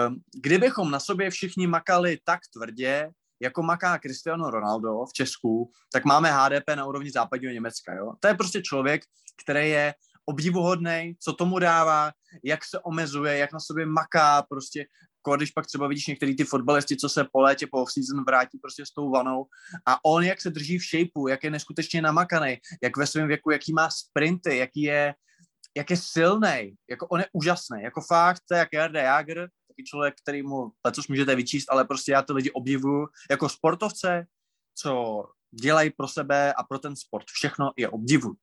[0.08, 3.10] um, kdybychom na sobě všichni makali tak tvrdě,
[3.42, 8.14] jako maká Cristiano Ronaldo v Česku, tak máme HDP na úrovni západního Německa, jo.
[8.20, 9.02] To je prostě člověk,
[9.44, 9.94] který je
[10.26, 12.12] obdivuhodný, co tomu dává,
[12.44, 14.86] jak se omezuje, jak na sobě maká, prostě
[15.32, 18.86] když pak třeba vidíš některý ty fotbalisti, co se po létě, po off-season vrátí prostě
[18.86, 19.46] s tou vanou
[19.86, 23.52] a on jak se drží v shapeu, jak je neskutečně namakaný, jak ve svém věku,
[23.52, 25.16] jaký má sprinty, jaký je,
[25.78, 30.44] jak je silný, jako on je úžasný, jako fakt, jak Jarda Jager, taky člověk, který
[30.44, 34.26] mu letos můžete vyčíst, ale prostě já ty lidi obdivuju jako sportovce,
[34.76, 35.24] co
[35.62, 37.26] dělají pro sebe a pro ten sport.
[37.28, 38.34] Všechno je obdivu.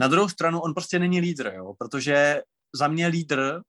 [0.00, 2.42] Na druhou stranu on prostě není lídr, jo, protože
[2.74, 3.60] za mě lídr,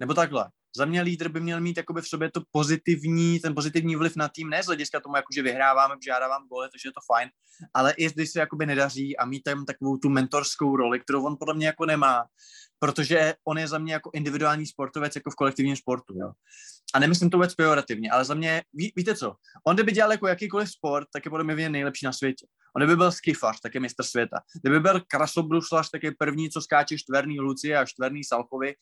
[0.00, 3.96] nebo takhle, za mě lídr by měl mít jakoby v sobě to pozitivní, ten pozitivní
[3.96, 7.00] vliv na tým, ne z hlediska tomu, jako že vyhráváme, žádávám gole, takže je to
[7.06, 7.28] fajn,
[7.74, 11.36] ale i když se jakoby nedaří a mít tam takovou tu mentorskou roli, kterou on
[11.38, 12.24] podle mě jako nemá,
[12.84, 16.32] protože on je za mě jako individuální sportovec jako v kolektivním sportu, jo.
[16.94, 19.34] A nemyslím to vůbec pejorativně, ale za mě, ví, víte co,
[19.66, 22.46] on kdyby dělal jako jakýkoliv sport, tak je podle mě nejlepší na světě.
[22.76, 24.36] On kdyby byl skifař, tak je mistr světa.
[24.62, 28.74] Kdyby byl krasobruslař, tak je první, co skáče čtverný Lucie a čtverný Salkovi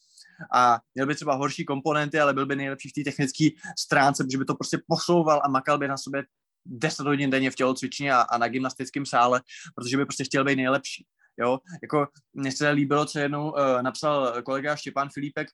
[0.55, 3.49] a měl by třeba horší komponenty, ale byl by nejlepší v té technické
[3.79, 6.25] stránce, protože by to prostě posouval a makal by na sobě
[6.67, 9.41] 10 hodin denně v tělocvičně a, a na gymnastickém sále,
[9.75, 11.07] protože by prostě chtěl být nejlepší.
[11.41, 15.49] Jo, jako mně se líbilo, co jednou uh, napsal kolega Štěpán Filipek,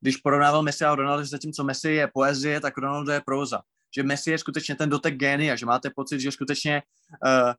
[0.00, 3.60] když porovnával Messi a Ronaldo, že zatímco Messi je poezie, tak Ronaldo je próza.
[3.96, 6.82] Že Messi je skutečně ten dotek génia, že máte pocit, že skutečně
[7.26, 7.52] uh,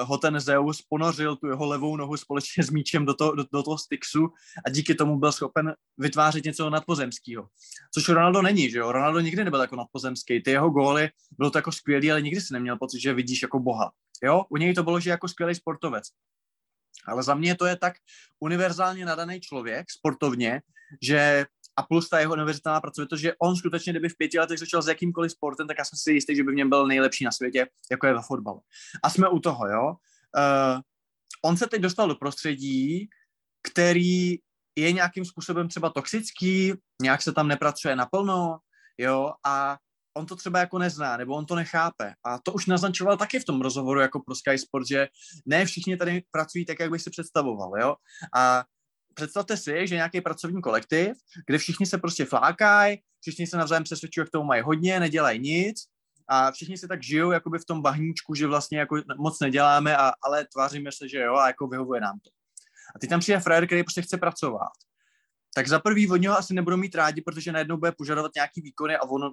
[0.00, 3.44] uh, ho ten Zeus ponořil tu jeho levou nohu společně s míčem do, to, do,
[3.52, 4.28] do toho Styxu
[4.66, 7.48] a díky tomu byl schopen vytvářet něco nadpozemského.
[7.94, 8.92] Což Ronaldo není, že jo?
[8.92, 10.42] Ronaldo nikdy nebyl jako nadpozemský.
[10.42, 11.08] Ty jeho góly
[11.38, 13.90] bylo to jako skvělý, ale nikdy si neměl pocit, že vidíš jako boha.
[14.22, 14.44] Jo?
[14.48, 16.04] U něj to bylo, že jako skvělý sportovec.
[17.06, 17.94] Ale za mě to je tak
[18.40, 20.62] univerzálně nadaný člověk sportovně,
[21.02, 21.46] že
[21.76, 24.88] a plus ta jeho univerzitální práce, protože on skutečně, kdyby v pěti letech začal s
[24.88, 27.66] jakýmkoliv sportem, tak já jsem si jistý, že by v něm byl nejlepší na světě,
[27.90, 28.60] jako je ve fotbalu.
[29.02, 29.86] A jsme u toho, jo.
[30.36, 30.80] Uh,
[31.44, 33.08] on se teď dostal do prostředí,
[33.62, 34.36] který
[34.76, 36.72] je nějakým způsobem třeba toxický,
[37.02, 38.58] nějak se tam nepracuje naplno,
[38.98, 39.78] jo, a
[40.18, 42.14] on to třeba jako nezná, nebo on to nechápe.
[42.24, 45.08] A to už naznačoval taky v tom rozhovoru jako pro Sky Sport, že
[45.46, 47.94] ne všichni tady pracují tak, jak by si představoval, jo.
[48.36, 48.64] A
[49.14, 51.16] představte si, že nějaký pracovní kolektiv,
[51.46, 55.76] kde všichni se prostě flákají, všichni se navzájem přesvědčují, k tomu mají hodně, nedělají nic
[56.28, 60.12] a všichni se tak žijou jakoby v tom bahníčku, že vlastně jako moc neděláme, a,
[60.22, 62.30] ale tváříme se, že jo, a jako vyhovuje nám to.
[62.96, 64.72] A teď tam přijde frajer, který prostě chce pracovat.
[65.54, 68.96] tak za prvý od něho asi nebudou mít rádi, protože najednou bude požadovat nějaký výkony
[68.96, 69.32] a on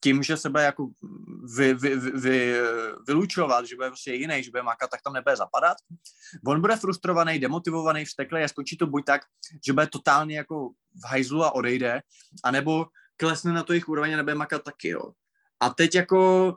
[0.00, 0.88] tím, že se bude jako
[1.56, 2.54] vy, vy, vy, vy,
[3.06, 5.76] vylučovat, že bude prostě jiný, že bude makat, tak tam nebude zapadat.
[6.46, 9.22] On bude frustrovaný, demotivovaný, vzteklý a skončí to buď tak,
[9.66, 10.68] že bude totálně jako
[11.04, 12.02] v hajzlu a odejde,
[12.44, 12.86] anebo
[13.16, 15.12] klesne na to jejich úroveň a nebude makat taky, jo.
[15.60, 16.56] A teď jako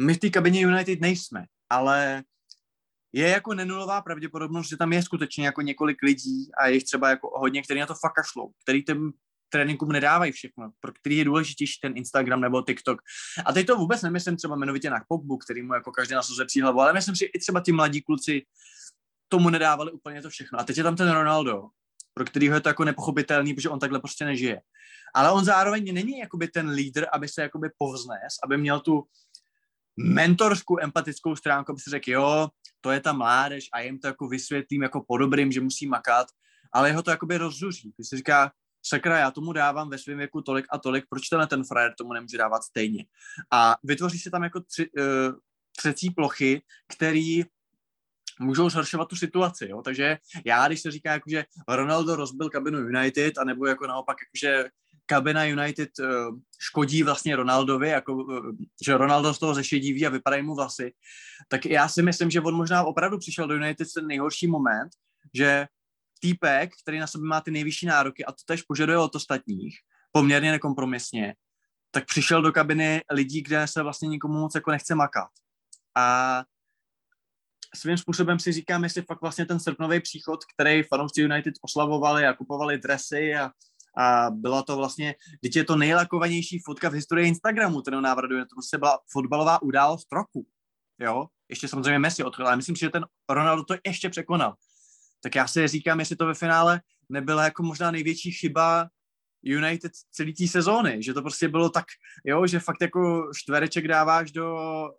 [0.00, 2.22] my v té kabině United nejsme, ale
[3.12, 7.30] je jako nenulová pravděpodobnost, že tam je skutečně jako několik lidí a jich třeba jako
[7.34, 9.12] hodně, který na to fakt kašlou, který těm
[9.52, 13.02] tréninkům nedávají všechno, pro který je důležitější ten Instagram nebo TikTok.
[13.44, 16.80] A teď to vůbec nemyslím třeba jmenovitě na Pogbu, který mu jako každý nasuzuje příhlavu,
[16.80, 18.42] ale myslím si, i třeba ti mladí kluci
[19.28, 20.60] tomu nedávali úplně to všechno.
[20.60, 21.62] A teď je tam ten Ronaldo,
[22.14, 24.60] pro kterýho je to jako nepochopitelný, protože on takhle prostě nežije.
[25.14, 29.04] Ale on zároveň není jakoby ten lídr, aby se jakoby povznes, aby měl tu
[29.96, 32.48] mentorskou, empatickou stránku, aby si řekl, jo,
[32.80, 36.26] to je ta mládež a jim to jako vysvětlím jako po dobrým, že musí makat,
[36.72, 37.92] ale jeho to jakoby rozzuří.
[37.96, 41.46] Když si říká, sakra, já tomu dávám ve svém věku tolik a tolik, proč tenhle
[41.46, 43.04] ten frajer tomu nemůže dávat stejně?
[43.50, 45.04] A vytvoří se tam jako tři, uh,
[45.76, 46.62] třecí plochy,
[46.96, 47.44] který
[48.40, 49.82] můžou zhoršovat tu situaci, jo?
[49.82, 54.30] takže já, když se říká, jako, že Ronaldo rozbil kabinu United, anebo jako naopak, jako,
[54.40, 54.70] že
[55.06, 58.50] kabina United uh, škodí vlastně Ronaldovi, jako, uh,
[58.84, 60.92] že Ronaldo z toho zešediví a vypadají mu vlasy,
[61.48, 64.90] tak já si myslím, že on možná opravdu přišel do United ten nejhorší moment,
[65.34, 65.66] že
[66.20, 69.78] týpek, který na sebe má ty nejvyšší nároky a to tež požaduje od ostatních,
[70.12, 71.34] poměrně nekompromisně,
[71.90, 75.28] tak přišel do kabiny lidí, kde se vlastně nikomu moc jako nechce makat.
[75.96, 76.44] A
[77.74, 82.32] svým způsobem si říkám, jestli fakt vlastně ten srpnový příchod, který fanoušci United oslavovali a
[82.32, 83.50] kupovali dresy a,
[83.96, 88.54] a byla to vlastně, teď je to nejlakovanější fotka v historii Instagramu, ten návratu, to
[88.54, 90.46] prostě byla fotbalová událost roku,
[90.98, 94.54] jo, ještě samozřejmě Messi odchyl, ale myslím si, že ten Ronaldo to ještě překonal
[95.22, 98.88] tak já si říkám, jestli to ve finále nebyla jako možná největší chyba
[99.42, 101.84] United celý té sezóny, že to prostě bylo tak,
[102.24, 104.56] jo, že fakt jako čtvereček dáváš do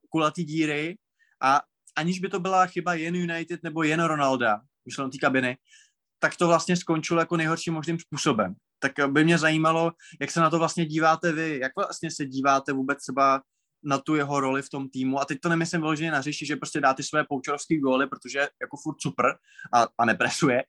[0.10, 0.98] kulatý díry
[1.42, 1.62] a
[1.96, 5.58] aniž by to byla chyba jen United nebo jen Ronalda, myšleno té kabiny,
[6.20, 8.56] tak to vlastně skončilo jako nejhorším možným způsobem.
[8.80, 9.92] Tak by mě zajímalo,
[10.22, 13.42] jak se na to vlastně díváte vy, jak vlastně se díváte vůbec třeba
[13.84, 15.20] na tu jeho roli v tom týmu.
[15.20, 18.40] A teď to nemyslím vyloženě na řeši, že prostě dá ty své poučovské góly, protože
[18.62, 19.26] jako furt super
[19.74, 20.64] a, a nepresuje,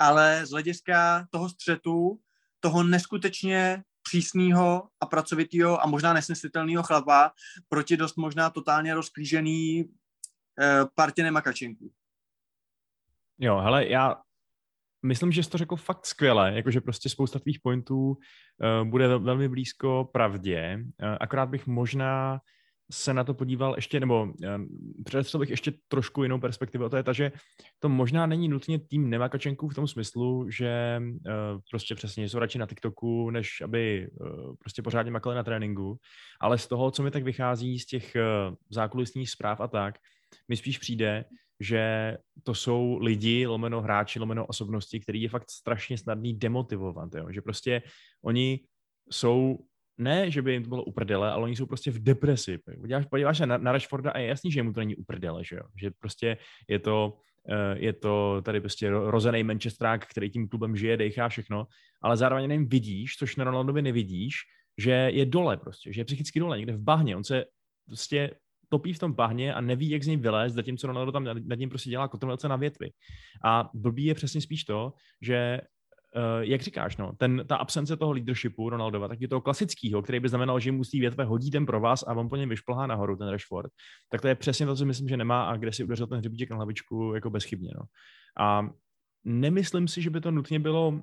[0.00, 2.20] ale z hlediska toho střetu,
[2.60, 7.32] toho neskutečně přísného a pracovitého a možná nesnesitelného chlapa
[7.68, 9.84] proti dost možná totálně rozklížený
[10.60, 11.92] eh, partě nemakačenků.
[13.38, 14.23] Jo, hele, já
[15.04, 19.48] myslím, že jsi to řekl fakt skvěle, jakože prostě spousta tvých pointů uh, bude velmi
[19.48, 22.38] blízko pravdě, uh, akorát bych možná
[22.92, 24.34] se na to podíval ještě, nebo um,
[25.04, 27.32] představil bych ještě trošku jinou perspektivu, a to je ta, že
[27.78, 32.58] to možná není nutně tým nemakačenků v tom smyslu, že uh, prostě přesně jsou radši
[32.58, 35.98] na TikToku, než aby uh, prostě pořádně makali na tréninku,
[36.40, 39.94] ale z toho, co mi tak vychází z těch uh, zákulisních zpráv a tak,
[40.48, 41.24] mi spíš přijde,
[41.60, 47.26] že to jsou lidi, lomeno hráči, lomeno osobnosti, který je fakt strašně snadný demotivovat, jo?
[47.30, 47.82] že prostě
[48.24, 48.60] oni
[49.10, 49.58] jsou
[49.98, 52.58] ne, že by jim to bylo uprdele, ale oni jsou prostě v depresi.
[52.80, 55.56] Podíváš, podíváš se na, na Rashforda a je jasný, že mu to není uprdele, že
[55.56, 55.62] jo?
[55.80, 56.36] Že prostě
[56.68, 57.18] je to,
[57.48, 61.66] uh, je to tady prostě rozený Manchesterák, který tím klubem žije, dechá všechno,
[62.02, 64.36] ale zároveň nevím, vidíš, což na Ronaldovi nevidíš,
[64.78, 67.16] že je dole prostě, že je psychicky dole, někde v bahně.
[67.16, 67.44] On se
[67.86, 68.30] prostě
[68.74, 71.68] topí v tom bahně a neví, jak z něj vylézt, zatímco Ronaldo tam nad ním
[71.68, 72.90] prostě dělá kotrmelce na větvi.
[73.44, 74.92] A blbý je přesně spíš to,
[75.22, 75.60] že
[76.16, 80.20] Uh, jak říkáš, no, ten, ta absence toho leadershipu Ronaldova, tak je toho klasického, který
[80.20, 82.48] by znamenal, že mu z té větve hodí ten pro vás a on po něm
[82.48, 83.70] vyšplhá nahoru, ten Rashford,
[84.10, 86.50] tak to je přesně to, co myslím, že nemá a kde si udeřil ten hřebíček
[86.50, 87.70] na hlavičku jako bezchybně.
[87.74, 87.82] No.
[88.38, 88.70] A
[89.24, 91.02] nemyslím si, že by to nutně bylo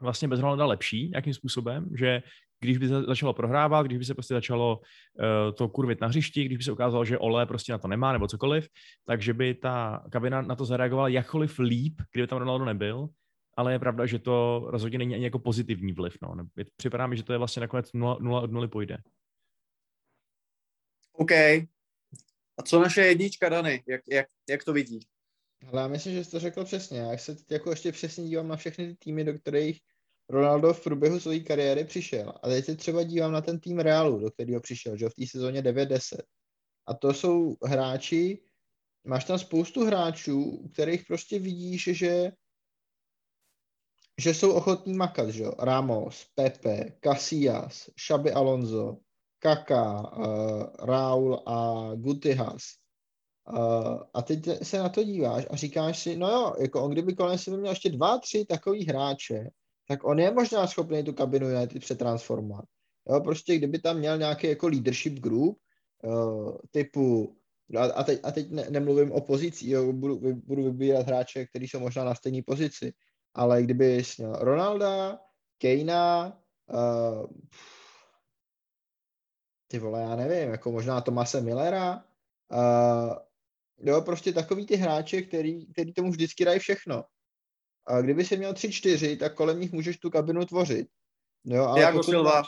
[0.00, 2.22] vlastně bez Ronalda lepší nějakým způsobem, že
[2.60, 6.44] když by se začalo prohrávat, když by se prostě začalo uh, to kurvit na hřišti,
[6.44, 8.68] když by se ukázalo, že Ole prostě na to nemá nebo cokoliv,
[9.04, 13.08] takže by ta kabina na to zareagovala jakkoliv líp, kdyby tam Ronaldo nebyl,
[13.56, 16.16] ale je pravda, že to rozhodně není ani jako pozitivní vliv.
[16.22, 16.34] No.
[16.76, 18.98] Připadá mi, že to je vlastně nakonec nula, nula od nuly půjde.
[21.12, 21.32] OK.
[21.32, 23.82] A co naše jednička, Dany?
[23.88, 25.00] Jak, jak, jak to vidí?
[25.72, 26.98] Ale já myslím, že jsi to řekl přesně.
[26.98, 29.80] Já se teď jako ještě přesně dívám na všechny ty týmy, do kterých
[30.30, 32.32] Ronaldo v průběhu své kariéry přišel.
[32.42, 35.26] A teď se třeba dívám na ten tým Realu, do kterého přišel, že v té
[35.26, 36.18] sezóně 9-10.
[36.86, 38.42] A to jsou hráči,
[39.04, 42.32] máš tam spoustu hráčů, kterých prostě vidíš, že
[44.20, 45.52] že jsou ochotní makat, že jo?
[45.58, 48.96] Ramos, Pepe, Casillas, Xabi Alonso,
[49.38, 52.62] Kaka, uh, Raul a Gutihas.
[53.52, 57.14] Uh, a teď se na to díváš a říkáš si, no jo, jako on kdyby
[57.14, 59.50] kolem sebe měl ještě dva, tři takový hráče,
[59.90, 62.64] tak on je možná schopný tu kabinu United přetransformovat.
[63.10, 65.58] Jo, prostě kdyby tam měl nějaký jako leadership group,
[66.02, 67.36] uh, typu,
[67.94, 71.80] a, teď, a teď ne, nemluvím o pozici, jo, budu, budu vybírat hráče, kteří jsou
[71.80, 72.92] možná na stejné pozici,
[73.34, 75.18] ale kdyby měl Ronalda,
[75.58, 76.38] Kejna,
[76.72, 77.26] uh,
[79.68, 82.04] ty vole, já nevím, jako možná Tomase Millera,
[82.52, 83.14] uh,
[83.78, 87.04] jo, prostě takový ty hráče, který, který tomu vždycky dají všechno.
[87.90, 90.88] A kdyby si měl tři, čtyři, tak kolem nich můžeš tu kabinu tvořit.
[91.44, 92.42] Jo, ale Thiago pokud Silva.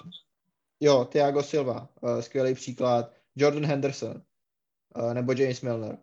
[0.80, 3.12] Jo, Thiago Silva, uh, skvělý příklad.
[3.36, 4.22] Jordan Henderson
[4.96, 5.98] uh, nebo James Milner.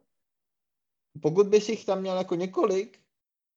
[1.21, 2.99] Pokud bys jich tam měl jako několik,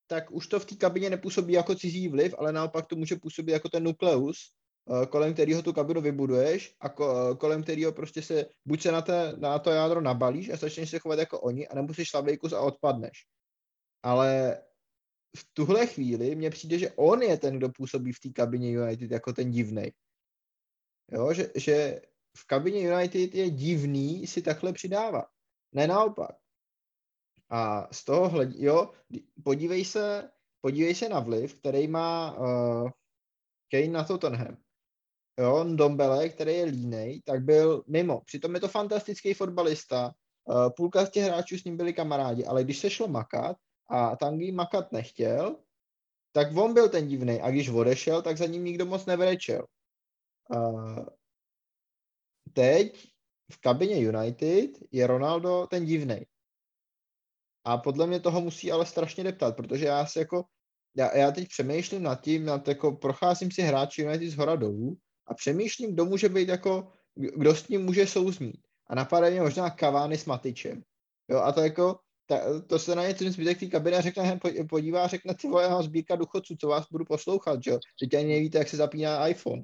[0.07, 3.53] tak už to v té kabině nepůsobí jako cizí vliv, ale naopak to může působit
[3.53, 4.53] jako ten nukleus,
[4.85, 9.03] uh, kolem kterého tu kabinu vybuduješ a ko, kolem kterého prostě se buď se na,
[9.03, 12.53] té, na to jádro nabalíš a začneš se chovat jako oni, anebo si šlabej kus
[12.53, 13.27] a odpadneš.
[14.03, 14.63] Ale
[15.37, 19.11] v tuhle chvíli mně přijde, že on je ten, kdo působí v té kabině United
[19.11, 19.93] jako ten divnej.
[21.13, 22.03] Jo, že, že
[22.37, 25.27] v kabině United je divný si takhle přidávat.
[25.73, 26.37] Ne naopak.
[27.51, 28.93] A z toho hledí, jo,
[29.45, 30.31] podívej se,
[30.61, 32.91] podívej se na vliv, který má uh,
[33.71, 34.57] Kane na Tottenham.
[35.41, 38.21] Jo, Dombele, který je línej, tak byl mimo.
[38.21, 40.13] Přitom je to fantastický fotbalista,
[40.45, 43.57] uh, půlka z těch hráčů s ním byli kamarádi, ale když se šlo makat
[43.89, 45.57] a Tanguy makat nechtěl,
[46.33, 49.67] tak on byl ten divný a když odešel, tak za ním nikdo moc nevrečel.
[50.57, 51.07] Uh,
[52.53, 53.13] teď
[53.53, 56.27] v kabině United je Ronaldo ten divný.
[57.65, 60.45] A podle mě toho musí ale strašně deptat, protože já si jako,
[60.97, 64.97] já, já teď přemýšlím nad tím, nad jako, procházím si hráči United z hora dolů
[65.27, 68.67] a přemýšlím, kdo může být jako, kdo s ním může souznít.
[68.91, 70.83] A napadá mě možná Cavani s Matičem.
[71.29, 71.99] Jo, a to jako,
[72.33, 76.17] ta, to se na ně ten zbytek té kabiny řekne, podívá řekne, ty vole, sbírka
[76.17, 77.79] důchodců, co vás budu poslouchat, že jo?
[78.01, 79.63] Teď ani nevíte, jak se zapíná iPhone.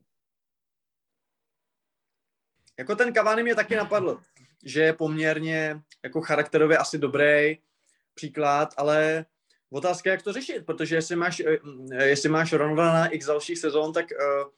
[2.78, 4.20] Jako ten Cavani mě taky napadl,
[4.64, 7.58] že je poměrně jako charakterově asi dobrý
[8.14, 9.26] příklad, ale
[9.70, 13.92] otázka jak to řešit, protože jestli máš, eh, jestli máš Ronalda na x dalších sezón,
[13.92, 14.50] tak uh,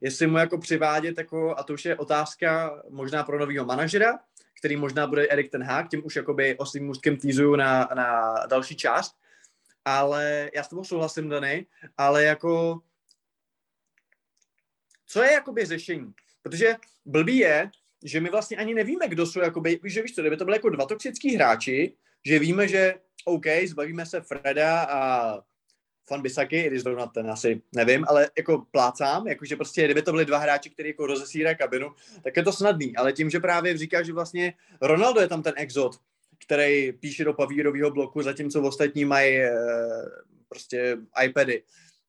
[0.00, 4.18] jestli mu jako přivádět, jako, a to už je otázka možná pro nového manažera,
[4.60, 8.76] který možná bude Erik ten Hag, tím už jakoby oslým můstkem týzuju na, na další
[8.76, 9.16] část,
[9.84, 11.66] ale já s tebou souhlasím, Dany,
[11.98, 12.80] ale jako
[15.06, 16.12] co je jakoby řešení?
[16.42, 16.76] Protože
[17.06, 17.70] blbý je,
[18.04, 20.70] že my vlastně ani nevíme, kdo jsou, jakoby, že víš co, kdyby to byly jako
[20.70, 21.92] dva toxický hráči,
[22.24, 25.34] že víme, že OK, zbavíme se Freda a
[26.10, 30.12] Fan Bisaky, i když zrovna ten asi nevím, ale jako plácám, jakože prostě kdyby to
[30.12, 33.78] byly dva hráči, kteří jako rozesírají kabinu, tak je to snadný, ale tím, že právě
[33.78, 35.96] říká, že vlastně Ronaldo je tam ten exot,
[36.46, 39.52] který píše do pavírového bloku, zatímco ostatní mají eh,
[40.48, 41.62] prostě iPady.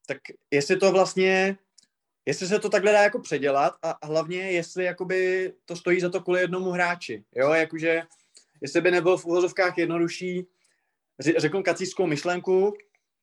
[0.08, 0.18] Tak
[0.52, 1.58] jestli to vlastně
[2.26, 6.22] jestli se to takhle dá jako předělat a hlavně jestli jakoby to stojí za to
[6.22, 8.04] kvůli jednomu hráči, jo, jakože
[8.62, 10.48] jestli by nebyl v úhozovkách jednodušší,
[11.38, 12.74] řeknu kacířskou myšlenku,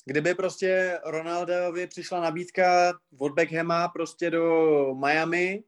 [0.04, 5.64] kdyby prostě Ronaldovi přišla nabídka od Beckhama prostě do Miami,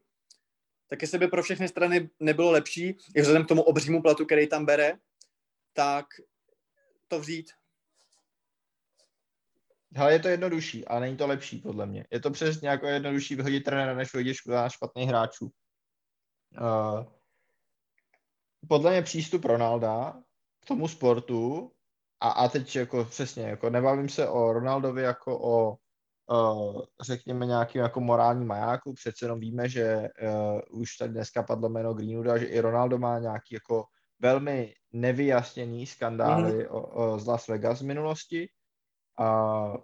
[0.87, 4.47] tak jestli by pro všechny strany nebylo lepší, i vzhledem k tomu obřímu platu, který
[4.47, 4.93] tam bere,
[5.73, 6.05] tak
[7.07, 7.51] to vzít.
[9.95, 12.05] Hele, je to jednodušší, ale není to lepší, podle mě.
[12.11, 14.37] Je to přesně jako jednodušší vyhodit trenéra, než vyhodit
[14.67, 15.51] špatných hráčů.
[16.61, 17.05] Uh,
[18.67, 20.23] podle mě přístup Ronalda
[20.61, 21.71] k tomu sportu,
[22.21, 25.77] a, a teď jako přesně, jako nebavím se o Ronaldovi jako o
[26.31, 31.69] uh, řekněme nějakým jako morální majáku, přece jenom víme, že uh, už tady dneska padlo
[31.69, 33.85] jméno Greenwooda, že i Ronaldo má nějaký jako
[34.19, 36.75] velmi nevyjasněný skandály mm-hmm.
[36.75, 36.81] o,
[37.13, 38.49] o, z Las Vegas z minulosti.
[39.19, 39.75] Uh,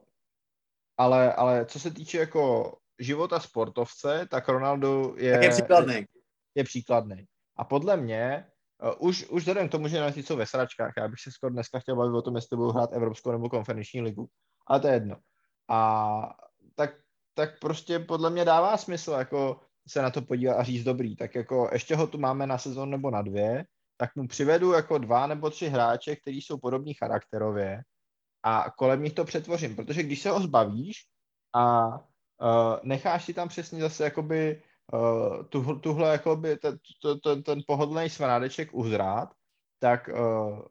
[0.97, 6.05] ale, ale co se týče jako života sportovce, tak Ronaldo je, Tak je příkladný.
[6.55, 7.25] je příkladný.
[7.57, 8.45] A podle mě,
[8.99, 11.79] už, už vzhledem k tomu, že United jsou ve sračkách, já bych se skoro dneska
[11.79, 14.27] chtěl bavit o tom, jestli budou hrát Evropskou nebo konferenční ligu.
[14.67, 15.15] Ale to je jedno.
[15.69, 16.35] A
[16.75, 16.89] tak,
[17.33, 21.35] tak prostě podle mě dává smysl jako se na to podívat a říct dobrý, tak
[21.35, 23.65] jako ještě ho tu máme na sezon nebo na dvě,
[23.97, 27.81] tak mu přivedu jako dva nebo tři hráče, kteří jsou podobní charakterově
[28.43, 30.95] a kolem nich to přetvořím, protože když se ho zbavíš
[31.53, 31.99] a uh,
[32.83, 34.61] necháš si tam přesně zase jakoby
[34.93, 39.29] uh, tu, tuhle jakoby ten, ten, ten, ten pohodlný smrádeček uzrát,
[39.79, 40.61] tak uh,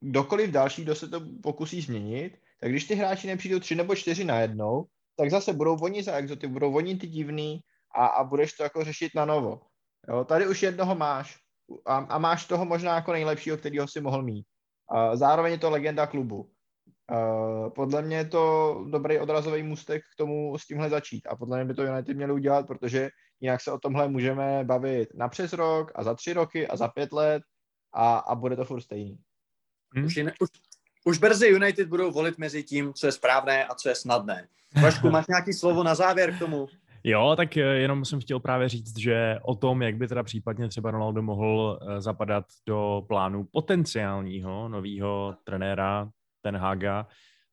[0.00, 4.24] kdokoliv další, kdo se to pokusí změnit, tak když ty hráči nepřijdou tři nebo čtyři
[4.24, 4.84] najednou,
[5.16, 7.60] tak zase budou oni za exoty, budou oni ty divný
[7.94, 9.60] a, a budeš to jako řešit na novo.
[10.08, 11.38] Jo, tady už jednoho máš
[11.86, 14.46] a, a máš toho možná jako nejlepšího, kterýho si mohl mít.
[14.88, 16.50] A zároveň je to legenda klubu.
[17.12, 21.56] Uh, podle mě je to dobrý odrazový můstek k tomu s tímhle začít a podle
[21.56, 23.10] mě by to United měli udělat, protože
[23.42, 26.88] jinak se o tomhle můžeme bavit na přes rok a za tři roky a za
[26.88, 27.42] pět let
[27.92, 29.18] a, a bude to furt stejný.
[29.96, 30.04] Hm?
[30.04, 30.48] Už, jinak, už,
[31.04, 34.48] už brzy United budou volit mezi tím, co je správné a co je snadné.
[34.82, 36.68] Vašku, máš nějaký slovo na závěr k tomu?
[37.04, 40.68] Jo, tak eh, jenom jsem chtěl právě říct, že o tom, jak by teda případně
[40.68, 46.10] třeba Ronaldo mohl eh, zapadat do plánu potenciálního nového trenéra
[46.40, 47.06] Ten Haga,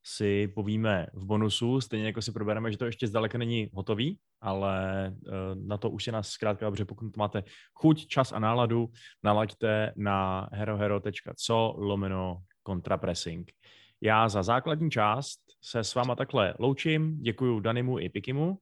[0.03, 5.07] si povíme v bonusu, stejně jako si probereme, že to ještě zdaleka není hotový, ale
[5.07, 7.43] eh, na to už je nás zkrátka dobře, pokud máte
[7.73, 8.89] chuť, čas a náladu,
[9.23, 13.51] nalaďte na herohero.co lomeno kontrapressing.
[14.01, 18.57] Já za základní část se s váma takhle loučím, děkuji Danimu i Pikimu.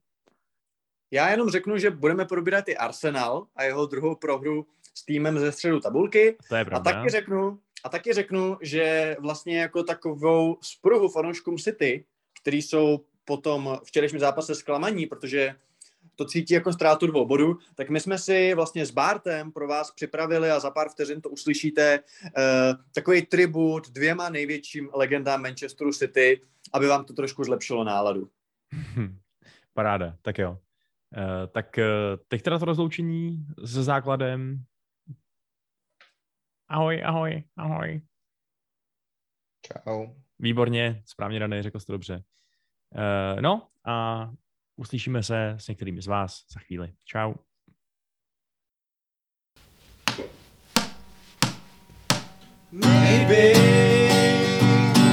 [1.12, 5.52] Já jenom řeknu, že budeme probírat i Arsenal a jeho druhou prohru s týmem ze
[5.52, 6.38] středu tabulky.
[6.50, 6.94] To je A pravda.
[6.94, 12.06] taky řeknu, a taky řeknu, že vlastně jako takovou spruhu fanouškům City,
[12.42, 15.56] který jsou potom včerejším zápase zklamaní, protože
[16.16, 19.92] to cítí jako ztrátu dvou bodů, tak my jsme si vlastně s Bartem pro vás
[19.92, 22.00] připravili a za pár vteřin to uslyšíte
[22.38, 26.42] eh, takový tribut dvěma největším legendám Manchesteru City,
[26.74, 28.30] aby vám to trošku zlepšilo náladu.
[29.74, 30.52] Paráda, tak jo.
[31.18, 31.84] Uh, tak uh,
[32.28, 34.64] teď teda to rozloučení se základem.
[36.70, 38.02] Ahoj, ahoj, ahoj.
[39.62, 40.08] Čau.
[40.40, 42.24] Výborně, správně daný, řekl jsi to dobře.
[43.36, 44.30] Uh, no a
[44.76, 46.94] uslyšíme se s některými z vás za chvíli.
[47.06, 47.34] Čau.
[52.72, 53.54] Maybe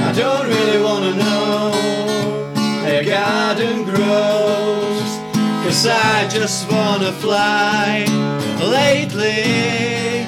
[0.09, 1.71] I don't really wanna know
[2.81, 5.19] how your garden grows.
[5.63, 8.05] Cause I just wanna fly.
[8.59, 10.25] Lately,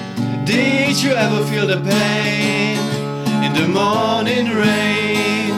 [0.57, 2.77] did you ever feel the pain
[3.45, 5.51] in the morning rain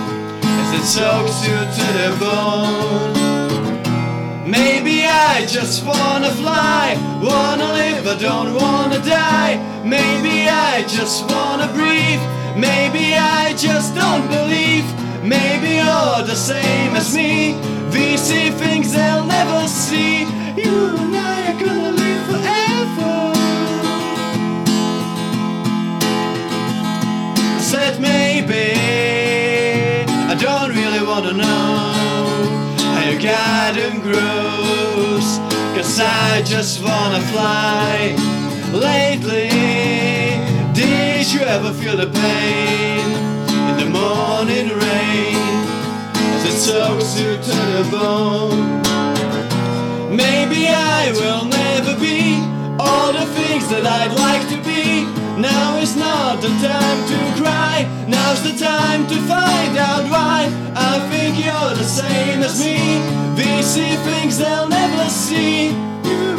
[0.62, 3.14] as it soaks you to the bone?
[4.58, 9.56] Maybe I just wanna fly, wanna live, I don't wanna die.
[9.86, 12.24] Maybe I just wanna breathe,
[12.58, 14.88] maybe I just don't believe.
[15.24, 17.54] Maybe you're the same as me.
[17.94, 20.22] We see things they'll never see.
[20.64, 21.99] You and I are gonna
[28.00, 28.68] Maybe.
[30.32, 31.94] I don't really wanna know
[32.94, 35.28] how your garden grows
[35.76, 38.16] Cause I just wanna fly.
[38.72, 39.50] Lately
[40.74, 43.06] Did you ever feel the pain
[43.70, 45.60] In the morning rain?
[46.36, 48.80] As it soaks you to the bone.
[50.16, 52.38] Maybe I will never be
[52.80, 54.69] all the things that I'd like to be.
[55.40, 60.52] Now is not the time to cry, now's the time to find out why.
[60.76, 63.20] I think you're the same as me.
[63.62, 65.68] See things they'll never see.
[65.68, 66.39] You